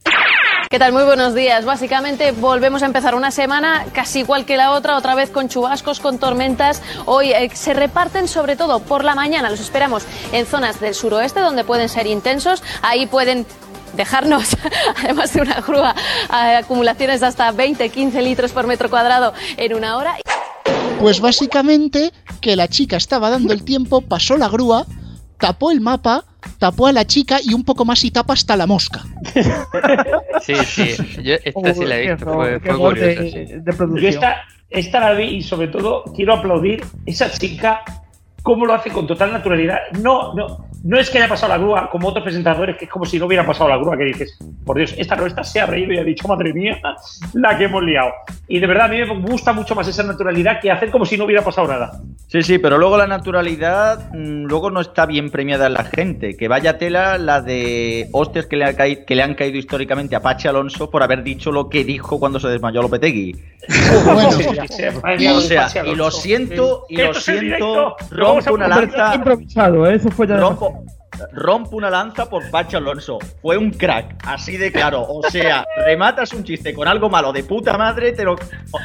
¿Qué 0.71 0.79
tal? 0.79 0.93
Muy 0.93 1.03
buenos 1.03 1.35
días. 1.35 1.65
Básicamente 1.65 2.31
volvemos 2.31 2.81
a 2.81 2.85
empezar 2.85 3.13
una 3.13 3.29
semana 3.29 3.85
casi 3.91 4.19
igual 4.19 4.45
que 4.45 4.55
la 4.55 4.71
otra, 4.71 4.95
otra 4.95 5.15
vez 5.15 5.29
con 5.29 5.49
chubascos, 5.49 5.99
con 5.99 6.17
tormentas. 6.17 6.81
Hoy 7.05 7.33
eh, 7.33 7.49
se 7.53 7.73
reparten 7.73 8.29
sobre 8.29 8.55
todo 8.55 8.79
por 8.79 9.03
la 9.03 9.13
mañana. 9.13 9.49
Los 9.49 9.59
esperamos 9.59 10.05
en 10.31 10.45
zonas 10.45 10.79
del 10.79 10.95
suroeste 10.95 11.41
donde 11.41 11.65
pueden 11.65 11.89
ser 11.89 12.07
intensos. 12.07 12.63
Ahí 12.83 13.05
pueden 13.05 13.45
dejarnos, 13.95 14.57
además 15.03 15.33
de 15.33 15.41
una 15.41 15.61
grúa, 15.61 15.95
acumulaciones 16.29 17.21
de 17.21 17.27
hasta 17.27 17.51
20, 17.51 17.89
15 17.89 18.21
litros 18.21 18.51
por 18.51 18.67
metro 18.67 18.89
cuadrado 18.89 19.33
en 19.57 19.73
una 19.73 19.97
hora. 19.97 20.15
Pues 20.99 21.19
básicamente 21.19 22.11
que 22.41 22.55
la 22.55 22.67
chica 22.67 22.97
estaba 22.97 23.29
dando 23.29 23.53
el 23.53 23.63
tiempo, 23.63 24.01
pasó 24.01 24.37
la 24.37 24.49
grúa, 24.49 24.85
tapó 25.39 25.71
el 25.71 25.81
mapa, 25.81 26.25
tapó 26.59 26.87
a 26.87 26.91
la 26.91 27.05
chica 27.05 27.39
y 27.43 27.53
un 27.53 27.63
poco 27.63 27.85
más 27.85 28.03
y 28.03 28.11
tapa 28.11 28.33
hasta 28.33 28.55
la 28.55 28.67
mosca. 28.67 29.03
Sí, 30.41 30.55
sí. 30.65 30.95
Yo 31.21 31.35
esta 31.43 31.73
sí 31.75 31.85
la 31.85 31.99
he 31.99 32.09
visto. 32.15 32.33
Fue, 32.33 32.59
fue 32.59 32.93
de, 32.95 33.31
sí. 33.31 33.53
de 33.53 33.63
Yo 33.63 33.77
producción. 33.77 34.11
esta, 34.11 34.37
esta 34.71 34.99
la 34.99 35.11
vi 35.11 35.25
y 35.25 35.43
sobre 35.43 35.67
todo 35.67 36.03
quiero 36.15 36.33
aplaudir 36.33 36.83
esa 37.05 37.29
chica 37.29 37.83
cómo 38.41 38.65
lo 38.65 38.73
hace 38.73 38.89
con 38.89 39.05
total 39.05 39.33
naturalidad. 39.33 39.77
No, 40.01 40.33
no, 40.33 40.65
no 40.83 40.99
es 40.99 41.09
que 41.09 41.19
haya 41.19 41.27
pasado 41.27 41.53
la 41.53 41.57
grúa 41.57 41.89
como 41.89 42.07
otros 42.07 42.23
presentadores, 42.23 42.77
que 42.77 42.85
es 42.85 42.91
como 42.91 43.05
si 43.05 43.19
no 43.19 43.25
hubiera 43.25 43.45
pasado 43.45 43.69
la 43.69 43.77
grúa, 43.77 43.97
que 43.97 44.05
dices, 44.05 44.37
por 44.65 44.77
Dios, 44.77 44.93
esta 44.97 45.15
no, 45.15 45.25
esta 45.25 45.43
se 45.43 45.59
ha 45.59 45.65
reído 45.65 45.93
y 45.93 45.97
ha 45.97 46.03
dicho, 46.03 46.27
madre 46.27 46.53
mía, 46.53 46.79
la 47.33 47.57
que 47.57 47.65
hemos 47.65 47.83
liado. 47.83 48.11
Y 48.47 48.59
de 48.59 48.67
verdad 48.67 48.85
a 48.85 48.89
mí 48.89 48.97
me 48.97 49.29
gusta 49.29 49.53
mucho 49.53 49.75
más 49.75 49.87
esa 49.87 50.03
naturalidad 50.03 50.59
que 50.59 50.71
hacer 50.71 50.91
como 50.91 51.05
si 51.05 51.17
no 51.17 51.25
hubiera 51.25 51.43
pasado 51.43 51.67
nada. 51.67 52.01
Sí, 52.27 52.41
sí, 52.43 52.57
pero 52.59 52.77
luego 52.77 52.97
la 52.97 53.07
naturalidad, 53.07 54.09
mm, 54.13 54.45
luego 54.45 54.71
no 54.71 54.79
está 54.79 55.05
bien 55.05 55.29
premiada 55.29 55.67
en 55.67 55.73
la 55.73 55.83
gente. 55.83 56.37
Que 56.37 56.47
vaya 56.47 56.77
tela 56.77 57.17
la 57.17 57.41
de 57.41 58.07
hostias 58.13 58.45
que 58.45 58.55
le, 58.55 58.65
ha 58.65 58.73
caído, 58.73 59.05
que 59.05 59.15
le 59.15 59.23
han 59.23 59.35
caído 59.35 59.57
históricamente 59.57 60.15
a 60.15 60.21
Pachi 60.21 60.47
Alonso 60.47 60.89
por 60.89 61.03
haber 61.03 61.23
dicho 61.23 61.51
lo 61.51 61.69
que 61.69 61.83
dijo 61.83 62.19
cuando 62.19 62.39
se 62.39 62.47
desmayó 62.47 62.81
Lopetegui. 62.81 63.35
Bueno, 65.03 65.37
o 65.37 65.41
sea, 65.41 65.69
y 65.85 65.95
lo 65.95 66.09
siento, 66.09 66.85
y 66.89 66.97
lo 66.97 67.13
siento, 67.13 67.95
rompo 68.09 68.53
una 68.53 68.67
lanza, 68.67 69.15
improvisado, 69.15 69.85
¿eh? 69.89 69.95
eso 69.95 70.09
fue 70.09 70.27
ya 70.27 70.37
rompo, 70.37 70.70
rompo 71.31 71.75
una 71.75 71.89
lanza 71.89 72.29
por 72.29 72.49
Pachi 72.49 72.75
Alonso. 72.75 73.19
Fue 73.41 73.57
un 73.57 73.71
crack, 73.71 74.15
así 74.25 74.57
de 74.57 74.71
claro. 74.71 75.05
O 75.07 75.21
sea, 75.29 75.65
rematas 75.85 76.33
un 76.33 76.43
chiste 76.43 76.73
con 76.73 76.87
algo 76.87 77.09
malo 77.09 77.31
de 77.31 77.43
puta 77.43 77.77
madre, 77.77 78.11
te 78.13 78.23
lo, 78.23 78.35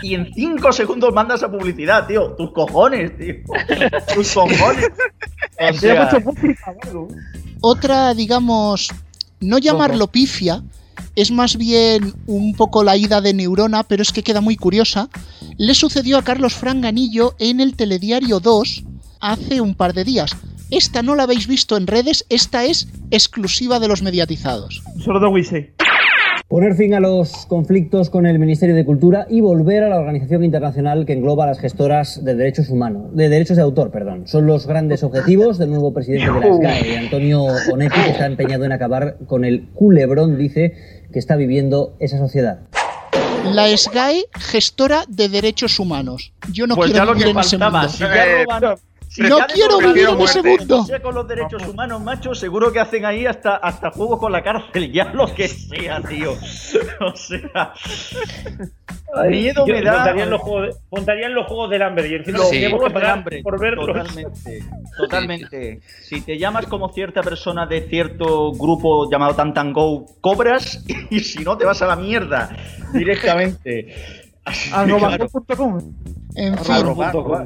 y 0.02 0.14
en 0.14 0.32
cinco 0.34 0.72
segundos 0.72 1.12
mandas 1.12 1.42
a 1.42 1.50
publicidad, 1.50 2.06
tío. 2.06 2.32
Tus 2.32 2.52
cojones, 2.52 3.16
tío. 3.16 3.34
Tus 4.14 4.32
cojones. 4.32 4.88
O 5.58 5.72
sea, 5.72 6.10
algo. 6.10 7.08
Otra, 7.62 8.12
digamos, 8.12 8.90
no 9.40 9.56
llamarlo 9.56 10.06
pifia, 10.08 10.62
es 11.14 11.30
más 11.30 11.56
bien 11.56 12.12
un 12.26 12.54
poco 12.54 12.84
la 12.84 12.98
ida 12.98 13.22
de 13.22 13.32
neurona, 13.32 13.82
pero 13.82 14.02
es 14.02 14.12
que 14.12 14.22
queda 14.22 14.42
muy 14.42 14.56
curiosa. 14.56 15.08
Le 15.56 15.74
sucedió 15.74 16.18
a 16.18 16.24
Carlos 16.24 16.54
Franganillo 16.54 17.34
en 17.38 17.60
el 17.60 17.74
Telediario 17.74 18.38
2 18.38 18.84
hace 19.20 19.62
un 19.62 19.74
par 19.74 19.94
de 19.94 20.04
días. 20.04 20.36
Esta 20.70 21.02
no 21.02 21.14
la 21.14 21.24
habéis 21.24 21.46
visto 21.46 21.76
en 21.76 21.86
redes, 21.86 22.26
esta 22.28 22.64
es 22.64 22.88
exclusiva 23.10 23.78
de 23.78 23.88
los 23.88 24.02
mediatizados. 24.02 24.82
Solo 25.04 25.20
de 25.20 25.26
Wise. 25.28 25.72
Poner 26.48 26.74
fin 26.76 26.94
a 26.94 27.00
los 27.00 27.46
conflictos 27.46 28.08
con 28.08 28.24
el 28.26 28.38
Ministerio 28.38 28.74
de 28.76 28.84
Cultura 28.84 29.26
y 29.28 29.40
volver 29.40 29.82
a 29.84 29.88
la 29.88 29.96
organización 29.98 30.44
internacional 30.44 31.04
que 31.04 31.12
engloba 31.12 31.44
a 31.44 31.48
las 31.48 31.58
gestoras 31.58 32.24
de 32.24 32.34
derechos 32.36 32.68
humanos, 32.68 33.14
de 33.16 33.28
derechos 33.28 33.56
de 33.56 33.62
autor, 33.64 33.90
perdón. 33.90 34.26
Son 34.28 34.46
los 34.46 34.66
grandes 34.66 35.02
objetivos 35.02 35.58
del 35.58 35.70
nuevo 35.70 35.92
presidente 35.92 36.30
de 36.32 36.40
la 36.40 36.56
SGAE, 36.56 36.98
Antonio 36.98 37.44
Onetti, 37.72 38.00
que 38.00 38.10
está 38.10 38.26
empeñado 38.26 38.64
en 38.64 38.72
acabar 38.72 39.16
con 39.26 39.44
el 39.44 39.68
culebrón, 39.74 40.38
dice, 40.38 40.74
que 41.12 41.18
está 41.18 41.34
viviendo 41.36 41.96
esa 41.98 42.18
sociedad. 42.18 42.60
La 43.52 43.68
SGAE, 43.76 44.24
gestora 44.38 45.04
de 45.08 45.28
derechos 45.28 45.78
humanos. 45.80 46.32
Yo 46.52 46.66
no 46.68 46.76
pues 46.76 46.90
ya 46.90 46.94
quiero 46.98 47.06
lo 47.06 47.12
vivir 47.14 47.24
que 47.26 47.30
en 47.32 47.38
ese 47.38 47.58
faltaba. 47.58 47.80
mundo. 47.82 47.92
Si 47.92 47.98
ya 48.04 48.44
roban- 48.44 48.76
si 49.16 49.22
no 49.22 49.38
quiero 49.46 49.78
vivir 49.78 50.08
mundo. 50.10 50.84
sea 50.84 51.00
con 51.00 51.14
los 51.14 51.26
derechos 51.26 51.66
humanos, 51.66 52.02
macho, 52.02 52.34
seguro 52.34 52.70
que 52.70 52.80
hacen 52.80 53.04
ahí 53.06 53.24
hasta, 53.26 53.56
hasta 53.56 53.90
juegos 53.90 54.18
con 54.18 54.30
la 54.30 54.42
cárcel, 54.42 54.92
ya 54.92 55.04
lo 55.12 55.32
que 55.34 55.48
sea, 55.48 56.02
tío. 56.02 56.32
O 57.00 57.16
sea. 57.16 57.72
Miedo 59.28 59.66
Yo- 59.66 59.72
me 59.74 59.82
da. 59.82 59.92
Montarían 59.96 60.30
los, 60.30 60.40
juegos 60.42 60.62
de- 60.66 60.80
montarían 60.90 61.34
los 61.34 61.46
juegos 61.46 61.70
del 61.70 61.82
hambre 61.82 62.08
y 62.08 62.14
encima 62.14 62.38
juegos 62.38 62.88
que 62.88 62.94
pagar 62.94 63.10
hambre, 63.10 63.42
por 63.42 63.58
verlos. 63.58 63.86
Totalmente, 63.86 64.64
totalmente. 64.98 65.80
Si 66.02 66.20
te 66.20 66.38
llamas 66.38 66.66
como 66.66 66.90
cierta 66.92 67.22
persona 67.22 67.66
de 67.66 67.82
cierto 67.88 68.52
grupo 68.52 69.10
llamado 69.10 69.34
Tantan 69.34 69.72
Go, 69.72 70.04
cobras 70.20 70.84
y 71.10 71.20
si 71.20 71.42
no 71.44 71.56
te 71.56 71.64
vas 71.64 71.80
a 71.80 71.86
la 71.86 71.96
mierda 71.96 72.54
directamente. 72.92 73.94
Así 74.44 74.70
Arroba 74.72 75.16
claro. 75.16 75.28
En 76.36 76.58
fin, 76.58 76.74
arroba, 76.74 77.08
Arroba. 77.08 77.44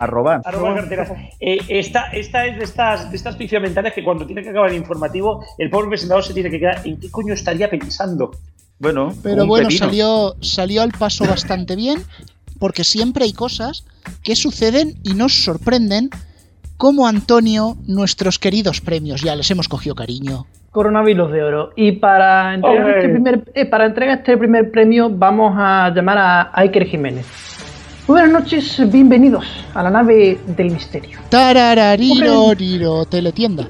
arroba. 0.00 0.40
Arroba 0.44 0.74
carteras. 0.74 1.10
Eh, 1.40 1.58
esta, 1.68 2.08
esta 2.08 2.44
es 2.46 2.58
de 2.58 2.64
estas, 2.64 3.10
de 3.10 3.16
estas 3.16 3.36
pifias 3.36 3.62
mentales 3.62 3.92
que 3.94 4.02
cuando 4.02 4.26
tiene 4.26 4.42
que 4.42 4.50
acabar 4.50 4.70
el 4.70 4.76
informativo, 4.76 5.44
el 5.58 5.70
pobre 5.70 5.88
presentador 5.88 6.24
se 6.24 6.34
tiene 6.34 6.50
que 6.50 6.58
quedar. 6.58 6.80
¿En 6.84 6.98
qué 6.98 7.10
coño 7.10 7.32
estaría 7.34 7.70
pensando? 7.70 8.32
Bueno, 8.78 9.14
Pero 9.22 9.46
bueno, 9.46 9.68
pepino. 9.68 9.86
salió, 9.86 10.36
salió 10.40 10.82
al 10.82 10.90
paso 10.92 11.24
bastante 11.26 11.76
bien, 11.76 12.02
porque 12.58 12.84
siempre 12.84 13.24
hay 13.24 13.32
cosas 13.32 13.84
que 14.22 14.36
suceden 14.36 14.94
y 15.02 15.14
nos 15.14 15.44
sorprenden, 15.44 16.10
como 16.76 17.06
Antonio, 17.06 17.76
nuestros 17.86 18.38
queridos 18.38 18.80
premios. 18.80 19.22
Ya 19.22 19.34
les 19.36 19.50
hemos 19.50 19.68
cogido 19.68 19.94
cariño. 19.94 20.46
Coronavirus 20.72 21.32
de 21.32 21.42
oro. 21.42 21.70
Y 21.74 21.92
para 21.92 22.52
entregar, 22.54 22.90
este 22.98 23.08
primer, 23.08 23.44
eh, 23.54 23.64
para 23.64 23.86
entregar 23.86 24.18
este 24.18 24.36
primer 24.36 24.70
premio 24.70 25.08
vamos 25.08 25.54
a 25.56 25.90
llamar 25.94 26.18
a 26.18 26.50
Iker 26.60 26.84
Jiménez. 26.86 27.24
Muy 28.08 28.20
buenas 28.20 28.40
noches, 28.40 28.80
bienvenidos 28.92 29.44
a 29.74 29.82
la 29.82 29.90
nave 29.90 30.38
del 30.46 30.70
misterio. 30.70 31.18
Tararariroriro, 31.28 33.04
teletienda. 33.04 33.66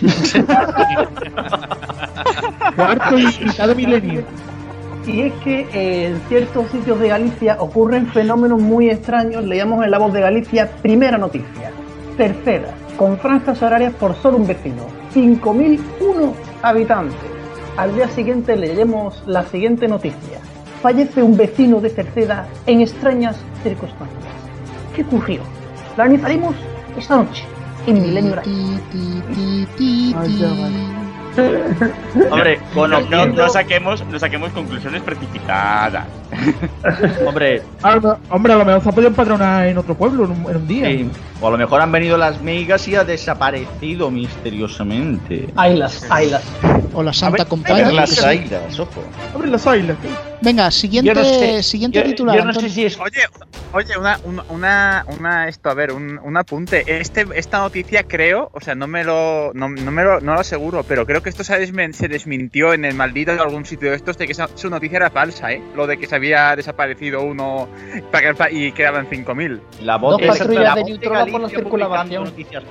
Cuarto 2.74 3.18
y 3.18 3.26
cada 3.54 3.74
milenio. 3.74 4.24
Y 5.06 5.20
es 5.20 5.34
que 5.44 5.68
eh, 5.74 6.06
en 6.06 6.18
ciertos 6.30 6.70
sitios 6.70 6.98
de 6.98 7.08
Galicia 7.08 7.58
ocurren 7.60 8.06
fenómenos 8.06 8.58
muy 8.58 8.88
extraños. 8.88 9.44
Leíamos 9.44 9.84
en 9.84 9.90
La 9.90 9.98
Voz 9.98 10.14
de 10.14 10.22
Galicia, 10.22 10.70
primera 10.80 11.18
noticia. 11.18 11.72
Tercera, 12.16 12.72
con 12.96 13.18
franjas 13.18 13.60
horarias 13.60 13.92
por 13.92 14.16
solo 14.16 14.38
un 14.38 14.46
vecino. 14.46 14.86
5.001 15.14 16.32
habitantes. 16.62 17.18
Al 17.76 17.94
día 17.94 18.08
siguiente 18.08 18.56
leeremos 18.56 19.22
la 19.26 19.44
siguiente 19.44 19.88
noticia. 19.88 20.40
Fallece 20.82 21.22
un 21.22 21.36
vecino 21.36 21.80
de 21.80 21.90
Cerceda 21.90 22.46
en 22.66 22.80
extrañas 22.80 23.36
circunstancias. 23.62 24.18
¿Qué 24.96 25.02
ocurrió? 25.02 25.40
La 25.96 26.04
analizaremos 26.04 26.54
esta 26.98 27.16
noche 27.16 27.44
en 27.86 28.02
Milenio 28.02 28.34
Hombre, 32.30 32.60
No, 32.74 32.86
no, 32.88 33.26
no 33.26 33.48
saquemos, 33.48 34.04
no 34.06 34.18
saquemos 34.18 34.50
conclusiones 34.50 35.00
precipitadas. 35.02 36.04
Hombre, 37.26 37.62
A 37.82 37.96
lo- 37.96 38.18
hombre, 38.28 38.52
a 38.52 38.56
lo 38.56 38.64
mejor 38.66 38.82
se 38.82 38.88
ha 38.88 38.92
podido 38.92 39.08
empadronar 39.08 39.66
en 39.66 39.78
otro 39.78 39.94
pueblo 39.94 40.24
en 40.26 40.30
un, 40.32 40.50
en 40.50 40.56
un 40.56 40.66
día. 40.68 40.86
sí, 40.86 41.10
o 41.40 41.48
a 41.48 41.50
lo 41.52 41.58
mejor 41.58 41.80
han 41.80 41.90
venido 41.92 42.18
las 42.18 42.40
migas 42.42 42.86
y 42.88 42.96
ha 42.96 43.04
desaparecido 43.04 44.10
misteriosamente. 44.10 45.48
Ailas, 45.56 46.04
Ailas. 46.10 46.42
O 46.92 47.02
la 47.02 47.12
Santa 47.14 47.44
Compañía. 47.46 47.90
las 47.92 48.22
ailas, 48.22 48.78
ojo. 48.78 49.02
Abre 49.34 49.48
las 49.48 49.66
ailas. 49.66 49.96
Venga, 50.42 50.70
siguiente, 50.70 51.08
Yo 51.08 51.14
no 51.14 51.24
sé, 51.24 51.62
siguiente 51.62 51.98
yo- 52.00 52.04
titular. 52.04 52.36
yo 52.36 52.42
no 52.42 52.48
Antonio. 52.50 52.68
sé 52.68 52.74
si 52.74 52.84
es- 52.84 52.98
Oye, 52.98 53.20
oye, 53.72 53.96
una, 53.96 54.18
una, 54.24 54.42
una, 54.48 55.04
una- 55.16 55.48
esto, 55.48 55.70
a 55.70 55.74
ver, 55.74 55.92
un, 55.92 56.18
un 56.22 56.36
apunte. 56.36 56.82
Este, 57.00 57.24
esta 57.36 57.58
noticia 57.58 58.02
creo, 58.02 58.50
o 58.52 58.60
sea, 58.60 58.74
no 58.74 58.86
me 58.88 59.04
lo, 59.04 59.52
no, 59.54 59.68
no 59.68 59.90
me 59.92 60.02
lo, 60.02 60.20
no 60.20 60.34
lo 60.34 60.40
aseguro, 60.40 60.82
pero 60.82 61.06
creo 61.06 61.22
que 61.22 61.28
esto 61.30 61.44
se, 61.44 61.54
desmen- 61.60 61.92
se 61.92 62.08
desmintió 62.08 62.72
en 62.74 62.84
el 62.84 62.94
maldito 62.94 63.32
de 63.32 63.40
algún 63.40 63.64
sitio 63.64 63.90
de 63.90 63.96
estos 63.96 64.18
de 64.18 64.26
que 64.26 64.32
esa, 64.32 64.48
su 64.56 64.68
noticia 64.68 64.96
era 64.96 65.10
falsa, 65.10 65.52
¿eh? 65.52 65.62
Lo 65.76 65.86
de 65.86 65.96
que 65.96 66.06
se 66.08 66.16
había 66.16 66.56
desaparecido 66.56 67.22
uno 67.22 67.68
y 68.50 68.72
quedaban 68.72 69.06
5.000. 69.08 69.60
La 69.82 69.96
voz 69.96 70.18
de- 70.20 70.26
patrullas 70.26 70.74
por 70.74 70.78
la 70.78 71.48
circulación. 71.48 71.62
publicando 71.70 72.24
Noticias, 72.24 72.64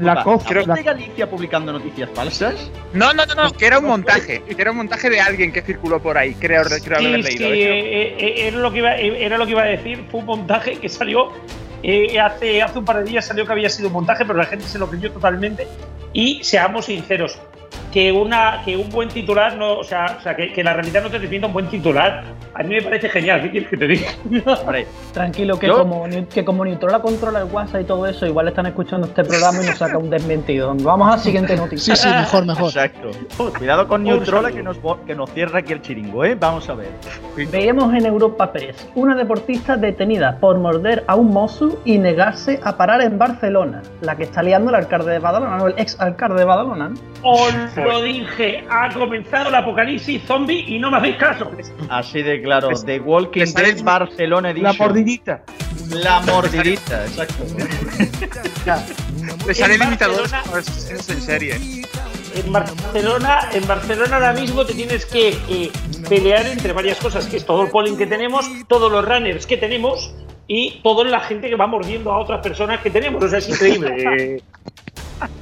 La 0.00 0.22
COF, 0.22 0.50
¿la 0.50 0.58
voz 0.60 0.66
la- 0.68 0.74
de 0.74 0.82
Galicia 0.84 1.28
publicando 1.28 1.72
noticias 1.72 2.08
falsas? 2.14 2.54
No, 2.92 3.12
no, 3.12 3.26
no, 3.26 3.34
no, 3.34 3.52
que 3.52 3.66
era 3.66 3.78
un 3.78 3.86
montaje, 3.86 4.42
que 4.42 4.60
era 4.60 4.70
un 4.70 4.76
montaje 4.78 5.10
de 5.10 5.20
alguien 5.20 5.52
que 5.52 5.62
circuló 5.62 6.00
por 6.00 6.16
ahí, 6.16 6.34
creo, 6.34 6.62
creo 6.84 6.98
Sí, 7.16 7.22
sí, 7.22 7.38
leído. 7.38 7.54
eso. 7.54 7.72
eh, 7.72 8.16
eh, 8.18 8.48
era, 8.48 8.58
lo 8.58 8.72
que 8.72 8.78
iba, 8.78 8.96
eh, 8.96 9.24
era 9.24 9.38
lo 9.38 9.44
que 9.46 9.52
iba 9.52 9.62
a 9.62 9.66
decir. 9.66 10.04
Fue 10.10 10.20
un 10.20 10.26
montaje 10.26 10.76
que 10.76 10.88
salió 10.88 11.32
eh, 11.82 12.20
hace, 12.20 12.62
hace 12.62 12.78
un 12.78 12.84
par 12.84 12.98
de 12.98 13.04
días, 13.04 13.24
salió 13.26 13.46
que 13.46 13.52
había 13.52 13.70
sido 13.70 13.88
un 13.88 13.94
montaje, 13.94 14.24
pero 14.24 14.38
la 14.38 14.46
gente 14.46 14.66
se 14.66 14.78
lo 14.78 14.88
creyó 14.88 15.10
totalmente. 15.12 15.66
Y 16.12 16.42
seamos 16.42 16.86
sinceros, 16.86 17.38
que, 17.92 18.12
una, 18.12 18.62
que 18.64 18.76
un 18.76 18.88
buen 18.90 19.08
titular, 19.08 19.56
no, 19.56 19.78
o 19.78 19.84
sea, 19.84 20.16
o 20.18 20.22
sea 20.22 20.36
que, 20.36 20.52
que 20.52 20.62
la 20.62 20.74
realidad 20.74 21.02
no 21.02 21.10
te 21.10 21.18
desmienta 21.18 21.46
un 21.48 21.52
buen 21.52 21.66
titular. 21.66 22.22
A 22.54 22.62
mí 22.62 22.74
me 22.74 22.82
parece 22.82 23.08
genial, 23.08 23.42
¿qué 23.42 23.50
quieres 23.50 23.68
que 23.68 23.76
te 23.76 23.86
diga? 23.86 24.08
Hombre, 24.60 24.86
Tranquilo, 25.12 25.58
que 25.58 25.66
Yo- 25.68 25.78
como, 25.78 26.04
que 26.32 26.44
como 26.44 26.64
Neutrola 26.64 27.00
controla 27.00 27.40
el 27.40 27.44
WhatsApp 27.46 27.82
y 27.82 27.84
todo 27.84 28.06
eso, 28.06 28.26
igual 28.26 28.48
están 28.48 28.66
escuchando 28.66 29.06
este 29.06 29.24
programa 29.24 29.62
y 29.62 29.66
nos 29.66 29.78
saca 29.78 29.98
un 29.98 30.10
desmentido. 30.10 30.74
Vamos 30.82 31.08
a 31.08 31.16
la 31.16 31.18
siguiente 31.18 31.56
noticia. 31.56 31.96
Sí, 31.96 32.08
sí, 32.08 32.14
mejor, 32.14 32.46
mejor. 32.46 32.66
Exacto. 32.68 33.10
Cuidado 33.58 33.86
con 33.88 34.02
Neutrola 34.04 34.50
que 34.52 34.62
nos, 34.62 34.78
que 35.06 35.14
nos 35.14 35.30
cierra 35.30 35.60
aquí 35.60 35.72
el 35.72 35.82
chiringo, 35.82 36.24
¿eh? 36.24 36.36
Vamos 36.38 36.68
a 36.68 36.74
ver. 36.74 36.90
Veíamos 37.50 37.92
en 37.94 38.06
Europa 38.06 38.52
Press 38.52 38.88
una 38.94 39.14
deportista 39.14 39.76
detenida 39.76 40.36
por 40.38 40.58
morder 40.58 41.04
a 41.06 41.14
un 41.16 41.28
mozo 41.32 41.80
y 41.84 41.98
negarse 41.98 42.60
a 42.62 42.76
parar 42.76 43.00
en 43.02 43.18
Barcelona, 43.18 43.82
la 44.00 44.16
que 44.16 44.24
está 44.24 44.42
liando 44.42 44.70
el 44.70 44.76
alcalde 44.76 45.12
de 45.12 45.18
Badalona, 45.18 45.56
no, 45.56 45.66
el 45.68 45.74
ex 45.78 45.98
alcalde 46.00 46.40
de 46.40 46.44
Badalona. 46.44 46.90
Os 47.22 47.54
lo 47.76 48.02
dije, 48.02 48.64
ha 48.70 48.88
comenzado 48.92 49.48
el 49.48 49.54
apocalipsis 49.54 50.22
zombie 50.26 50.64
y 50.66 50.78
no 50.78 50.90
me 50.90 50.98
hacéis 50.98 51.16
caso. 51.16 51.50
Así 51.88 52.22
de 52.22 52.42
claro. 52.42 52.68
The 52.84 53.00
Walking 53.00 53.44
Dead 53.54 53.82
Barcelona 53.82 54.50
Edition. 54.50 54.76
La 54.78 54.84
mordidita. 54.84 55.42
La 55.90 56.20
mordidita, 56.20 57.04
exacto. 57.04 57.44
Le 59.46 59.54
sale 59.54 59.74
En 59.74 59.80
limitador 59.80 60.20
Barcelona- 60.30 60.54
a 60.54 60.58
asesinos 60.58 61.08
en 61.10 61.20
serie. 61.20 61.54
En 62.34 62.52
Barcelona, 62.52 63.40
en 63.52 63.66
Barcelona 63.66 64.14
ahora 64.16 64.32
mismo 64.34 64.64
te 64.64 64.74
tienes 64.74 65.04
que 65.04 65.30
eh, 65.48 65.70
pelear 66.08 66.46
entre 66.46 66.72
varias 66.72 66.98
cosas, 66.98 67.26
que 67.26 67.36
es 67.38 67.44
todo 67.44 67.64
el 67.64 67.70
polling 67.70 67.96
que 67.96 68.06
tenemos, 68.06 68.48
todos 68.68 68.90
los 68.90 69.04
runners 69.04 69.46
que 69.46 69.56
tenemos 69.56 70.14
y 70.46 70.80
toda 70.82 71.04
la 71.04 71.20
gente 71.20 71.48
que 71.48 71.56
va 71.56 71.66
mordiendo 71.66 72.12
a 72.12 72.18
otras 72.18 72.40
personas 72.40 72.80
que 72.80 72.90
tenemos. 72.90 73.22
O 73.24 73.28
sea, 73.28 73.38
es 73.40 73.48
increíble. 73.48 74.42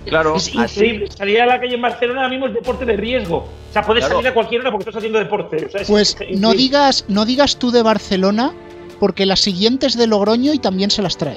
Claro, 0.07 0.37
es 0.37 0.51
así. 0.57 1.05
Salir 1.17 1.41
a 1.43 1.47
la 1.47 1.61
calle 1.61 1.75
en 1.75 1.83
Barcelona 1.83 2.21
ahora 2.21 2.31
mismo 2.31 2.47
es 2.47 2.55
deporte 2.55 2.85
de 2.85 2.97
riesgo. 2.97 3.37
O 3.39 3.73
sea, 3.73 3.83
puedes 3.83 4.03
Claro. 4.05 4.17
salir 4.17 4.31
a 4.31 4.35
cualquier 4.35 4.61
hora 4.63 4.71
porque 4.71 4.83
estás 4.85 4.97
haciendo 4.97 5.19
deporte. 5.19 5.67
O 5.67 5.71
sea, 5.71 5.81
es 5.83 5.89
Pues 5.89 6.17
no 6.37 6.53
digas, 6.53 7.05
no 7.09 7.25
digas 7.25 7.57
tú 7.59 7.71
de 7.71 7.83
Barcelona, 7.83 8.53
porque 9.01 9.27
la 9.27 9.37
siguiente 9.37 9.87
es 9.87 9.97
de 9.97 10.07
Logroño 10.07 10.53
y 10.53 10.59
también 10.59 10.91
se 10.91 11.03
las 11.03 11.17
trae. 11.17 11.37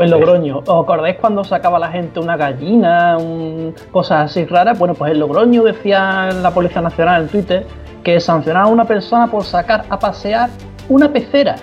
En 0.00 0.10
Logroño, 0.10 0.58
¿os 0.64 0.82
acordáis 0.84 1.16
cuando 1.20 1.44
sacaba 1.44 1.78
la 1.78 1.90
gente 1.90 2.18
una 2.18 2.36
gallina, 2.38 3.18
un- 3.18 3.74
cosas 3.90 4.30
así 4.30 4.44
raras? 4.46 4.78
Bueno, 4.78 4.94
pues 4.94 5.12
en 5.12 5.20
Logroño 5.20 5.62
decía 5.64 6.30
la 6.32 6.50
Policía 6.54 6.80
Nacional 6.80 7.22
en 7.22 7.28
Twitter 7.28 7.66
que 8.02 8.18
sancionaba 8.20 8.66
a 8.66 8.68
una 8.68 8.84
persona 8.86 9.30
por 9.30 9.44
sacar 9.44 9.84
a 9.90 9.98
pasear 9.98 10.48
una 10.88 11.12
pecera. 11.12 11.56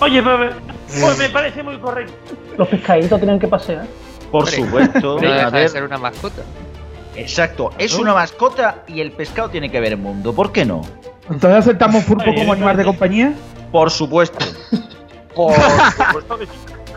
Oye, 0.00 0.22
pues, 0.22 0.54
pues 1.00 1.18
me 1.18 1.28
parece 1.28 1.62
muy 1.62 1.76
correcto. 1.78 2.12
Los 2.56 2.68
pescaditos 2.68 3.18
tienen 3.20 3.38
que 3.38 3.48
pasear. 3.48 3.86
Por 4.32 4.44
Hombre, 4.44 4.56
supuesto. 4.56 5.20
No 5.20 5.28
a 5.28 5.36
deja 5.36 5.50
de 5.50 5.68
ser 5.68 5.84
una 5.84 5.98
mascota. 5.98 6.42
exacto. 7.14 7.70
Es 7.78 7.94
una 7.94 8.14
mascota 8.14 8.82
y 8.88 9.00
el 9.00 9.12
pescado 9.12 9.50
tiene 9.50 9.70
que 9.70 9.78
ver 9.78 9.96
mundo. 9.98 10.32
¿Por 10.32 10.50
qué 10.50 10.64
no? 10.64 10.80
Entonces 11.30 11.60
aceptamos 11.60 12.02
pulpo 12.04 12.30
Oye, 12.30 12.38
como 12.40 12.54
animal 12.54 12.76
de 12.76 12.84
compañía. 12.84 13.32
Por 13.70 13.90
supuesto. 13.90 14.44
Por 15.34 15.54
supuesto 15.54 16.38
que 16.38 16.46
sí. 16.46 16.52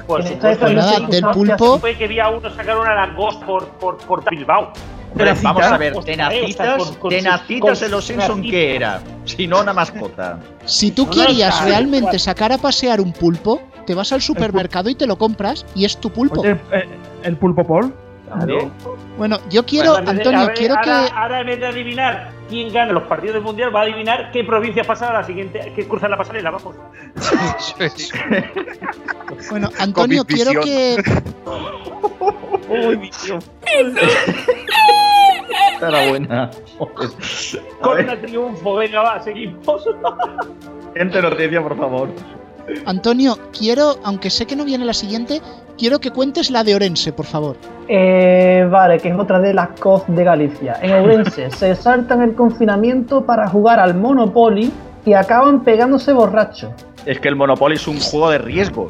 Por 0.08 0.24
supuesto. 0.24 0.66
Pues 0.66 0.76
nada, 0.76 1.00
del 1.08 1.26
pulpo, 1.26 1.80
Fue 1.80 1.96
que 1.96 2.08
vi 2.08 2.20
a 2.20 2.30
uno 2.30 2.50
sacar 2.50 2.78
una 2.78 2.96
langosta 2.96 3.46
por, 3.46 3.68
por, 3.68 3.98
por 3.98 4.30
Bilbao. 4.30 4.72
Tenacita. 5.16 5.54
vamos 5.54 5.64
a 5.64 5.78
ver, 5.78 5.94
tenacitas, 6.04 7.00
tenacitas 7.08 7.82
en 7.82 7.92
los 7.92 8.04
Simpson, 8.06 8.42
¿qué 8.42 8.76
era? 8.76 9.02
Si 9.24 9.48
no, 9.48 9.62
una 9.62 9.72
mascota. 9.74 10.40
si 10.66 10.92
tú 10.92 11.10
querías 11.10 11.64
realmente 11.64 12.20
sacar 12.20 12.52
a 12.52 12.58
pasear 12.58 13.00
un 13.00 13.14
pulpo, 13.14 13.62
te 13.86 13.96
vas 13.96 14.12
al 14.12 14.22
supermercado 14.22 14.90
y 14.90 14.96
te 14.96 15.08
lo 15.08 15.18
compras 15.18 15.66
y 15.74 15.86
es 15.86 15.98
tu 15.98 16.10
pulpo. 16.10 16.42
Oye, 16.42 16.60
eh, 16.74 16.86
el 17.26 17.38
pulpo 17.38 17.66
Paul. 17.66 17.94
También. 18.30 18.72
Bueno, 19.18 19.38
yo 19.50 19.66
quiero, 19.66 19.94
Bueno, 19.94 20.10
Antonio, 20.10 20.40
a 20.40 20.46
ver, 20.48 20.56
quiero 20.56 20.76
ahora, 20.76 21.06
que... 21.06 21.14
Ahora 21.14 21.42
en 21.42 21.48
vez 21.48 21.60
de 21.60 21.68
adivinar 21.68 22.32
quién 22.50 22.74
gana 22.74 22.92
los 22.94 23.04
partidos 23.04 23.36
del 23.36 23.44
mundial, 23.44 23.76
va 23.76 23.82
a 23.82 23.84
adivinar 23.84 24.32
qué 24.32 24.44
provincia 24.44 24.84
pasa 24.84 25.10
a 25.10 25.14
la 25.14 25.24
siguiente, 25.24 25.72
que 25.76 25.88
cruza 25.88 26.08
la 26.08 26.18
pasarela, 26.18 26.52
vamos. 26.52 26.76
Bueno, 29.50 29.70
Antonio, 29.80 30.24
quiero 30.24 30.62
que... 30.62 31.04
Uy, 32.70 32.98
mi 32.98 33.12
Dios. 33.24 33.52
Enhorabuena. 35.82 36.44
A 36.44 36.52
Con 37.82 38.10
el 38.10 38.22
triunfo, 38.22 38.76
venga, 38.76 39.02
va, 39.02 39.20
seguimos. 39.20 39.84
Siguiente 40.94 41.22
noticia, 41.22 41.62
por 41.62 41.78
favor. 41.78 42.10
Antonio, 42.86 43.38
quiero, 43.58 43.96
aunque 44.04 44.30
sé 44.30 44.46
que 44.46 44.56
no 44.56 44.66
viene 44.66 44.86
la 44.86 44.94
siguiente, 44.94 45.42
quiero 45.78 46.00
que 46.00 46.12
cuentes 46.12 46.50
la 46.50 46.64
de 46.64 46.76
Orense, 46.76 47.14
por 47.14 47.26
favor. 47.26 47.58
Eh, 47.88 48.68
vale, 48.70 49.00
que 49.00 49.10
es 49.10 49.18
otra 49.18 49.40
de 49.40 49.54
las 49.54 49.70
COF 49.80 50.08
de 50.08 50.24
Galicia. 50.24 50.78
En 50.82 50.94
Ourense 50.94 51.52
se 51.58 51.76
saltan 51.76 52.22
el 52.22 52.34
confinamiento 52.34 53.26
para 53.26 53.48
jugar 53.48 53.80
al 53.80 53.96
Monopoly 53.96 54.72
y 55.06 55.14
acaban 55.14 55.64
pegándose 55.64 56.14
borrachos. 56.14 56.72
Es 57.06 57.20
que 57.20 57.28
el 57.28 57.36
Monopoly 57.36 57.76
es 57.76 57.88
un 57.88 58.00
juego 58.00 58.32
de 58.32 58.40
riesgo. 58.40 58.90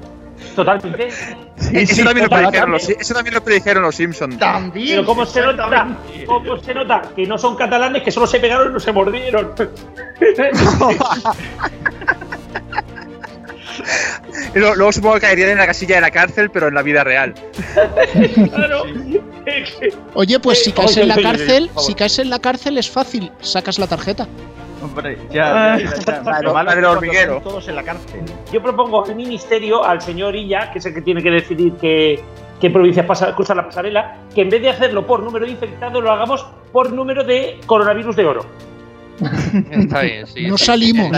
Totalmente. 0.55 1.07
eso, 1.07 2.03
también 2.03 2.25
lo 2.25 2.29
total, 2.29 2.29
predijeron 2.29 2.71
los, 2.71 2.89
eso 2.89 3.13
también 3.13 3.33
lo 3.33 3.43
predijeron 3.43 3.83
los 3.83 3.95
Simpsons. 3.95 4.37
También. 4.37 4.99
Pero 4.99 5.05
¿cómo 5.05 5.25
se 5.25 5.41
nota? 5.41 5.87
¿Cómo 6.25 6.57
se 6.57 6.73
nota? 6.73 7.01
Que 7.15 7.25
no 7.25 7.37
son 7.37 7.55
catalanes, 7.55 8.03
que 8.03 8.11
solo 8.11 8.27
se 8.27 8.39
pegaron 8.39 8.69
y 8.69 8.73
no 8.73 8.79
se 8.79 8.91
mordieron. 8.93 9.51
Luego, 14.55 14.91
supongo 14.91 15.15
que 15.15 15.21
caerían 15.21 15.49
en 15.49 15.57
la 15.57 15.67
casilla 15.67 15.95
de 15.95 16.01
la 16.01 16.11
cárcel, 16.11 16.49
pero 16.49 16.67
en 16.67 16.73
la 16.73 16.81
vida 16.81 17.03
real. 17.03 17.33
claro. 18.53 18.83
Oye, 20.13 20.39
pues 20.39 20.63
si 20.63 20.71
caes 20.71 20.97
en 20.97 21.07
la 21.07 21.17
cárcel, 21.17 21.69
si 21.77 21.93
caes 21.93 22.19
en 22.19 22.29
la 22.29 22.39
cárcel 22.39 22.77
es 22.77 22.89
fácil, 22.89 23.31
sacas 23.41 23.79
la 23.79 23.87
tarjeta. 23.87 24.27
Hombre, 24.83 25.17
ya, 25.31 25.77
ya, 25.77 25.95
ya, 26.05 26.23
ya. 26.23 26.41
Lo 26.41 26.53
malo 26.53 26.75
del 26.75 26.85
hormiguero. 26.85 27.41
Todos 27.41 27.67
en 27.67 27.75
la 27.75 27.83
cárcel. 27.83 28.21
Yo 28.51 28.61
propongo 28.61 29.05
al 29.05 29.15
ministerio, 29.15 29.83
al 29.83 30.01
señor 30.01 30.35
Illa, 30.35 30.71
que 30.71 30.79
es 30.79 30.85
el 30.85 30.93
que 30.93 31.01
tiene 31.01 31.23
que 31.23 31.31
decidir 31.31 31.73
qué, 31.81 32.19
qué 32.59 32.69
provincias 32.69 33.05
pasa, 33.05 33.33
cruzan 33.35 33.57
la 33.57 33.65
pasarela, 33.65 34.17
que 34.33 34.41
en 34.41 34.49
vez 34.49 34.61
de 34.61 34.69
hacerlo 34.69 35.05
por 35.07 35.23
número 35.23 35.45
de 35.45 35.51
infectados, 35.51 36.03
lo 36.03 36.11
hagamos 36.11 36.45
por 36.71 36.91
número 36.91 37.23
de 37.23 37.59
coronavirus 37.65 38.15
de 38.15 38.25
oro. 38.25 38.45
Está 39.71 40.01
bien, 40.01 40.27
sí. 40.27 40.47
No 40.47 40.57
salimos. 40.57 41.09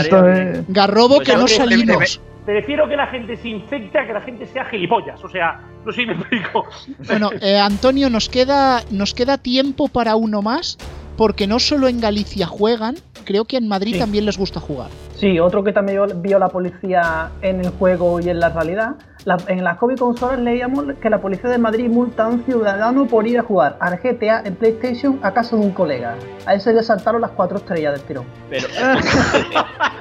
Garrobo 0.68 1.16
Pues 1.16 1.26
que 1.26 1.32
ya 1.32 1.38
no 1.38 1.48
salimos. 1.48 2.20
Prefiero 2.48 2.88
que 2.88 2.96
la 2.96 3.06
gente 3.08 3.36
se 3.36 3.48
infecte 3.50 3.98
a 3.98 4.06
que 4.06 4.12
la 4.14 4.22
gente 4.22 4.46
sea 4.46 4.64
gilipollas. 4.64 5.22
O 5.22 5.28
sea, 5.28 5.60
no 5.84 5.92
sé 5.92 6.00
si 6.00 6.06
me 6.06 6.14
explico. 6.14 6.64
Bueno, 7.06 7.28
eh, 7.42 7.58
Antonio, 7.58 8.08
nos 8.08 8.30
queda, 8.30 8.82
nos 8.90 9.12
queda 9.12 9.36
tiempo 9.36 9.88
para 9.88 10.16
uno 10.16 10.40
más, 10.40 10.78
porque 11.18 11.46
no 11.46 11.58
solo 11.58 11.88
en 11.88 12.00
Galicia 12.00 12.46
juegan, 12.46 12.94
creo 13.24 13.44
que 13.44 13.58
en 13.58 13.68
Madrid 13.68 13.92
Sí. 13.94 13.98
también 13.98 14.24
les 14.24 14.38
gusta 14.38 14.60
jugar. 14.60 14.88
Sí, 15.14 15.38
otro 15.38 15.62
que 15.62 15.72
también 15.72 16.00
vio 16.22 16.38
la 16.38 16.48
policía 16.48 17.32
en 17.42 17.60
el 17.60 17.70
juego 17.72 18.18
y 18.18 18.30
en 18.30 18.40
la 18.40 18.48
realidad. 18.48 18.94
La- 19.26 19.36
en 19.48 19.62
las 19.62 19.76
COVID 19.76 19.96
consolas 19.98 20.38
leíamos 20.38 20.86
que 21.02 21.10
la 21.10 21.20
policía 21.20 21.50
de 21.50 21.58
Madrid 21.58 21.88
multa 21.90 22.24
a 22.24 22.28
un 22.28 22.44
ciudadano 22.44 23.06
por 23.06 23.26
ir 23.26 23.38
a 23.40 23.42
jugar 23.42 23.76
al 23.80 23.98
GTA 23.98 24.40
en 24.46 24.54
PlayStation 24.54 25.18
a 25.22 25.34
casa 25.34 25.54
de 25.56 25.62
un 25.66 25.72
colega. 25.72 26.14
A 26.46 26.54
ese 26.54 26.72
le 26.72 26.82
saltaron 26.82 27.20
las 27.20 27.32
cuatro 27.32 27.58
estrellas 27.58 27.92
del 27.94 28.02
tirón. 28.04 28.24
Pero. 28.48 28.68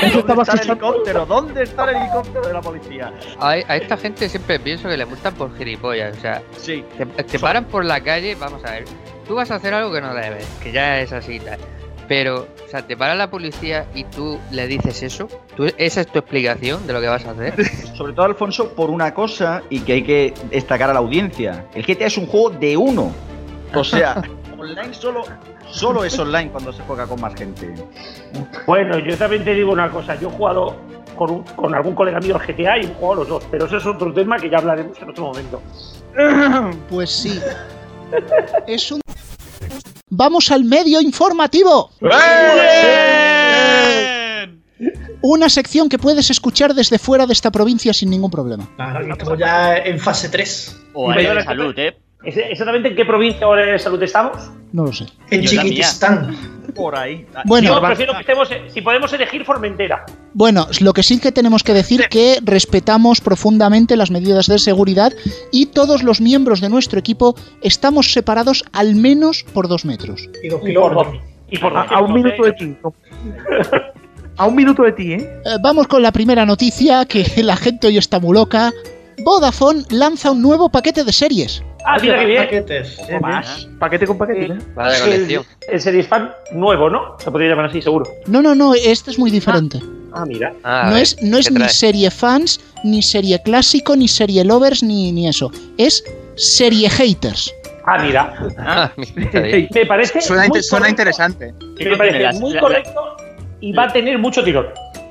¿Dónde 0.00 0.42
está 0.42 0.52
el 0.52 0.70
helicóptero? 0.70 1.26
¿Dónde 1.26 1.62
está 1.62 1.90
el 1.90 1.96
helicóptero 1.96 2.46
de 2.46 2.52
la 2.52 2.60
policía? 2.60 3.12
A, 3.38 3.50
a 3.50 3.76
esta 3.76 3.96
gente 3.96 4.28
siempre 4.28 4.58
pienso 4.60 4.88
que 4.88 4.96
le 4.96 5.04
multan 5.06 5.34
por 5.34 5.56
gilipollas. 5.56 6.16
O 6.16 6.20
sea, 6.20 6.42
Sí. 6.56 6.84
te, 6.96 7.06
te 7.06 7.38
paran 7.38 7.64
por 7.66 7.84
la 7.84 8.00
calle, 8.00 8.34
vamos 8.34 8.64
a 8.64 8.70
ver. 8.72 8.84
Tú 9.26 9.34
vas 9.34 9.50
a 9.50 9.56
hacer 9.56 9.74
algo 9.74 9.92
que 9.92 10.00
no 10.00 10.14
debes, 10.14 10.46
que 10.62 10.72
ya 10.72 11.00
es 11.00 11.12
así 11.12 11.34
y 11.34 11.40
tal. 11.40 11.58
Pero, 12.08 12.48
o 12.66 12.68
sea, 12.68 12.84
te 12.84 12.96
para 12.96 13.14
la 13.14 13.30
policía 13.30 13.86
y 13.94 14.02
tú 14.04 14.38
le 14.50 14.66
dices 14.66 15.02
eso. 15.04 15.28
¿Tú, 15.54 15.66
¿Esa 15.78 16.00
es 16.00 16.08
tu 16.08 16.18
explicación 16.18 16.84
de 16.86 16.92
lo 16.92 17.00
que 17.00 17.06
vas 17.06 17.24
a 17.24 17.30
hacer? 17.30 17.64
Sobre 17.96 18.12
todo, 18.14 18.26
Alfonso, 18.26 18.72
por 18.74 18.90
una 18.90 19.14
cosa 19.14 19.62
y 19.70 19.80
que 19.80 19.92
hay 19.92 20.02
que 20.02 20.34
destacar 20.50 20.90
a 20.90 20.92
la 20.94 20.98
audiencia. 20.98 21.66
El 21.74 21.84
GTA 21.84 22.06
es 22.06 22.16
un 22.18 22.26
juego 22.26 22.50
de 22.50 22.76
uno. 22.76 23.12
O 23.74 23.84
sea, 23.84 24.20
online 24.58 24.92
solo, 24.92 25.22
solo 25.72 26.04
es 26.04 26.18
online 26.18 26.50
cuando 26.50 26.72
se 26.72 26.82
juega 26.82 27.06
con 27.06 27.20
más 27.20 27.34
gente. 27.34 27.74
Bueno, 28.66 28.98
yo 28.98 29.16
también 29.16 29.44
te 29.44 29.54
digo 29.54 29.72
una 29.72 29.90
cosa. 29.90 30.14
Yo 30.20 30.28
he 30.28 30.32
jugado 30.32 30.76
con, 31.16 31.30
un- 31.30 31.42
con 31.44 31.74
algún 31.74 31.94
colega 31.94 32.20
mío 32.20 32.36
al 32.36 32.46
GTA 32.46 32.78
y 32.78 32.84
he 32.86 32.94
jugado 32.94 33.14
los 33.16 33.28
dos, 33.28 33.44
pero 33.50 33.66
ese 33.66 33.76
es 33.78 33.86
otro 33.86 34.12
tema 34.12 34.36
que 34.38 34.50
ya 34.50 34.58
hablaremos 34.58 34.98
en 35.00 35.10
otro 35.10 35.24
momento. 35.26 35.60
Pues 36.90 37.10
sí. 37.10 37.40
Es 38.66 38.90
un... 38.92 39.00
Vamos 40.08 40.50
al 40.50 40.64
medio 40.64 41.00
informativo. 41.00 41.90
Una 45.22 45.48
sección 45.50 45.88
que 45.88 45.98
puedes 45.98 46.30
escuchar 46.30 46.74
desde 46.74 46.98
fuera 46.98 47.26
de 47.26 47.32
esta 47.34 47.50
provincia 47.50 47.92
sin 47.92 48.08
ningún 48.10 48.30
problema. 48.30 48.66
Claro, 48.76 49.12
estamos 49.12 49.38
ya 49.38 49.76
en 49.76 49.98
fase 50.00 50.28
3. 50.30 50.76
O 50.94 51.10
área 51.10 51.34
de 51.34 51.44
salud, 51.44 51.74
¿eh? 51.78 51.96
¿Exactamente 52.22 52.90
en 52.90 52.96
qué 52.96 53.04
provincia 53.04 53.48
o 53.48 53.52
área 53.52 53.72
de 53.72 53.78
salud 53.78 54.02
estamos? 54.02 54.50
No 54.72 54.84
lo 54.84 54.92
sé. 54.92 55.06
En. 55.30 55.44
Chiquitistán. 55.44 56.36
Por 56.74 56.94
ahí. 56.94 57.26
Bueno. 57.46 57.74
Yo 57.74 57.80
prefiero 57.80 58.12
que 58.12 58.20
estemos, 58.20 58.48
si 58.68 58.80
podemos 58.82 59.12
elegir 59.12 59.44
Formentera. 59.44 60.04
Bueno, 60.34 60.68
lo 60.80 60.92
que 60.92 61.02
sí 61.02 61.18
que 61.18 61.32
tenemos 61.32 61.64
que 61.64 61.72
decir 61.72 62.08
que 62.10 62.38
respetamos 62.42 63.20
profundamente 63.20 63.96
las 63.96 64.10
medidas 64.10 64.46
de 64.46 64.58
seguridad 64.58 65.12
y 65.50 65.66
todos 65.66 66.02
los 66.02 66.20
miembros 66.20 66.60
de 66.60 66.68
nuestro 66.68 66.98
equipo 66.98 67.34
estamos 67.62 68.12
separados 68.12 68.64
al 68.72 68.94
menos 68.94 69.44
por 69.54 69.66
dos 69.66 69.84
metros. 69.84 70.28
Y 70.42 70.48
dos 70.48 70.60
Y 70.64 70.74
por 70.74 70.94
dos. 70.94 71.06
Y 71.50 71.58
por 71.58 71.76
A, 71.76 71.82
dos 71.82 71.92
a 71.92 72.00
un 72.02 72.12
minuto 72.12 72.44
de 72.44 72.54
kilómetros, 72.54 72.94
ti. 72.94 73.78
A 74.36 74.46
un 74.46 74.54
minuto 74.54 74.82
de 74.84 74.92
ti, 74.92 75.12
¿eh? 75.14 75.16
Eh, 75.44 75.56
vamos 75.60 75.88
con 75.88 76.02
la 76.02 76.12
primera 76.12 76.46
noticia, 76.46 77.04
que 77.06 77.42
la 77.42 77.56
gente 77.56 77.88
hoy 77.88 77.98
está 77.98 78.20
muy 78.20 78.34
loca. 78.34 78.72
Vodafone 79.24 79.82
lanza 79.90 80.30
un 80.30 80.40
nuevo 80.40 80.70
paquete 80.70 81.02
de 81.04 81.12
series. 81.12 81.62
Ah, 81.84 81.98
mira 82.00 82.18
qué 82.18 82.26
bien. 82.26 82.42
Paquetes. 82.44 83.00
Bien. 83.08 83.78
Paquete 83.78 84.06
con 84.06 84.18
paquete, 84.18 84.52
¿eh? 84.52 84.58
Va 84.78 84.90
de 84.90 84.96
El, 84.96 85.02
colección. 85.02 85.44
el 85.68 85.80
Series 85.80 86.06
Fan 86.06 86.30
nuevo, 86.52 86.90
¿no? 86.90 87.16
Se 87.18 87.30
podría 87.30 87.50
llamar 87.50 87.66
así, 87.66 87.80
seguro. 87.82 88.06
No, 88.26 88.42
no, 88.42 88.54
no, 88.54 88.74
este 88.74 89.10
es 89.10 89.18
muy 89.18 89.30
diferente. 89.30 89.80
Ah, 90.12 90.24
mira. 90.26 90.52
Ah, 90.64 90.84
no 90.88 90.94
ver, 90.94 91.02
es, 91.02 91.22
no 91.22 91.38
es 91.38 91.48
¿qué 91.48 91.54
ni 91.54 91.68
serie 91.68 92.10
fans, 92.10 92.60
ni 92.84 93.02
serie 93.02 93.40
clásico, 93.42 93.94
ni 93.96 94.08
serie 94.08 94.44
lovers, 94.44 94.82
ni, 94.82 95.12
ni 95.12 95.28
eso. 95.28 95.50
Es 95.78 96.04
serie 96.36 96.90
haters. 96.90 97.54
Ah, 97.86 97.98
mira. 98.02 98.34
Ah, 98.58 98.92
mira. 98.96 99.30
Me 99.74 99.86
parece. 99.86 100.20
Suena, 100.20 100.46
muy 100.48 100.62
suena 100.62 100.86
correcto. 100.86 100.90
interesante. 100.90 101.54
Me 101.78 101.96
parece 101.96 102.38
muy 102.40 102.58
correcto 102.58 103.16
y 103.60 103.72
va 103.72 103.84
a 103.84 103.92
tener 103.92 104.18
mucho 104.18 104.42
tirón. 104.44 104.66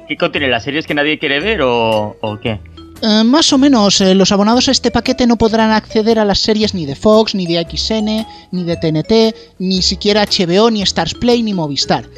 ¿Qué 0.07 0.17
contiene? 0.17 0.47
¿Las 0.47 0.63
series 0.63 0.85
que 0.87 0.93
nadie 0.93 1.17
quiere 1.19 1.39
ver 1.39 1.61
o, 1.61 2.15
o 2.19 2.39
qué? 2.39 2.59
Eh, 3.01 3.23
más 3.23 3.53
o 3.53 3.57
menos, 3.57 4.01
eh, 4.01 4.13
los 4.13 4.31
abonados 4.33 4.67
a 4.67 4.71
este 4.71 4.91
paquete 4.91 5.25
no 5.25 5.37
podrán 5.37 5.71
acceder 5.71 6.19
a 6.19 6.25
las 6.25 6.39
series 6.39 6.73
ni 6.73 6.85
de 6.85 6.95
Fox, 6.95 7.33
ni 7.33 7.45
de 7.47 7.65
XN, 7.69 8.25
ni 8.51 8.63
de 8.63 8.75
TNT, 8.75 9.35
ni 9.59 9.81
siquiera 9.81 10.23
HBO, 10.25 10.69
ni 10.69 10.81
Stars 10.81 11.13
Play, 11.13 11.41
ni 11.41 11.53
Movistar. 11.53 12.09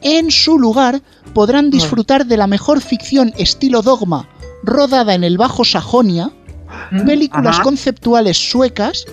En 0.00 0.30
su 0.30 0.58
lugar, 0.58 1.02
podrán 1.34 1.70
disfrutar 1.70 2.26
de 2.26 2.36
la 2.38 2.46
mejor 2.46 2.80
ficción 2.80 3.32
estilo 3.36 3.82
dogma, 3.82 4.28
rodada 4.62 5.14
en 5.14 5.22
el 5.22 5.36
Bajo 5.36 5.64
Sajonia, 5.64 6.30
películas 7.06 7.56
Ajá. 7.56 7.62
conceptuales 7.62 8.38
suecas 8.50 9.04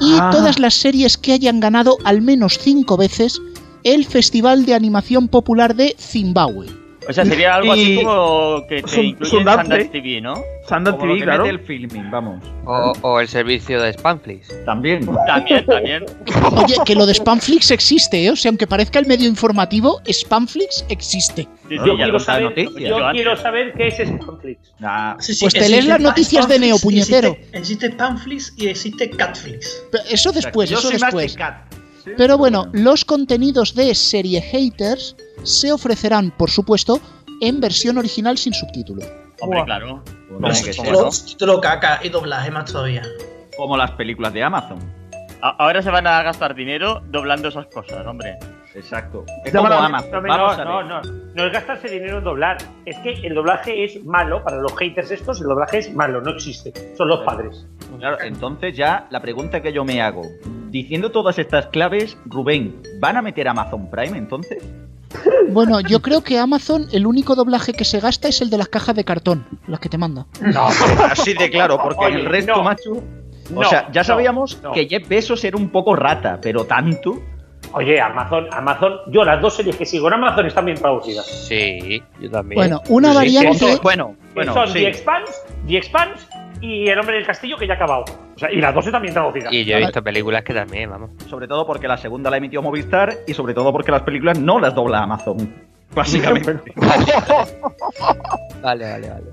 y 0.00 0.14
Ah. 0.18 0.30
todas 0.32 0.58
las 0.60 0.74
series 0.74 1.18
que 1.18 1.32
hayan 1.32 1.58
ganado 1.60 1.98
al 2.04 2.22
menos 2.22 2.58
cinco 2.58 2.96
veces 2.96 3.40
el 3.82 4.06
Festival 4.06 4.64
de 4.64 4.74
Animación 4.74 5.26
Popular 5.28 5.74
de 5.74 5.96
Zimbabue. 5.98 6.66
O 7.08 7.12
sea, 7.12 7.24
sería 7.24 7.54
algo 7.56 7.72
así 7.72 7.96
como 7.96 8.66
que 8.68 8.82
te 8.82 9.02
incluye 9.02 9.36
en 9.38 9.44
Sundance. 9.44 9.84
TV, 9.86 10.20
¿no? 10.20 10.34
Sundance 10.68 10.98
TV, 11.00 11.14
que 11.18 11.22
claro. 11.24 11.44
mete 11.44 11.54
el 11.56 11.60
filming, 11.60 12.10
vamos. 12.10 12.44
O, 12.64 12.92
o 13.02 13.20
el 13.20 13.28
servicio 13.28 13.80
de 13.82 13.92
Spamflix. 13.92 14.48
También. 14.64 15.08
También, 15.26 15.66
también. 15.66 16.04
Oye, 16.52 16.76
que 16.84 16.94
lo 16.94 17.06
de 17.06 17.14
Spamflix 17.14 17.70
existe, 17.72 18.24
¿eh? 18.24 18.30
O 18.30 18.36
sea, 18.36 18.50
aunque 18.50 18.66
parezca 18.66 18.98
el 18.98 19.06
medio 19.06 19.28
informativo, 19.28 20.00
Spamflix 20.10 20.84
existe. 20.88 21.42
Sí, 21.42 21.48
sí, 21.68 21.76
Yo 21.78 21.86
ya 21.86 21.94
quiero 21.96 22.12
lo 22.12 22.20
saber, 22.20 22.54
yo 22.78 23.10
quiero 23.12 23.36
saber 23.36 23.72
qué 23.74 23.88
es 23.88 23.96
Spamflix. 23.96 24.60
Nah, 24.78 25.16
Sí, 25.18 25.34
sí, 25.34 25.44
Pues 25.44 25.54
te 25.54 25.68
lees 25.68 25.86
las 25.86 26.00
noticias 26.00 26.46
de 26.48 26.54
Spamflix 26.56 26.60
Neo, 26.60 26.78
puñetero. 26.78 27.28
Existe, 27.32 27.58
existe 27.58 27.90
Panflix 27.90 28.54
y 28.56 28.68
existe 28.68 29.10
Catflix. 29.10 29.82
Pero 29.90 30.04
Eso 30.08 30.32
después, 30.32 30.70
yo 30.70 30.78
eso 30.78 30.88
soy 30.88 30.98
más 30.98 31.12
después. 31.12 31.32
de 31.32 31.38
cat. 31.38 31.81
Pero 32.16 32.38
bueno, 32.38 32.68
los 32.72 33.04
contenidos 33.04 33.74
de 33.74 33.94
serie 33.94 34.40
haters 34.40 35.16
se 35.42 35.72
ofrecerán, 35.72 36.30
por 36.36 36.50
supuesto, 36.50 37.00
en 37.40 37.60
versión 37.60 37.98
original 37.98 38.38
sin 38.38 38.54
subtítulo. 38.54 39.02
Hombre, 39.40 39.64
claro. 39.64 40.02
Como 40.28 40.48
que 40.48 40.54
sí. 40.54 40.76
¿Cómo 40.76 40.92
no? 40.92 41.10
Título 41.10 41.60
caca 41.60 42.00
y 42.02 42.08
doblaje 42.08 42.50
más 42.50 42.70
todavía. 42.70 43.02
Como 43.56 43.76
las 43.76 43.90
películas 43.92 44.32
de 44.32 44.42
Amazon. 44.42 44.78
Ahora 45.40 45.82
se 45.82 45.90
van 45.90 46.06
a 46.06 46.22
gastar 46.22 46.54
dinero 46.54 47.02
doblando 47.08 47.48
esas 47.48 47.66
cosas, 47.66 48.06
hombre. 48.06 48.38
Exacto. 48.74 49.24
Es 49.44 49.52
como 49.52 49.66
Amazon. 49.66 50.22
No, 50.22 50.56
no, 50.64 50.82
no, 50.84 51.02
no 51.02 51.46
es 51.46 51.52
gastarse 51.52 51.88
dinero 51.88 52.18
en 52.18 52.24
doblar. 52.24 52.58
Es 52.86 52.96
que 52.98 53.10
el 53.26 53.34
doblaje 53.34 53.84
es 53.84 54.02
malo 54.04 54.42
para 54.44 54.58
los 54.58 54.72
haters 54.76 55.10
estos. 55.10 55.40
El 55.40 55.48
doblaje 55.48 55.78
es 55.78 55.94
malo, 55.94 56.20
no 56.20 56.30
existe. 56.30 56.72
Son 56.96 57.08
los 57.08 57.20
padres. 57.24 57.66
Claro, 57.98 58.18
entonces 58.22 58.76
ya 58.76 59.06
la 59.10 59.20
pregunta 59.20 59.60
que 59.60 59.72
yo 59.72 59.84
me 59.84 60.00
hago. 60.00 60.22
Diciendo 60.72 61.10
todas 61.12 61.38
estas 61.38 61.66
claves, 61.66 62.16
Rubén, 62.24 62.80
¿van 62.98 63.16
a 63.18 63.22
meter 63.22 63.46
Amazon 63.46 63.90
Prime 63.90 64.16
entonces? 64.16 64.62
Bueno, 65.50 65.80
yo 65.80 66.00
creo 66.00 66.22
que 66.22 66.38
Amazon, 66.38 66.86
el 66.92 67.06
único 67.06 67.34
doblaje 67.34 67.74
que 67.74 67.84
se 67.84 68.00
gasta 68.00 68.28
es 68.28 68.40
el 68.40 68.48
de 68.48 68.56
las 68.56 68.68
cajas 68.68 68.96
de 68.96 69.04
cartón, 69.04 69.46
las 69.66 69.78
que 69.80 69.90
te 69.90 69.98
manda. 69.98 70.26
No, 70.40 70.68
Así 71.10 71.34
de 71.34 71.50
claro, 71.50 71.78
porque 71.82 72.06
Oye, 72.06 72.20
el 72.20 72.24
resto, 72.26 72.56
no. 72.56 72.62
macho. 72.62 72.92
O 73.54 73.60
No, 73.62 73.64
sea, 73.68 73.92
ya 73.92 74.02
sabíamos 74.02 74.62
no. 74.62 74.72
que 74.72 74.88
Jeff 74.88 75.06
Bezos 75.06 75.44
era 75.44 75.58
un 75.58 75.68
poco 75.68 75.94
rata, 75.94 76.38
pero 76.40 76.64
tanto. 76.64 77.20
Oye, 77.74 78.00
Amazon, 78.00 78.46
Amazon, 78.52 78.92
yo 79.08 79.24
las 79.24 79.40
dos 79.42 79.54
series 79.54 79.76
que 79.76 79.84
sigo 79.84 80.08
en 80.08 80.14
Amazon 80.14 80.46
están 80.46 80.64
bien 80.64 80.78
traducidas. 80.78 81.26
Sí, 81.26 82.02
yo 82.20 82.30
también. 82.30 82.56
Bueno, 82.56 82.80
una 82.88 83.10
Sí, 83.10 83.14
variante... 83.16 83.58
sí, 83.58 83.78
Bueno, 83.82 84.16
bueno, 84.34 84.54
son 84.54 84.68
sí. 84.68 84.74
The 84.74 84.88
Expanse, 84.88 85.32
The 85.66 85.76
Expanse 85.76 86.26
y 86.62 86.88
El 86.88 86.98
Hombre 86.98 87.16
del 87.16 87.26
Castillo 87.26 87.56
que 87.58 87.66
ya 87.66 87.74
ha 87.74 87.76
acabado. 87.76 88.04
O 88.34 88.38
sea, 88.38 88.50
y 88.50 88.60
las 88.60 88.74
dos 88.74 88.86
bien 89.00 89.12
traducidas. 89.12 89.52
Y 89.52 89.64
yo 89.64 89.76
he 89.76 89.80
visto 89.80 90.02
películas 90.02 90.42
que 90.44 90.54
también, 90.54 90.88
vamos. 90.88 91.10
Sobre 91.28 91.46
todo 91.46 91.66
porque 91.66 91.86
la 91.88 91.98
segunda 91.98 92.30
la 92.30 92.38
emitió 92.38 92.62
Movistar 92.62 93.18
y 93.26 93.34
sobre 93.34 93.52
todo 93.52 93.72
porque 93.72 93.90
las 93.90 94.02
películas 94.02 94.38
no 94.38 94.58
las 94.58 94.74
dobla 94.74 95.02
Amazon. 95.02 95.52
Básicamente. 95.94 96.72
Vale, 98.62 98.90
vale, 98.90 99.08
vale. 99.10 99.24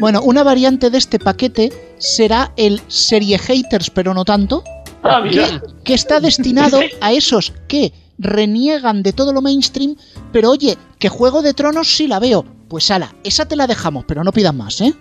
Bueno, 0.00 0.22
una 0.22 0.42
variante 0.42 0.88
de 0.90 0.96
este 0.98 1.18
paquete 1.18 1.70
será 1.98 2.52
el 2.56 2.80
serie 2.88 3.36
haters, 3.38 3.90
pero 3.90 4.14
no 4.14 4.24
tanto, 4.24 4.62
Ah, 5.02 5.20
mira. 5.20 5.46
que, 5.46 5.60
que 5.84 5.94
está 5.94 6.20
destinado 6.20 6.78
a 7.00 7.12
esos 7.12 7.52
que 7.68 7.92
reniegan 8.20 9.02
de 9.02 9.12
todo 9.12 9.32
lo 9.32 9.42
mainstream, 9.42 9.96
pero 10.32 10.50
oye, 10.50 10.76
que 10.98 11.08
Juego 11.08 11.42
de 11.42 11.54
Tronos 11.54 11.88
sí 11.88 12.06
la 12.06 12.20
veo. 12.20 12.44
Pues 12.68 12.90
ala, 12.92 13.12
esa 13.24 13.48
te 13.48 13.56
la 13.56 13.66
dejamos, 13.66 14.04
pero 14.06 14.22
no 14.22 14.30
pidan 14.30 14.56
más, 14.56 14.80
¿eh? 14.80 14.94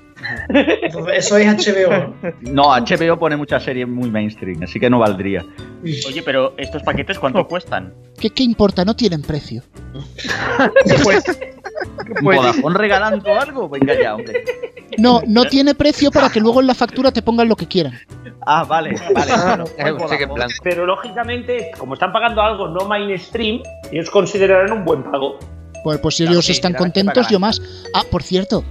Eso 1.14 1.38
es 1.38 1.46
HBO. 1.46 2.16
No, 2.42 2.64
HBO 2.76 3.20
pone 3.20 3.38
muchas 3.38 3.64
series 3.64 3.88
muy 3.88 4.10
mainstream, 4.10 4.64
así 4.64 4.80
que 4.80 4.90
no 4.90 5.00
valdría. 5.00 5.46
Oye, 5.84 6.24
pero 6.24 6.56
¿estos 6.58 6.82
paquetes 6.82 7.20
cuánto 7.20 7.48
cuestan? 7.48 7.94
¿Qué, 8.20 8.32
qué 8.32 8.44
importa? 8.44 8.84
No 8.84 8.96
tienen 8.96 9.22
precio. 9.22 9.64
Pues, 11.04 11.24
¿Vodafone 12.22 12.78
regalando 12.78 13.40
algo? 13.40 13.70
Venga 13.70 13.94
ya, 14.00 14.16
hombre. 14.16 14.44
No, 14.98 15.22
no 15.28 15.46
tiene 15.46 15.76
precio 15.76 16.12
para 16.12 16.30
que 16.30 16.40
luego 16.40 16.62
en 16.62 16.68
la 16.68 16.76
factura 16.76 17.12
te 17.12 17.22
pongan 17.22 17.48
lo 17.48 17.56
que 17.56 17.68
quieran. 17.68 17.94
Ah, 18.46 18.64
vale, 18.64 18.96
vale. 19.14 19.32
Bueno, 19.46 19.64
Eh, 19.78 19.94
pues. 20.28 20.60
Pero 20.64 20.86
lógicamente, 20.86 21.72
como 21.78 21.94
están 21.94 22.12
pagando 22.12 22.42
algo 22.42 22.68
no 22.68 22.86
mainstream, 22.88 23.62
ellos 23.92 24.10
considerarán 24.10 24.72
un 24.72 24.86
buen 24.86 25.04
pago. 25.04 25.38
Pues, 25.84 26.00
pues 26.00 26.16
si 26.16 26.24
Claro, 26.24 26.34
ellos 26.36 26.46
sí, 26.46 26.52
están 26.54 26.74
contentos, 26.74 27.28
yo 27.30 27.40
más. 27.40 27.62
Ah, 27.94 28.04
por 28.10 28.24
cierto, 28.24 28.64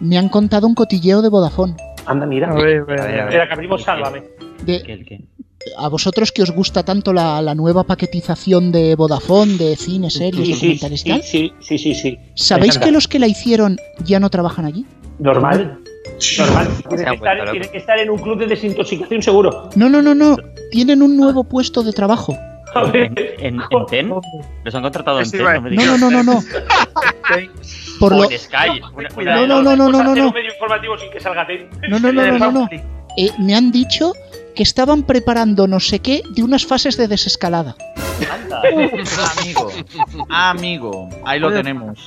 me 0.00 0.18
han 0.18 0.28
contado 0.28 0.66
un 0.66 0.74
cotilleo 0.74 1.22
de 1.22 1.28
Vodafone. 1.28 1.74
Anda, 2.06 2.26
mira. 2.26 2.50
a 2.50 2.54
ver, 2.54 2.80
a 2.80 2.84
ver, 2.84 2.84
A 2.84 2.84
ver, 2.84 3.00
a 3.00 3.04
ver. 3.04 3.18
Espera, 3.24 3.46
que 3.48 3.54
abrimos 3.54 3.82
Sálvame. 3.82 4.22
De, 4.64 4.82
¿Qué, 4.82 4.92
el 4.92 5.04
qué? 5.06 5.20
A 5.78 5.88
vosotros 5.88 6.32
que 6.32 6.42
os 6.42 6.50
gusta 6.50 6.82
tanto 6.82 7.12
la, 7.12 7.40
la 7.42 7.54
nueva 7.54 7.84
paquetización 7.84 8.72
de 8.72 8.94
Vodafone, 8.94 9.56
de 9.56 9.76
cine, 9.76 10.10
series, 10.10 10.46
Sí, 10.46 10.54
sí, 10.54 10.60
documentales 10.78 11.00
y 11.00 11.02
sí, 11.02 11.08
tal, 11.10 11.22
sí, 11.22 11.52
sí, 11.60 11.78
sí, 11.78 11.94
sí. 11.94 12.18
¿sabéis 12.34 12.78
que 12.78 12.90
los 12.90 13.08
que 13.08 13.18
la 13.18 13.26
hicieron 13.26 13.76
ya 14.04 14.20
no 14.20 14.30
trabajan 14.30 14.64
allí? 14.64 14.84
Normal. 15.18 15.78
Normal. 16.38 16.68
Tiene 16.88 16.98
Se 16.98 17.70
que, 17.70 17.78
estar, 17.78 17.96
que 17.96 18.02
en 18.02 18.10
un 18.10 18.18
club 18.18 18.38
de 18.38 18.46
desintoxicación 18.46 19.22
seguro. 19.22 19.70
No, 19.76 19.88
no, 19.88 20.02
no, 20.02 20.14
no. 20.14 20.36
Tienen 20.70 21.02
un 21.02 21.16
nuevo 21.16 21.44
puesto 21.44 21.82
de 21.82 21.92
trabajo. 21.92 22.36
A 22.74 22.84
ver, 22.84 23.12
¿En, 23.38 23.60
en 23.60 23.86
TEN? 23.86 24.12
¿Los 24.64 24.74
han 24.74 24.82
contratado 24.82 25.20
en 25.20 25.26
Sí, 25.26 25.32
TEN? 25.36 25.44
No 25.44 25.60
me 25.60 25.70
No, 25.70 25.98
no, 25.98 26.10
no, 26.10 26.22
no, 26.22 26.34
no. 26.34 26.40
Por 28.00 28.16
lo, 28.16 28.28
en 28.30 28.38
No, 29.24 29.46
no, 29.46 29.62
no, 29.62 29.76
no, 29.76 29.88
no, 29.88 30.02
no, 30.02 30.14
no. 30.14 30.14
No, 30.14 31.98
no, 31.98 32.12
no, 32.12 32.26
no, 32.26 32.38
no, 32.38 32.52
no. 32.52 32.68
Eh, 33.16 33.30
me 33.38 33.54
han 33.54 33.70
dicho 33.70 34.12
que 34.54 34.62
estaban 34.62 35.02
preparando 35.04 35.66
no 35.66 35.80
sé 35.80 35.98
qué 36.00 36.22
de 36.30 36.42
unas 36.42 36.66
fases 36.66 36.96
de 36.96 37.08
desescalada. 37.08 37.76
Amigo, 39.38 39.70
amigo, 40.28 41.08
ahí 41.24 41.40
lo 41.40 41.52
tenemos. 41.52 41.98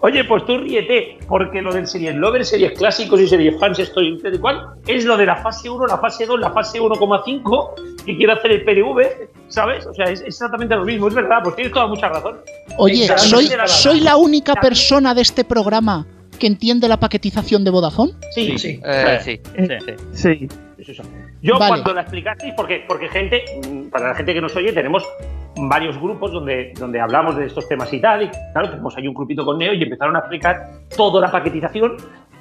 Oye, 0.00 0.24
pues 0.24 0.44
tú 0.44 0.58
ríete, 0.58 1.16
porque 1.26 1.62
lo 1.62 1.72
del 1.72 1.86
series 1.86 2.14
Lover, 2.14 2.44
series 2.44 2.72
clásicos 2.72 3.18
y 3.18 3.26
series 3.26 3.58
fans, 3.58 3.78
estoy 3.78 4.18
de 4.20 4.38
cuál, 4.38 4.60
es 4.86 5.06
lo 5.06 5.16
de 5.16 5.24
la 5.24 5.36
fase 5.36 5.70
1, 5.70 5.86
la 5.86 5.96
fase 5.98 6.26
2, 6.26 6.38
la 6.38 6.50
fase 6.52 6.78
1,5 6.78 8.04
que 8.04 8.14
quiere 8.16 8.32
hacer 8.34 8.50
el 8.52 8.64
PNV, 8.64 9.06
¿sabes? 9.48 9.86
O 9.86 9.94
sea, 9.94 10.04
es 10.10 10.20
exactamente 10.20 10.74
lo 10.76 10.84
mismo, 10.84 11.08
es 11.08 11.14
verdad, 11.14 11.38
pues 11.42 11.56
tienes 11.56 11.72
toda 11.72 11.86
mucha 11.86 12.08
razón. 12.10 12.36
Oye, 12.76 13.08
¿soy, 13.16 13.48
la- 13.48 13.66
¿soy 13.66 14.00
la 14.00 14.16
única 14.18 14.52
persona 14.54 15.14
de 15.14 15.22
este 15.22 15.44
programa 15.44 16.06
que 16.38 16.46
entiende 16.46 16.86
la 16.86 17.00
paquetización 17.00 17.64
de 17.64 17.70
Vodafone? 17.70 18.12
Sí, 18.34 18.58
Sí. 18.58 18.80
Eh, 18.84 19.18
sí. 19.24 19.40
Sí. 20.12 20.48
Es 20.76 20.88
eso. 20.90 21.02
Yo 21.42 21.58
Vale. 21.58 21.68
cuando 21.68 21.94
la 21.94 22.00
explicasteis, 22.02 22.54
porque, 22.54 22.84
porque 22.88 23.08
gente, 23.08 23.44
para 23.92 24.08
la 24.08 24.14
gente 24.14 24.34
que 24.34 24.40
nos 24.40 24.54
oye, 24.56 24.72
tenemos 24.72 25.06
varios 25.56 25.96
grupos 25.98 26.32
donde, 26.32 26.72
donde 26.78 27.00
hablamos 27.00 27.36
de 27.36 27.46
estos 27.46 27.68
temas 27.68 27.92
y 27.92 28.00
tal, 28.00 28.22
y 28.24 28.30
claro, 28.52 28.70
tenemos 28.70 28.96
ahí 28.96 29.06
un 29.08 29.14
grupito 29.14 29.44
con 29.44 29.58
Neo 29.58 29.72
y 29.74 29.82
empezaron 29.82 30.16
a 30.16 30.20
explicar 30.20 30.70
toda 30.96 31.20
la 31.20 31.30
paquetización 31.30 31.96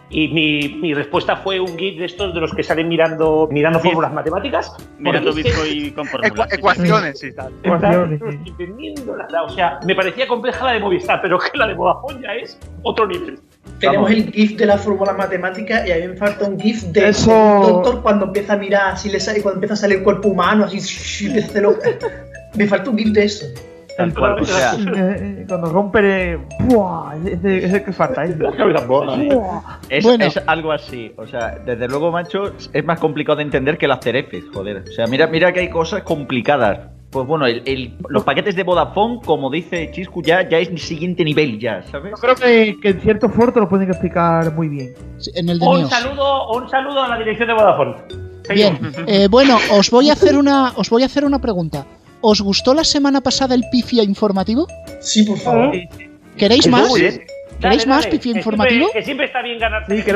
y 0.09 0.29
mi, 0.29 0.79
mi 0.79 0.93
respuesta 0.93 1.35
fue 1.35 1.59
un 1.59 1.75
guide 1.75 1.99
de 1.99 2.05
estos 2.05 2.33
de 2.33 2.39
los 2.39 2.53
que 2.53 2.63
salen 2.63 2.87
mirando, 2.87 3.49
mirando 3.51 3.79
fórmulas 3.79 4.13
matemáticas. 4.13 4.73
Mirando 4.99 5.33
Bitcoin 5.33 5.91
con 5.91 6.05
fórmulas. 6.05 6.47
Ecua- 6.49 6.57
ecuaciones 6.57 7.23
y 7.23 7.35
tal. 7.35 7.51
Ecuaciones, 7.61 8.21
sí. 8.39 9.03
O 9.45 9.49
sea, 9.49 9.79
me 9.85 9.95
parecía 9.95 10.25
compleja 10.27 10.63
la 10.65 10.71
de 10.73 10.79
Movistar, 10.79 11.21
pero 11.21 11.37
que 11.37 11.57
la 11.57 11.67
de 11.67 11.73
Vodafone 11.73 12.21
ya 12.21 12.33
es 12.35 12.57
otro 12.83 13.05
nivel. 13.05 13.37
Tenemos 13.79 14.09
el 14.11 14.31
GIF 14.31 14.57
de 14.57 14.65
la 14.65 14.77
fórmula 14.77 15.13
matemática 15.13 15.87
y 15.87 15.91
a 15.91 15.97
mí 15.97 16.07
me 16.07 16.15
falta 16.15 16.45
un 16.47 16.59
GIF 16.59 16.83
de, 16.85 17.09
Eso- 17.09 17.31
de 17.31 17.67
doctor 17.71 18.01
cuando 18.01 18.25
empieza 18.25 18.53
a 18.53 18.57
mirar, 18.57 18.93
así 18.93 19.09
le 19.09 19.19
sale, 19.19 19.41
cuando 19.41 19.57
empieza 19.57 19.73
a 19.75 19.77
salir 19.77 19.97
el 19.99 20.03
cuerpo 20.03 20.29
humano, 20.29 20.65
así, 20.65 20.77
a 21.35 21.43
hacerlo. 21.45 21.77
Me 22.55 22.65
falta 22.67 22.89
un 22.89 22.97
GIF 22.97 23.09
de 23.09 23.23
eso. 23.25 23.45
O 23.99 24.45
sea, 24.45 24.73
Eh, 24.95 25.45
Cuando 25.47 25.71
rompe. 25.71 25.99
eh, 26.33 26.37
¡buah! 26.65 27.15
Ese, 27.25 27.65
ese 27.65 27.83
que 27.83 27.91
falta, 27.91 28.25
¿eh? 28.25 28.35
Es, 29.89 30.03
Bueno. 30.03 30.25
es 30.25 30.39
algo 30.45 30.71
así. 30.71 31.11
O 31.17 31.25
sea, 31.25 31.57
desde 31.65 31.87
luego, 31.87 32.11
macho, 32.11 32.53
es 32.73 32.85
más 32.85 32.99
complicado 32.99 33.37
de 33.37 33.43
entender 33.43 33.77
que 33.79 33.87
las 33.87 33.99
cerefes, 34.03 34.43
joder. 34.53 34.83
O 34.87 34.91
sea, 34.91 35.07
mira, 35.07 35.25
mira 35.27 35.51
que 35.51 35.61
hay 35.61 35.69
cosas 35.69 36.03
complicadas. 36.03 36.79
Pues 37.09 37.25
bueno, 37.25 37.45
el- 37.45 37.63
el- 37.65 37.97
los 38.09 38.23
paquetes 38.23 38.55
de 38.55 38.63
Vodafone, 38.63 39.19
como 39.23 39.49
dice 39.49 39.89
Chiscu, 39.93 40.21
ya, 40.21 40.47
ya 40.47 40.57
es 40.59 40.69
el 40.69 40.77
siguiente 40.77 41.23
nivel, 41.23 41.57
ya, 41.59 41.81
¿sabes? 41.83 42.11
Yo 42.11 42.17
creo 42.21 42.35
que, 42.35 42.77
que 42.81 42.89
en 42.89 43.01
cierto 43.01 43.29
foro 43.29 43.53
te 43.53 43.59
lo 43.61 43.69
pueden 43.69 43.87
explicar 43.89 44.53
muy 44.53 44.67
bien. 44.67 44.93
Sí, 45.17 45.31
En 45.35 45.47
el 45.47 45.57
de 45.59 45.65
Un 45.65 45.77
Neos. 45.79 45.89
saludo, 45.89 46.51
un 46.51 46.69
saludo 46.69 47.01
a 47.03 47.07
la 47.07 47.17
dirección 47.17 47.47
de 47.47 47.53
Vodafone. 47.53 47.95
Bien, 48.53 48.79
eh, 49.07 49.27
bueno, 49.29 49.57
os 49.71 49.89
voy 49.89 50.09
a 50.09 50.13
hacer 50.13 50.37
una, 50.37 50.73
os 50.75 50.89
voy 50.89 51.03
a 51.03 51.05
hacer 51.05 51.23
una 51.25 51.39
pregunta. 51.39 51.85
¿Os 52.21 52.41
gustó 52.41 52.73
la 52.73 52.83
semana 52.83 53.21
pasada 53.21 53.55
el 53.55 53.63
pifia 53.71 54.03
informativo? 54.03 54.67
Sí, 54.99 55.23
por 55.23 55.37
favor. 55.37 55.71
¿Queréis 56.35 56.63
Sí, 56.63 56.69
más? 56.69 56.91
¿Queréis 56.93 57.19
Dale, 57.59 57.85
más 57.87 58.03
dale, 58.05 58.11
pifia 58.17 58.33
que 58.33 58.39
informativo? 58.39 58.79
Siempre, 58.79 58.99
que 58.99 59.05
siempre 59.05 59.25
está 59.27 59.41
bien 59.41 59.59
ganarse. 59.59 60.01
Sí, 60.03 60.11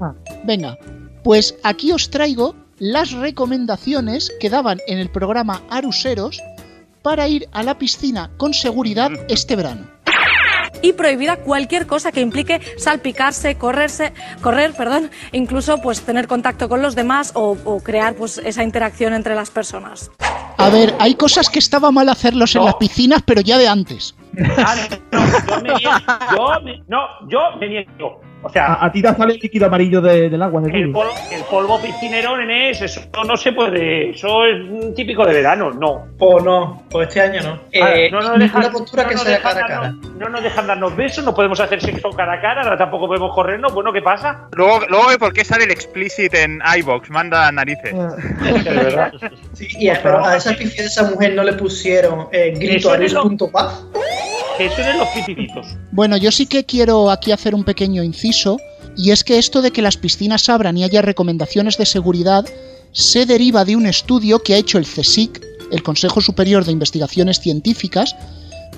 más. 0.00 0.16
Venga, 0.44 0.76
pues 1.22 1.56
aquí 1.62 1.92
os 1.92 2.10
traigo 2.10 2.54
las 2.78 3.12
recomendaciones 3.12 4.32
que 4.40 4.50
daban 4.50 4.78
en 4.86 4.98
el 4.98 5.10
programa 5.10 5.62
Aruseros 5.70 6.42
para 7.02 7.28
ir 7.28 7.48
a 7.52 7.62
la 7.62 7.78
piscina 7.78 8.30
con 8.36 8.54
seguridad 8.54 9.10
este 9.28 9.56
verano. 9.56 9.86
y 10.82 10.92
prohibida 10.92 11.36
cualquier 11.36 11.86
cosa 11.86 12.12
que 12.12 12.20
implique 12.20 12.60
salpicarse, 12.76 13.56
correrse, 13.56 14.12
correr, 14.42 14.72
perdón, 14.72 15.10
incluso 15.32 15.80
pues 15.80 16.02
tener 16.02 16.26
contacto 16.26 16.68
con 16.68 16.82
los 16.82 16.94
demás 16.94 17.32
o, 17.34 17.56
o 17.64 17.80
crear 17.80 18.14
pues 18.14 18.38
esa 18.38 18.62
interacción 18.62 19.14
entre 19.14 19.34
las 19.34 19.50
personas. 19.50 20.10
A 20.56 20.68
ver, 20.70 20.94
hay 20.98 21.14
cosas 21.14 21.48
que 21.50 21.58
estaba 21.58 21.90
mal 21.90 22.08
hacerlos 22.08 22.54
en 22.56 22.64
las 22.64 22.74
piscinas, 22.76 23.22
pero 23.24 23.40
ya 23.40 23.58
de 23.58 23.68
antes. 23.68 24.14
Ah, 24.56 24.74
no, 25.12 25.20
yo 25.20 25.62
me 25.62 25.74
niego. 25.74 25.90
Yo 26.36 26.60
me, 26.64 26.82
no, 26.88 26.98
yo 27.28 27.38
me 27.60 27.68
niego. 27.68 28.20
O 28.44 28.50
sea, 28.50 28.66
A, 28.74 28.86
a 28.86 28.92
ti 28.92 29.00
te 29.02 29.08
sale 29.14 29.34
el 29.34 29.40
líquido 29.40 29.66
amarillo 29.66 30.00
de- 30.02 30.28
del 30.28 30.42
agua, 30.42 30.60
del 30.60 30.74
el 30.74 30.92
polvo, 30.92 31.10
el 31.32 31.42
polvo 31.44 31.80
piscinero, 31.80 32.36
nenes, 32.36 32.80
eso 32.82 33.00
no 33.26 33.36
se 33.36 33.52
puede. 33.52 34.10
Eso 34.10 34.44
es 34.44 34.94
típico 34.94 35.24
de 35.24 35.32
verano, 35.34 35.70
no. 35.70 36.08
Pues 36.18 36.44
no, 36.44 36.82
pues 36.90 37.08
este 37.08 37.20
año 37.22 37.42
no. 37.42 37.52
Ah, 37.82 37.90
Eh, 37.94 38.10
no 38.10 38.20
nos 38.20 38.38
dejan- 38.38 38.70
postura 38.70 39.02
no 39.04 39.08
que 39.08 39.14
nos 39.14 39.24
sea 39.24 39.36
dejan 39.36 39.52
cara 39.54 39.64
a 39.64 39.68
cara. 39.68 39.80
darnos- 39.88 40.14
No 40.18 40.28
nos 40.28 40.42
dejan 40.42 40.66
darnos 40.66 40.94
besos, 40.96 41.24
no 41.24 41.34
podemos 41.34 41.58
hacer 41.60 41.80
sexo 41.80 42.10
cara 42.10 42.34
a 42.34 42.40
cara, 42.40 42.62
ahora 42.62 42.76
tampoco 42.76 43.06
podemos 43.08 43.34
corrernos. 43.34 43.72
Bueno, 43.74 43.92
¿qué 43.92 44.02
pasa? 44.02 44.48
Luego, 44.52 44.80
luego 44.88 45.08
ve 45.08 45.18
por 45.18 45.32
qué 45.32 45.44
sale 45.44 45.64
el 45.64 45.70
explicit 45.70 46.32
en 46.34 46.60
iBox, 46.78 47.10
manda 47.10 47.50
narices. 47.50 47.94
De 48.64 48.70
verdad. 48.70 49.12
Sí, 49.54 49.68
y 49.78 49.88
a, 49.88 50.00
pero 50.02 50.24
a 50.24 50.36
esa 50.36 50.52
pifia 50.54 50.82
de 50.82 50.88
esa 50.88 51.04
mujer 51.10 51.34
no 51.34 51.42
le 51.44 51.54
pusieron 51.54 52.28
eh, 52.30 52.52
grito 52.56 52.76
Eso 52.76 52.92
a 52.92 52.96
es 53.04 53.12
lo- 53.12 53.50
paz. 53.50 53.84
Que 54.56 54.70
suenen 54.70 54.98
los 54.98 55.08
pitititos. 55.08 55.66
Bueno, 55.90 56.16
yo 56.16 56.30
sí 56.30 56.46
que 56.46 56.64
quiero 56.64 57.10
aquí 57.10 57.32
hacer 57.32 57.56
un 57.56 57.64
pequeño 57.64 58.04
inciso, 58.04 58.33
y 58.96 59.10
es 59.10 59.24
que 59.24 59.38
esto 59.38 59.62
de 59.62 59.70
que 59.70 59.82
las 59.82 59.96
piscinas 59.96 60.48
abran 60.48 60.76
y 60.76 60.84
haya 60.84 61.02
recomendaciones 61.02 61.78
de 61.78 61.86
seguridad 61.86 62.44
se 62.92 63.26
deriva 63.26 63.64
de 63.64 63.76
un 63.76 63.86
estudio 63.86 64.42
que 64.42 64.54
ha 64.54 64.58
hecho 64.58 64.78
el 64.78 64.86
CSIC, 64.86 65.44
el 65.70 65.82
Consejo 65.82 66.20
Superior 66.20 66.64
de 66.64 66.72
Investigaciones 66.72 67.40
Científicas, 67.40 68.14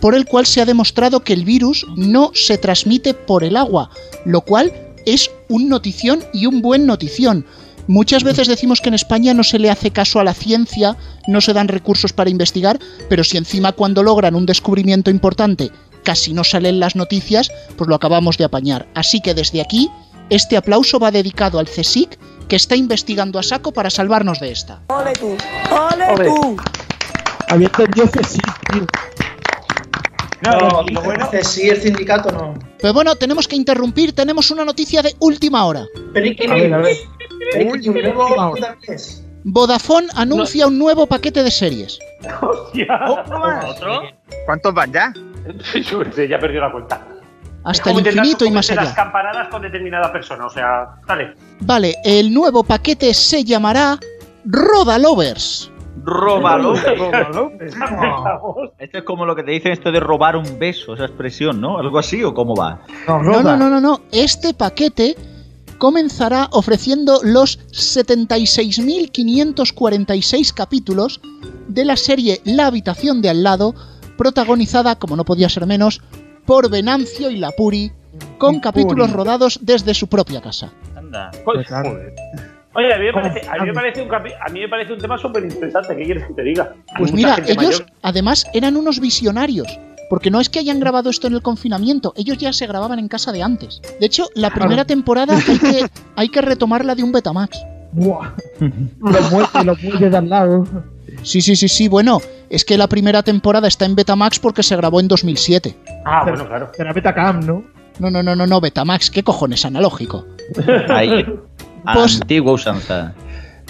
por 0.01 0.15
el 0.15 0.27
cual 0.27 0.47
se 0.47 0.61
ha 0.61 0.67
demostrado 0.67 1.21
que 1.21 1.33
el 1.33 1.45
virus 1.45 1.87
no 1.97 2.31
se 2.35 2.59
transmite 2.59 3.15
por 3.15 3.45
el 3.45 3.57
agua, 3.57 3.91
lo 4.25 4.43
cual 4.43 4.73
es 5.05 5.31
un 5.49 5.69
notición 5.69 6.25
y 6.33 6.47
un 6.47 6.63
buen 6.63 6.87
notición. 6.87 7.47
Muchas 7.87 8.25
veces 8.25 8.49
decimos 8.49 8.81
que 8.81 8.89
en 8.89 8.95
España 8.95 9.33
no 9.33 9.45
se 9.45 9.59
le 9.59 9.71
hace 9.71 9.91
caso 9.91 10.19
a 10.19 10.25
la 10.25 10.35
ciencia, 10.35 10.97
no 11.29 11.41
se 11.41 11.53
dan 11.53 11.69
recursos 11.69 12.13
para 12.13 12.31
investigar, 12.31 12.79
pero 13.09 13.23
si 13.23 13.37
encima 13.37 13.73
cuando 13.73 14.03
logran 14.03 14.35
un 14.35 14.47
descubrimiento 14.47 15.11
importante 15.11 15.71
casi 16.07 16.33
no 16.33 16.45
salen 16.45 16.79
las 16.79 16.95
noticias, 16.95 17.51
pues 17.77 17.89
lo 17.89 17.97
acabamos 17.97 18.39
de 18.39 18.45
apañar. 18.45 18.87
Así 18.95 19.21
que 19.21 19.35
desde 19.35 19.61
aquí, 19.61 19.91
este 20.31 20.57
aplauso 20.57 21.01
va 21.01 21.11
dedicado 21.11 21.59
al 21.59 21.67
CSIC, 21.67 22.17
que 22.49 22.55
está 22.55 22.77
investigando 22.77 23.41
a 23.41 23.43
saco 23.43 23.73
para 23.73 23.91
salvarnos 23.91 24.39
de 24.39 24.53
esta. 24.53 24.83
¡Ole 24.87 25.13
tú! 25.15 25.37
¡Ole, 25.93 26.05
Ole. 26.15 26.25
tú! 26.29 26.57
Había 27.49 27.67
entendido 27.67 28.07
sí, 28.29 28.39
tío. 28.73 28.87
No, 30.43 30.83
lo 30.83 31.03
bueno- 31.03 31.29
sí, 31.43 31.69
el 31.69 31.81
sindicato 31.83 32.31
no. 32.31 32.55
Pero 32.81 32.95
bueno, 32.95 33.17
tenemos 33.17 33.49
que 33.49 33.57
interrumpir, 33.57 34.13
tenemos 34.13 34.51
una 34.53 34.65
noticia 34.65 35.03
de 35.03 35.17
última 35.19 35.65
hora. 35.67 35.87
Pero 36.13 36.27
¿y 36.27 36.37
qué 36.37 36.47
A 36.47 36.55
ver, 36.55 36.75
a 36.75 36.79
ver. 36.79 36.97
Pero 37.53 37.63
¿y 37.77 37.81
qué 37.83 37.91
Última 37.91 38.01
nuevo 38.15 38.27
hora. 38.27 38.61
también 38.69 38.95
es? 38.95 39.23
Vodafone 39.49 40.09
anuncia 40.15 40.67
un 40.67 40.79
nuevo 40.79 41.07
paquete 41.07 41.43
de 41.43 41.51
series. 41.51 41.99
Hostia. 42.43 42.87
¿Otro? 43.09 44.03
¿Cuántos 44.45 44.75
van 44.75 44.93
ya? 44.93 45.13
Yo 45.75 46.03
ya 46.03 46.39
perdió 46.39 46.61
la 46.61 46.73
cuenta. 46.73 47.07
Hasta 47.65 47.91
el 47.91 47.99
infinito 47.99 48.45
y 48.45 48.51
más 48.51 48.69
comerse 48.69 48.75
las 48.77 48.87
allá. 48.87 48.95
campanadas 48.95 49.49
con 49.49 49.63
determinada 49.63 50.13
persona, 50.13 50.47
o 50.47 50.51
sea, 50.51 50.87
dale. 51.07 51.35
Vale, 51.61 51.97
el 52.05 52.33
nuevo 52.33 52.63
paquete 52.63 53.13
se 53.13 53.43
llamará 53.43 53.99
Roda 54.45 54.99
Lovers. 54.99 55.73
Róbalo. 56.05 56.75
López. 57.35 57.75
Esto 58.79 58.99
es 58.99 59.05
como 59.05 59.27
lo 59.27 59.35
que 59.35 59.43
te 59.43 59.51
dicen 59.51 59.73
esto 59.73 59.91
de 59.91 59.99
robar 59.99 60.37
un 60.37 60.59
beso, 60.59 60.95
esa 60.95 61.07
expresión, 61.07 61.61
¿no? 61.61 61.79
¿Algo 61.79 61.99
así 61.99 62.23
o 62.23 62.33
cómo 62.33 62.55
va? 62.55 62.83
No, 63.09 63.43
no, 63.43 63.57
no, 63.57 63.69
no, 63.69 63.81
no. 63.81 64.01
Este 64.13 64.55
paquete 64.55 65.17
comenzará 65.79 66.49
ofreciendo 66.53 67.19
los 67.25 67.59
76.546 67.71 70.55
capítulos 70.55 71.21
de 71.69 71.85
la 71.85 71.97
serie 71.97 72.41
La 72.45 72.67
habitación 72.67 73.21
de 73.21 73.31
al 73.31 73.43
lado, 73.43 73.75
protagonizada, 74.17 74.97
como 74.97 75.17
no 75.17 75.25
podía 75.25 75.49
ser 75.49 75.67
menos, 75.67 76.01
por 76.45 76.71
Venancio 76.71 77.31
y 77.31 77.37
Lapuri, 77.37 77.93
con 78.39 78.57
Y 78.57 78.61
capítulos 78.61 79.09
Puri. 79.09 79.17
rodados 79.17 79.59
desde 79.63 79.95
su 79.95 80.07
propia 80.09 80.41
casa. 80.41 80.73
Anda. 80.97 81.31
Pues, 81.45 81.67
joder. 81.69 82.15
Oye, 82.75 82.93
a 82.93 82.99
mí 82.99 83.05
me 83.07 83.13
parece, 83.13 83.49
a 83.49 83.55
mí 83.63 83.67
me 83.69 83.73
parece, 83.73 84.03
un, 84.03 84.15
a 84.15 84.49
mí 84.53 84.61
me 84.61 84.69
parece 84.69 84.93
un 84.93 84.99
tema 84.99 85.17
súper 85.17 85.45
interesante. 85.45 85.97
¿Qué 85.97 86.05
quieres 86.05 86.27
que 86.27 86.35
te 86.35 86.43
diga? 86.43 86.75
Pues 86.99 87.13
mira, 87.13 87.37
ellos 87.47 87.57
mayor- 87.57 87.87
además 88.03 88.47
eran 88.53 88.77
unos 88.77 89.01
visionarios. 89.01 89.67
Porque 90.09 90.31
no 90.31 90.41
es 90.41 90.49
que 90.49 90.61
hayan 90.61 90.79
grabado 90.79 91.11
esto 91.11 91.27
en 91.27 91.33
el 91.35 91.43
confinamiento, 91.43 92.13
ellos 92.17 92.39
ya 92.39 92.53
se 92.53 92.69
grababan 92.69 93.01
en 93.01 93.09
casa 93.09 93.33
de 93.33 93.43
antes. 93.43 93.83
De 93.99 94.07
hecho, 94.07 94.29
la 94.37 94.51
primera 94.51 94.85
temporada 94.85 95.37
hay 95.37 95.59
que, 95.59 95.87
hay 96.15 96.29
que 96.29 96.41
retomarla 96.43 96.95
de 96.95 97.03
un 97.03 97.11
Betamax. 97.11 97.59
Buah. 97.91 98.31
los 99.01 99.33
muelles, 99.33 99.65
los 99.65 99.83
muelles 99.83 100.11
de 100.13 100.17
al 100.17 100.29
lado. 100.29 100.65
Sí, 101.27 101.41
sí, 101.41 101.57
sí, 101.57 101.69
sí. 101.69 101.89
Bueno, 101.89 102.21
es 102.49 102.65
que 102.65 102.79
la 102.79 102.87
primera 102.87 103.21
temporada 103.25 103.67
está 103.67 103.85
en 103.85 103.97
Betamax 103.97 104.39
porque 104.39 104.63
se 104.63 104.77
grabó 104.77 105.01
en 105.01 105.09
2007. 105.09 105.77
Ah, 106.05 106.23
bueno, 106.25 106.47
claro. 106.47 106.71
Será 106.77 106.93
Betacam, 106.93 107.45
¿no? 107.45 107.65
No, 107.99 108.11
no, 108.11 108.23
no, 108.23 108.37
no, 108.37 108.47
no, 108.47 108.61
Betamax. 108.61 109.11
¿Qué 109.11 109.25
cojones? 109.25 109.65
Analógico. 109.65 110.25
Ahí. 110.89 111.27
Antigua 111.85 112.53
usanza. 112.53 113.13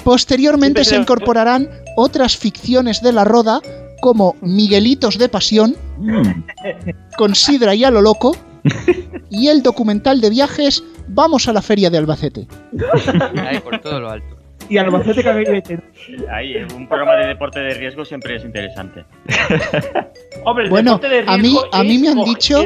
Posteriormente 0.05 0.85
Sí, 0.85 0.91
se 0.91 0.97
incorporarán 0.97 1.71
otras 1.97 2.37
ficciones 2.37 3.01
de 3.01 3.13
la 3.13 3.25
roda 3.25 3.63
como 4.03 4.37
Miguelitos 4.43 5.17
de 5.17 5.31
Pasión, 5.31 5.75
con 7.17 7.35
Sidra 7.35 7.75
y 7.75 7.85
a 7.85 7.91
lo 7.91 8.03
loco, 8.03 8.37
y 9.31 9.49
el 9.49 9.63
documental 9.63 10.21
de 10.21 10.29
viajes 10.29 10.85
Vamos 11.09 11.49
a 11.49 11.53
la 11.53 11.63
Feria 11.63 11.89
de 11.89 11.99
Albacete. 11.99 12.49
Ahí, 13.41 13.61
por 13.61 13.79
todo 13.79 14.01
lo 14.01 14.11
alto. 14.11 14.36
Y 14.69 14.79
Albacete 14.79 15.23
que 15.23 15.29
habéis 15.29 15.49
metido. 15.49 15.83
Ahí, 16.33 16.57
un 16.75 16.89
programa 16.89 17.17
de 17.17 17.29
deporte 17.29 17.61
de 17.61 17.75
riesgo 17.75 18.05
siempre 18.05 18.37
es 18.37 18.45
interesante. 18.45 19.05
Hombre, 20.45 20.65
el 20.65 20.71
Bueno, 20.71 20.95
deporte 20.95 21.09
de 21.09 21.25
a 21.27 21.37
mí, 21.37 21.43
riesgo 21.43 21.69
a 21.73 21.83
mí 21.85 21.99
me 21.99 22.09
han 22.09 22.25
dicho, 22.25 22.65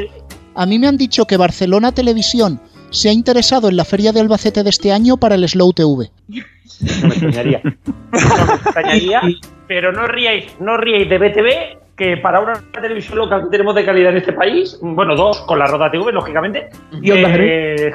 a 0.55 0.65
mí 0.65 0.79
me 0.79 0.87
han 0.87 0.97
dicho 0.97 1.25
que 1.25 1.37
Barcelona 1.37 1.91
Televisión 1.91 2.59
se 2.89 3.09
ha 3.09 3.13
interesado 3.13 3.69
en 3.69 3.77
la 3.77 3.85
Feria 3.85 4.11
de 4.11 4.19
Albacete 4.19 4.63
de 4.63 4.69
este 4.69 4.91
año 4.91 5.17
para 5.17 5.35
el 5.35 5.47
Slow 5.47 5.73
TV. 5.73 6.09
No 6.27 7.07
me 7.07 7.13
extrañaría. 7.13 7.61
No 8.11 8.45
me 8.45 8.53
extrañaría, 8.55 9.21
pero 9.67 9.91
no 9.93 10.05
ríais, 10.07 10.51
no 10.59 10.75
ríais 10.75 11.09
de 11.09 11.17
BTV, 11.17 11.79
que 11.95 12.17
para 12.17 12.41
una 12.41 12.53
televisión 12.73 13.19
local 13.19 13.43
que 13.43 13.49
tenemos 13.51 13.75
de 13.75 13.85
calidad 13.85 14.11
en 14.11 14.17
este 14.17 14.33
país, 14.33 14.77
bueno, 14.81 15.15
dos, 15.15 15.39
con 15.41 15.59
la 15.59 15.67
Roda 15.67 15.89
TV, 15.89 16.11
lógicamente. 16.11 16.69
Y 17.01 17.11
Onda 17.11 17.29
eh, 17.37 17.93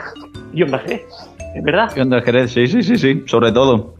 y 0.54 0.62
Onda 0.62 0.82
es 0.86 1.02
verdad. 1.62 1.92
¿Qué 1.92 2.00
onda, 2.02 2.20
Jerez? 2.22 2.52
Sí, 2.52 2.66
sí, 2.66 2.82
sí, 2.82 2.96
sí. 2.96 3.22
Sobre 3.26 3.52
todo. 3.52 3.94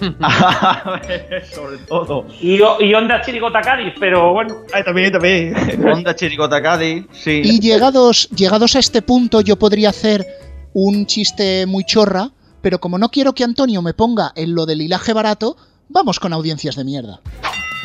Sobre 1.52 1.78
todo. 1.88 2.26
Y, 2.40 2.60
y 2.80 2.94
Onda 2.94 3.20
Chirigota 3.22 3.60
Cádiz, 3.60 3.94
pero 3.98 4.32
bueno. 4.32 4.56
Ay, 4.72 4.84
también, 4.84 5.12
también. 5.12 5.54
Onda 5.92 6.14
Chiricota 6.14 6.62
Cádiz, 6.62 7.06
sí. 7.12 7.42
Y 7.44 7.60
llegados, 7.60 8.28
llegados 8.30 8.76
a 8.76 8.78
este 8.78 9.02
punto 9.02 9.40
yo 9.40 9.56
podría 9.56 9.90
hacer 9.90 10.26
un 10.74 11.06
chiste 11.06 11.66
muy 11.66 11.84
chorra, 11.84 12.30
pero 12.60 12.78
como 12.80 12.98
no 12.98 13.10
quiero 13.10 13.34
que 13.34 13.44
Antonio 13.44 13.82
me 13.82 13.94
ponga 13.94 14.32
en 14.36 14.54
lo 14.54 14.66
del 14.66 14.82
hilaje 14.82 15.12
barato, 15.12 15.56
vamos 15.88 16.18
con 16.20 16.32
audiencias 16.32 16.76
de 16.76 16.84
mierda. 16.84 17.20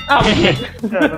Ah, 0.08 0.24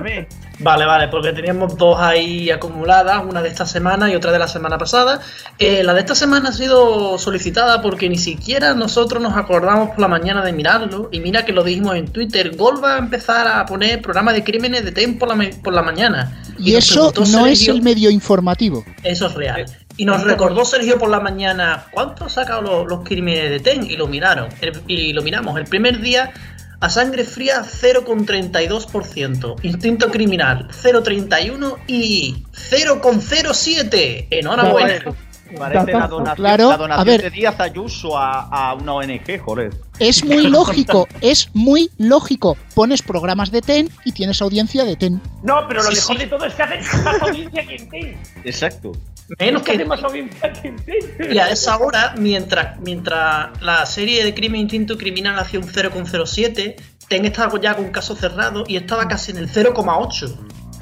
bien. 0.02 0.26
Vale, 0.62 0.84
vale, 0.84 1.08
porque 1.08 1.32
teníamos 1.32 1.76
dos 1.78 1.98
ahí 1.98 2.50
acumuladas, 2.50 3.24
una 3.24 3.40
de 3.40 3.48
esta 3.48 3.64
semana 3.64 4.10
y 4.10 4.14
otra 4.14 4.30
de 4.30 4.38
la 4.38 4.46
semana 4.46 4.76
pasada. 4.76 5.20
Eh, 5.58 5.82
la 5.82 5.94
de 5.94 6.00
esta 6.00 6.14
semana 6.14 6.50
ha 6.50 6.52
sido 6.52 7.16
solicitada 7.18 7.80
porque 7.80 8.08
ni 8.10 8.18
siquiera 8.18 8.74
nosotros 8.74 9.22
nos 9.22 9.36
acordamos 9.38 9.88
por 9.90 10.00
la 10.00 10.08
mañana 10.08 10.44
de 10.44 10.52
mirarlo. 10.52 11.08
Y 11.12 11.20
mira 11.20 11.46
que 11.46 11.52
lo 11.52 11.64
dijimos 11.64 11.96
en 11.96 12.08
Twitter, 12.08 12.56
Gol 12.56 12.82
va 12.84 12.96
a 12.96 12.98
empezar 12.98 13.48
a 13.48 13.64
poner 13.64 14.02
programa 14.02 14.34
de 14.34 14.44
crímenes 14.44 14.84
de 14.84 14.92
TEN 14.92 15.18
por 15.18 15.34
la, 15.34 15.50
por 15.62 15.72
la 15.72 15.82
mañana. 15.82 16.42
Y 16.58 16.74
eso 16.74 17.10
no 17.38 17.46
es 17.46 17.66
el 17.68 17.80
medio 17.82 18.10
informativo. 18.10 18.84
Eso 19.02 19.28
es 19.28 19.34
real. 19.34 19.64
Y 19.96 20.04
nos 20.04 20.22
recordó 20.24 20.64
Sergio 20.66 20.98
por 20.98 21.08
la 21.08 21.20
mañana 21.20 21.86
cuánto 21.90 22.24
han 22.24 22.30
sacado 22.30 22.60
los, 22.62 22.86
los 22.86 23.00
crímenes 23.02 23.50
de 23.50 23.60
TEN 23.60 23.84
y 23.90 23.96
lo 23.96 24.06
miraron. 24.06 24.48
El- 24.60 24.82
y 24.86 25.12
lo 25.14 25.22
miramos. 25.22 25.58
El 25.58 25.64
primer 25.64 26.00
día 26.00 26.32
a 26.80 26.88
sangre 26.90 27.24
fría 27.24 27.62
0,32%. 27.62 29.56
Instinto 29.62 30.10
criminal 30.10 30.68
0,31 30.70 31.76
y 31.86 32.44
0,07. 32.52 34.26
Enhorabuena. 34.30 35.14
Parece 35.58 35.92
la 35.92 36.06
donación, 36.06 36.36
Claro, 36.36 36.68
la 36.68 36.74
a 36.74 36.78
donación 36.78 37.06
ver. 37.08 37.22
de 37.22 37.30
Díaz 37.30 37.58
Ayuso 37.58 38.16
a, 38.16 38.42
a 38.42 38.74
una 38.74 38.94
ONG, 38.94 39.40
joder. 39.44 39.70
Es 39.98 40.24
muy 40.24 40.46
lógico, 40.46 41.08
es 41.20 41.48
muy 41.54 41.90
lógico. 41.98 42.56
Pones 42.72 43.02
programas 43.02 43.50
de 43.50 43.60
TEN 43.60 43.90
y 44.04 44.12
tienes 44.12 44.40
audiencia 44.42 44.84
de 44.84 44.94
TEN. 44.94 45.20
No, 45.42 45.66
pero 45.66 45.82
lo 45.82 45.90
Sí, 45.90 45.96
mejor 45.96 46.16
sí. 46.16 46.22
de 46.22 46.28
todo 46.28 46.44
es 46.44 46.54
que 46.54 46.62
hacen 46.62 47.02
más 47.04 47.20
audiencia 47.22 47.66
que 47.66 47.74
en 47.74 47.88
TEN. 47.88 48.16
Exacto. 48.44 48.92
Menos 49.38 49.62
Es 49.66 50.58
que. 50.58 51.32
Y 51.32 51.38
a 51.38 51.48
esa 51.50 51.78
hora, 51.78 52.14
mientras, 52.18 52.78
mientras 52.80 53.60
la 53.62 53.86
serie 53.86 54.24
de 54.24 54.34
Crimen 54.34 54.62
Instinto 54.62 54.98
Criminal 54.98 55.38
hacía 55.38 55.60
un 55.60 55.66
0,07, 55.66 56.76
Ten 57.10 57.24
estaba 57.24 57.60
ya 57.60 57.74
con 57.74 57.90
caso 57.90 58.14
cerrado 58.14 58.62
y 58.68 58.76
estaba 58.76 59.08
casi 59.08 59.32
en 59.32 59.38
el 59.38 59.48
0,8. 59.50 60.36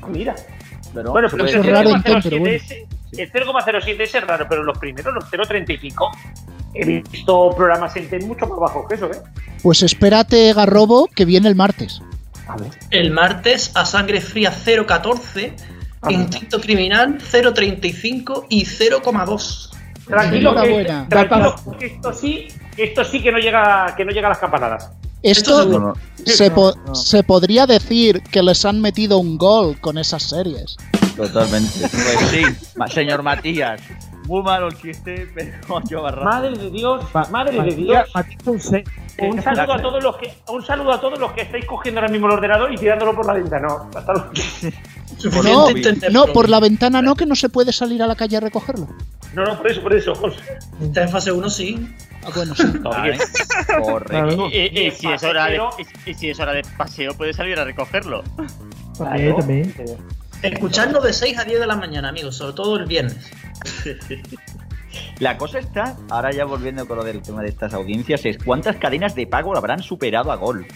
Mira. 0.08 0.36
Pero, 0.92 1.12
Bueno, 1.12 1.28
pero 1.30 1.46
Eso 1.46 1.56
el 1.58 1.66
es 1.66 1.72
raro 1.72 1.90
en 1.90 2.02
TEN, 2.02 2.16
0,07 2.16 2.22
pero 2.22 2.38
bueno. 2.40 2.58
el 3.12 3.32
0,07 3.32 4.00
es 4.00 4.26
raro, 4.26 4.46
pero 4.46 4.62
los 4.62 4.78
primeros, 4.78 5.14
los 5.14 5.24
0,30 5.24 5.70
y 5.74 5.78
pico, 5.78 6.10
he 6.74 6.84
visto 6.84 7.54
programas 7.56 7.96
en 7.96 8.10
TEN 8.10 8.28
mucho 8.28 8.46
más 8.46 8.58
bajos 8.58 8.86
que 8.88 8.96
eso, 8.96 9.06
¿eh? 9.10 9.16
Pues 9.62 9.82
espérate, 9.82 10.52
Garrobo, 10.52 11.08
que 11.14 11.24
viene 11.24 11.48
el 11.48 11.54
martes. 11.54 12.02
A 12.46 12.56
ver. 12.58 12.70
El 12.90 13.10
martes 13.10 13.72
a 13.74 13.86
sangre 13.86 14.20
fría 14.20 14.52
0,14, 14.52 15.52
Instinto 16.08 16.60
criminal 16.60 17.18
0,35 17.18 18.46
y 18.48 18.64
0,2. 18.64 19.70
Tranquilo, 20.06 20.54
que, 20.54 20.60
Enhorabuena. 20.60 21.06
tranquilo, 21.08 21.54
que 21.78 21.86
esto 21.86 22.12
sí, 22.14 22.48
que 22.74 22.84
esto 22.84 23.04
sí 23.04 23.20
que 23.22 23.30
no 23.32 23.38
llega, 23.38 23.94
que 23.96 24.04
no 24.04 24.10
llega 24.12 24.28
a 24.28 24.30
las 24.30 24.38
campanadas. 24.38 24.90
Esto 25.22 25.64
No, 25.66 25.78
no. 25.80 25.94
se, 26.24 26.50
po- 26.50 26.74
se 26.94 27.22
podría 27.24 27.66
decir 27.66 28.22
que 28.30 28.42
les 28.42 28.64
han 28.64 28.80
metido 28.80 29.18
un 29.18 29.36
gol 29.36 29.78
con 29.80 29.98
esas 29.98 30.22
series. 30.22 30.76
Totalmente. 31.16 31.80
Pues 31.80 32.30
sí, 32.30 32.42
señor 32.94 33.22
Matías. 33.24 33.80
Muy 34.28 34.42
malo 34.42 34.68
el 34.68 34.76
chiste, 34.76 35.26
pero 35.34 35.80
yo 35.88 36.02
barra. 36.02 36.22
Madre 36.22 36.50
de 36.56 36.70
Dios, 36.70 37.02
Ma- 37.12 37.26
madre 37.30 37.60
de 37.62 37.74
Dios. 37.74 38.08
Un 39.20 39.42
saludo 39.42 39.72
a 39.72 39.82
todos 39.82 40.02
los 40.04 40.16
que, 40.18 40.32
un 40.48 40.64
saludo 40.64 40.92
a 40.92 41.00
todos 41.00 41.18
los 41.18 41.32
que 41.32 41.40
estáis 41.42 41.64
cogiendo 41.64 42.00
ahora 42.00 42.12
mismo 42.12 42.28
el 42.28 42.34
ordenador 42.34 42.72
y 42.72 42.76
tirándolo 42.76 43.14
por 43.16 43.26
la 43.26 43.32
ventana. 43.32 43.66
No, 43.66 43.90
hasta 43.98 44.12
luego. 44.12 44.30
No, 45.42 45.66
no, 46.10 46.26
por 46.32 46.48
la 46.48 46.60
ventana 46.60 47.02
no, 47.02 47.16
que 47.16 47.26
no 47.26 47.34
se 47.34 47.48
puede 47.48 47.72
salir 47.72 48.00
a 48.02 48.06
la 48.06 48.14
calle 48.14 48.36
a 48.36 48.40
recogerlo. 48.40 48.86
no, 49.34 49.44
no, 49.44 49.56
por 49.58 49.68
eso, 49.70 49.80
por 49.82 49.92
eso. 49.94 50.12
Está 50.80 51.02
en 51.02 51.08
fase 51.08 51.32
1, 51.32 51.50
sí. 51.50 51.88
Ah, 52.24 52.28
bueno, 52.34 52.54
sí. 52.54 52.62
Correcto. 53.82 54.46
Y, 54.52 54.90
si 54.92 55.08
es 55.10 55.22
hora 55.24 55.46
de, 55.46 55.50
Pero- 55.52 55.70
y, 56.06 56.10
y 56.10 56.14
si 56.14 56.30
es 56.30 56.38
hora 56.38 56.52
de 56.52 56.62
paseo, 56.76 57.14
puedes 57.14 57.34
salir 57.36 57.58
a 57.58 57.64
recogerlo. 57.64 58.22
También, 58.96 59.36
también. 59.36 59.74
Escuchadnos 60.42 61.02
de 61.02 61.12
6 61.12 61.38
a 61.38 61.44
10 61.44 61.60
de 61.60 61.66
la 61.66 61.76
mañana, 61.76 62.08
amigos, 62.10 62.36
sobre 62.36 62.52
todo 62.54 62.76
el 62.76 62.86
viernes. 62.86 63.16
La 65.20 65.36
cosa 65.36 65.58
está, 65.58 65.96
ahora 66.10 66.30
ya 66.32 66.44
volviendo 66.44 66.86
con 66.86 66.96
lo 66.96 67.04
del 67.04 67.20
tema 67.22 67.42
de 67.42 67.48
estas 67.48 67.74
audiencias, 67.74 68.24
es 68.24 68.38
cuántas 68.42 68.76
cadenas 68.76 69.14
de 69.14 69.26
pago 69.26 69.52
lo 69.52 69.58
habrán 69.58 69.82
superado 69.82 70.30
a 70.32 70.36
Gol. 70.36 70.66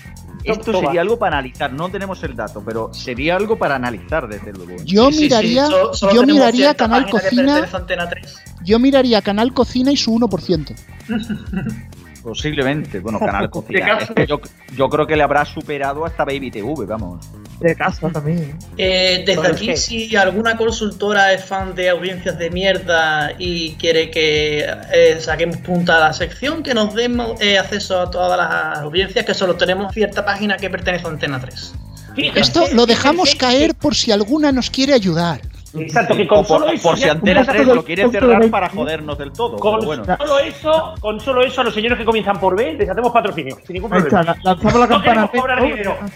Esto 0.45 0.73
Toma. 0.73 0.87
sería 0.87 1.01
algo 1.01 1.19
para 1.19 1.39
analizar, 1.39 1.73
no 1.73 1.89
tenemos 1.91 2.23
el 2.25 2.35
dato, 2.35 2.63
pero 2.65 2.93
sería 2.93 3.37
algo 3.37 3.57
para 3.57 3.77
analizar 3.77 4.29
desde 4.29 4.53
luego. 4.53 4.75
Yo 4.85 5.07
Sí, 5.09 5.13
sí, 5.13 5.19
sí, 5.19 5.23
miraría, 5.25 5.67
solo- 5.67 5.95
solo 5.95 6.15
yo 6.15 6.23
miraría 6.25 6.75
Canal 6.75 7.09
Cocina, 7.09 7.45
pertenece 7.55 7.77
a 7.77 7.79
Antena 7.79 8.09
3. 8.09 8.43
yo 8.65 8.79
miraría 8.81 9.23
Canal 9.23 9.55
Cocina 9.55 9.93
y 9.93 9.97
su 9.97 10.13
1%. 10.19 10.75
Posiblemente, 12.23 13.01
bueno, 13.01 13.19
Canal 13.21 13.49
Cocina. 13.51 13.99
Es 13.99 14.11
que 14.11 14.27
yo, 14.27 14.41
yo 14.77 14.89
creo 14.89 15.07
que 15.07 15.17
le 15.17 15.23
habrá 15.23 15.45
superado 15.45 16.05
hasta 16.05 16.25
Baby 16.25 16.51
TV, 16.51 16.85
vamos. 16.87 17.25
De 17.63 17.77
casa 17.77 18.09
también. 18.11 18.59
Eh, 18.77 19.23
desde 19.25 19.47
aquí, 19.47 19.77
si 19.77 20.17
alguna 20.17 20.57
consultora 20.57 21.33
es 21.33 21.45
fan 21.45 21.75
de 21.75 21.91
audiencias 21.91 22.39
de 22.39 22.51
mierda 22.51 23.33
y 23.39 23.75
quiere 23.75 24.11
que 24.11 24.67
eh, 24.93 25.19
saquemos 25.21 25.59
punta 25.59 25.97
a 25.97 26.01
la 26.01 26.13
sección, 26.13 26.63
que 26.63 26.75
nos 26.75 26.95
demos 26.95 27.41
eh, 27.41 27.59
acceso 27.59 28.01
a 28.01 28.11
todas 28.11 28.37
las 28.37 28.79
audiencias, 28.81 29.25
que 29.25 29.35
solo 29.35 29.57
tenemos 29.57 29.93
cierta 29.95 30.25
página 30.25 30.57
que 30.57 30.69
pertenece 30.71 31.07
a 31.07 31.11
Antena 31.11 31.41
3. 31.41 31.75
Fíjense, 32.17 32.41
Esto 32.41 32.67
lo 32.73 32.87
dejamos 32.87 33.35
caer 33.37 33.75
por 33.75 33.95
si 33.95 34.11
alguna 34.11 34.51
nos 34.53 34.71
quiere 34.71 34.93
ayudar. 34.93 35.41
Exacto, 35.75 36.15
que 36.17 36.27
con 36.27 36.45
por, 36.45 36.61
solo 36.61 36.71
eso 36.73 36.83
por 36.89 36.99
si 36.99 37.09
Antena 37.09 37.45
ya- 37.45 37.53
3 37.53 37.67
lo 37.69 37.85
quiere 37.85 38.11
cerrar 38.11 38.51
para 38.51 38.69
jodernos 38.69 39.17
del 39.19 39.33
todo. 39.33 39.57
Con 39.57 39.77
pero 39.81 39.87
bueno. 39.87 40.05
solo 40.19 40.39
eso, 40.39 40.95
con 41.01 41.21
solo 41.21 41.43
eso 41.43 41.61
a 41.63 41.65
los 41.65 41.73
señores 41.75 41.97
que 41.99 42.05
comienzan 42.05 42.39
por 42.39 42.57
B 42.57 42.75
les 42.75 42.89
hacemos 42.91 43.11
patrocinio, 43.13 43.57
sin 43.67 43.75
ningún 43.75 43.91
está, 43.97 44.09
problema. 44.09 44.37
la- 44.45 44.53
lanzamos 44.55 44.81
la 44.81 44.89
campana. 44.89 45.31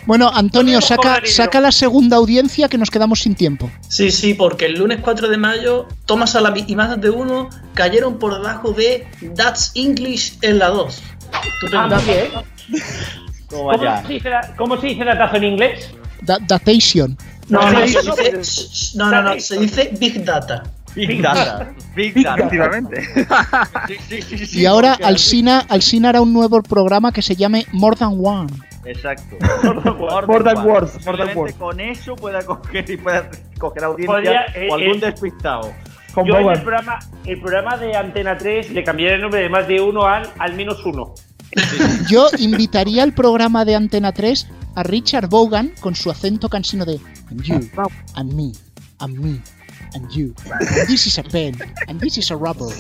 Bueno, 0.05 0.31
Antonio, 0.33 0.81
saca, 0.81 1.21
saca 1.25 1.61
la 1.61 1.73
segunda 1.73 2.17
audiencia 2.17 2.69
que 2.69 2.77
nos 2.79 2.91
quedamos 2.91 3.21
sin 3.21 3.35
tiempo. 3.35 3.71
Sí, 3.89 4.11
sí, 4.11 4.35
porque 4.35 4.67
el 4.67 4.75
lunes 4.79 4.99
4 5.03 5.29
de 5.29 5.37
mayo, 5.39 5.87
Thomas 6.05 6.31
Salami 6.33 6.65
y 6.67 6.77
más 6.77 7.01
de 7.01 7.11
uno 7.11 7.49
cayeron 7.75 8.19
por 8.19 8.35
debajo 8.35 8.73
de 8.73 9.07
That's 9.37 9.73
English 9.75 10.39
en 10.43 10.59
la 10.59 10.69
2. 10.69 11.03
Ah, 11.75 11.89
muy 11.89 12.05
bien. 12.05 12.81
Toma 13.49 13.73
¿Cómo 13.77 14.03
se 14.07 14.13
dice, 14.13 14.31
la- 14.31 14.55
¿Cómo 14.57 14.77
se 14.81 14.87
dice 14.89 15.05
datazo 15.05 15.37
en 15.37 15.45
inglés? 15.45 15.91
Da- 16.23 16.39
datation. 16.47 17.17
No, 17.49 17.61
No, 17.61 17.73
no, 17.73 17.81
no, 17.81 17.87
se 17.87 18.03
no, 18.03 18.17
dice, 18.17 18.99
no, 18.99 19.11
no, 19.11 19.23
no, 19.23 19.41
se 19.41 19.59
dice 19.59 19.91
Big 19.99 20.25
Data. 20.25 20.63
Big 20.95 21.23
Data. 21.23 21.75
Big 21.95 22.15
Data. 22.15 22.37
Efectivamente. 22.37 23.03
Sí, 23.87 23.97
sí, 24.09 24.23
sí, 24.23 24.47
sí, 24.47 24.61
Y 24.61 24.67
ahora 24.67 24.95
Alsina, 25.03 25.61
Alsina 25.69 26.09
hará 26.09 26.23
un 26.23 26.33
nuevo 26.33 26.63
programa 26.63 27.13
que 27.13 27.23
se 27.23 27.37
llame 27.37 27.67
More 27.73 27.97
Than 27.97 28.19
One. 28.21 28.53
Exacto. 28.85 29.37
More 30.27 30.45
than 30.45 30.65
words, 30.65 31.05
more 31.05 31.19
than 31.19 31.35
Posiblemente 31.35 31.35
words. 31.35 31.55
con 31.55 31.81
eso 31.81 32.17
pueda 32.17 32.43
coger 32.45 32.89
y 32.89 32.97
pueda 32.97 33.29
coger 33.59 33.85
audiencia 33.85 34.15
Podría, 34.15 34.45
eh, 34.55 34.69
o 34.71 34.75
algún 34.75 34.97
eh, 34.97 35.07
despistado. 35.07 35.73
Con 36.15 36.27
Yo 36.27 36.39
en 36.39 36.49
el 36.49 36.63
programa, 36.63 36.99
el 37.25 37.41
programa 37.41 37.77
de 37.77 37.97
Antena 37.97 38.39
3 38.39 38.71
le 38.71 38.85
cambiaré 38.85 39.17
el 39.17 39.23
nombre 39.23 39.41
de 39.41 39.49
más 39.51 39.69
de 39.69 39.81
uno 39.81 40.05
al 40.07 40.31
al 40.39 40.55
menos 40.55 40.85
uno. 40.87 41.15
Yo 42.09 42.29
invitaría 42.39 43.03
al 43.03 43.13
programa 43.13 43.65
de 43.65 43.75
Antena 43.75 44.13
3 44.13 44.49
a 44.77 44.83
Richard 44.83 45.29
Vaughan 45.29 45.73
con 45.81 45.95
su 45.95 46.11
acento 46.11 46.49
cansino 46.49 46.85
de 46.85 47.01
And 47.29 47.47
you, 47.47 47.71
and 48.17 48.33
me, 48.33 48.55
and 49.01 49.19
me, 49.19 49.41
and 49.95 50.13
you. 50.15 50.35
And 50.51 50.89
this 50.89 51.07
is 51.07 51.19
a 51.19 51.23
pen, 51.23 51.57
and 51.89 52.01
this 52.01 52.19
is 52.19 52.31
a 52.31 52.37
rubber. 52.37 52.71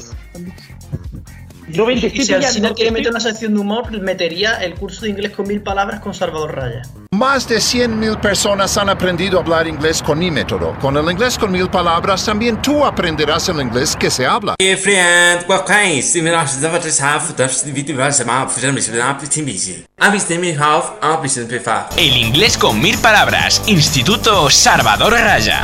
Yo 1.68 1.84
27 1.84 2.22
y 2.22 2.24
si 2.24 2.32
al 2.32 2.44
final 2.44 2.70
no 2.70 2.74
quiere 2.76 2.92
meter 2.92 3.10
una 3.10 3.20
sección 3.20 3.54
de 3.54 3.60
humor, 3.60 3.90
metería 4.00 4.62
el 4.62 4.74
curso 4.74 5.02
de 5.02 5.10
inglés 5.10 5.32
con 5.32 5.48
mil 5.48 5.60
palabras 5.60 6.00
con 6.00 6.14
Salvador 6.14 6.54
Raya. 6.54 6.82
Más 7.10 7.48
de 7.48 7.56
100.000 7.56 8.20
personas 8.20 8.76
han 8.76 8.88
aprendido 8.88 9.38
a 9.38 9.42
hablar 9.42 9.66
inglés 9.66 10.02
con 10.02 10.18
mi 10.18 10.30
método. 10.30 10.76
Con 10.80 10.96
el 10.96 11.10
inglés 11.10 11.38
con 11.38 11.50
mil 11.50 11.68
palabras 11.68 12.24
también 12.24 12.60
tú 12.62 12.84
aprenderás 12.84 13.48
el 13.48 13.60
inglés 13.60 13.96
que 13.96 14.10
se 14.10 14.26
habla. 14.26 14.54
El 21.96 22.16
inglés 22.16 22.58
con 22.58 22.80
mil 22.80 22.98
palabras, 22.98 23.62
Instituto 23.66 24.50
Salvador 24.50 25.14
Raya. 25.14 25.60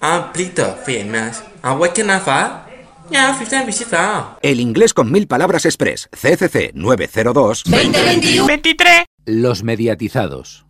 Amplito, 0.00 0.78
firmas. 0.84 1.44
Awaken 1.62 2.10
a 2.10 2.69
ya, 3.10 3.36
en 3.50 3.66
visita. 3.66 4.38
El 4.42 4.60
inglés 4.60 4.94
con 4.94 5.10
mil 5.10 5.26
palabras 5.26 5.64
express. 5.64 6.08
CCC 6.12 6.72
902 6.74 7.64
2021 7.64 8.46
23. 8.46 9.04
Los 9.26 9.62
mediatizados. 9.62 10.64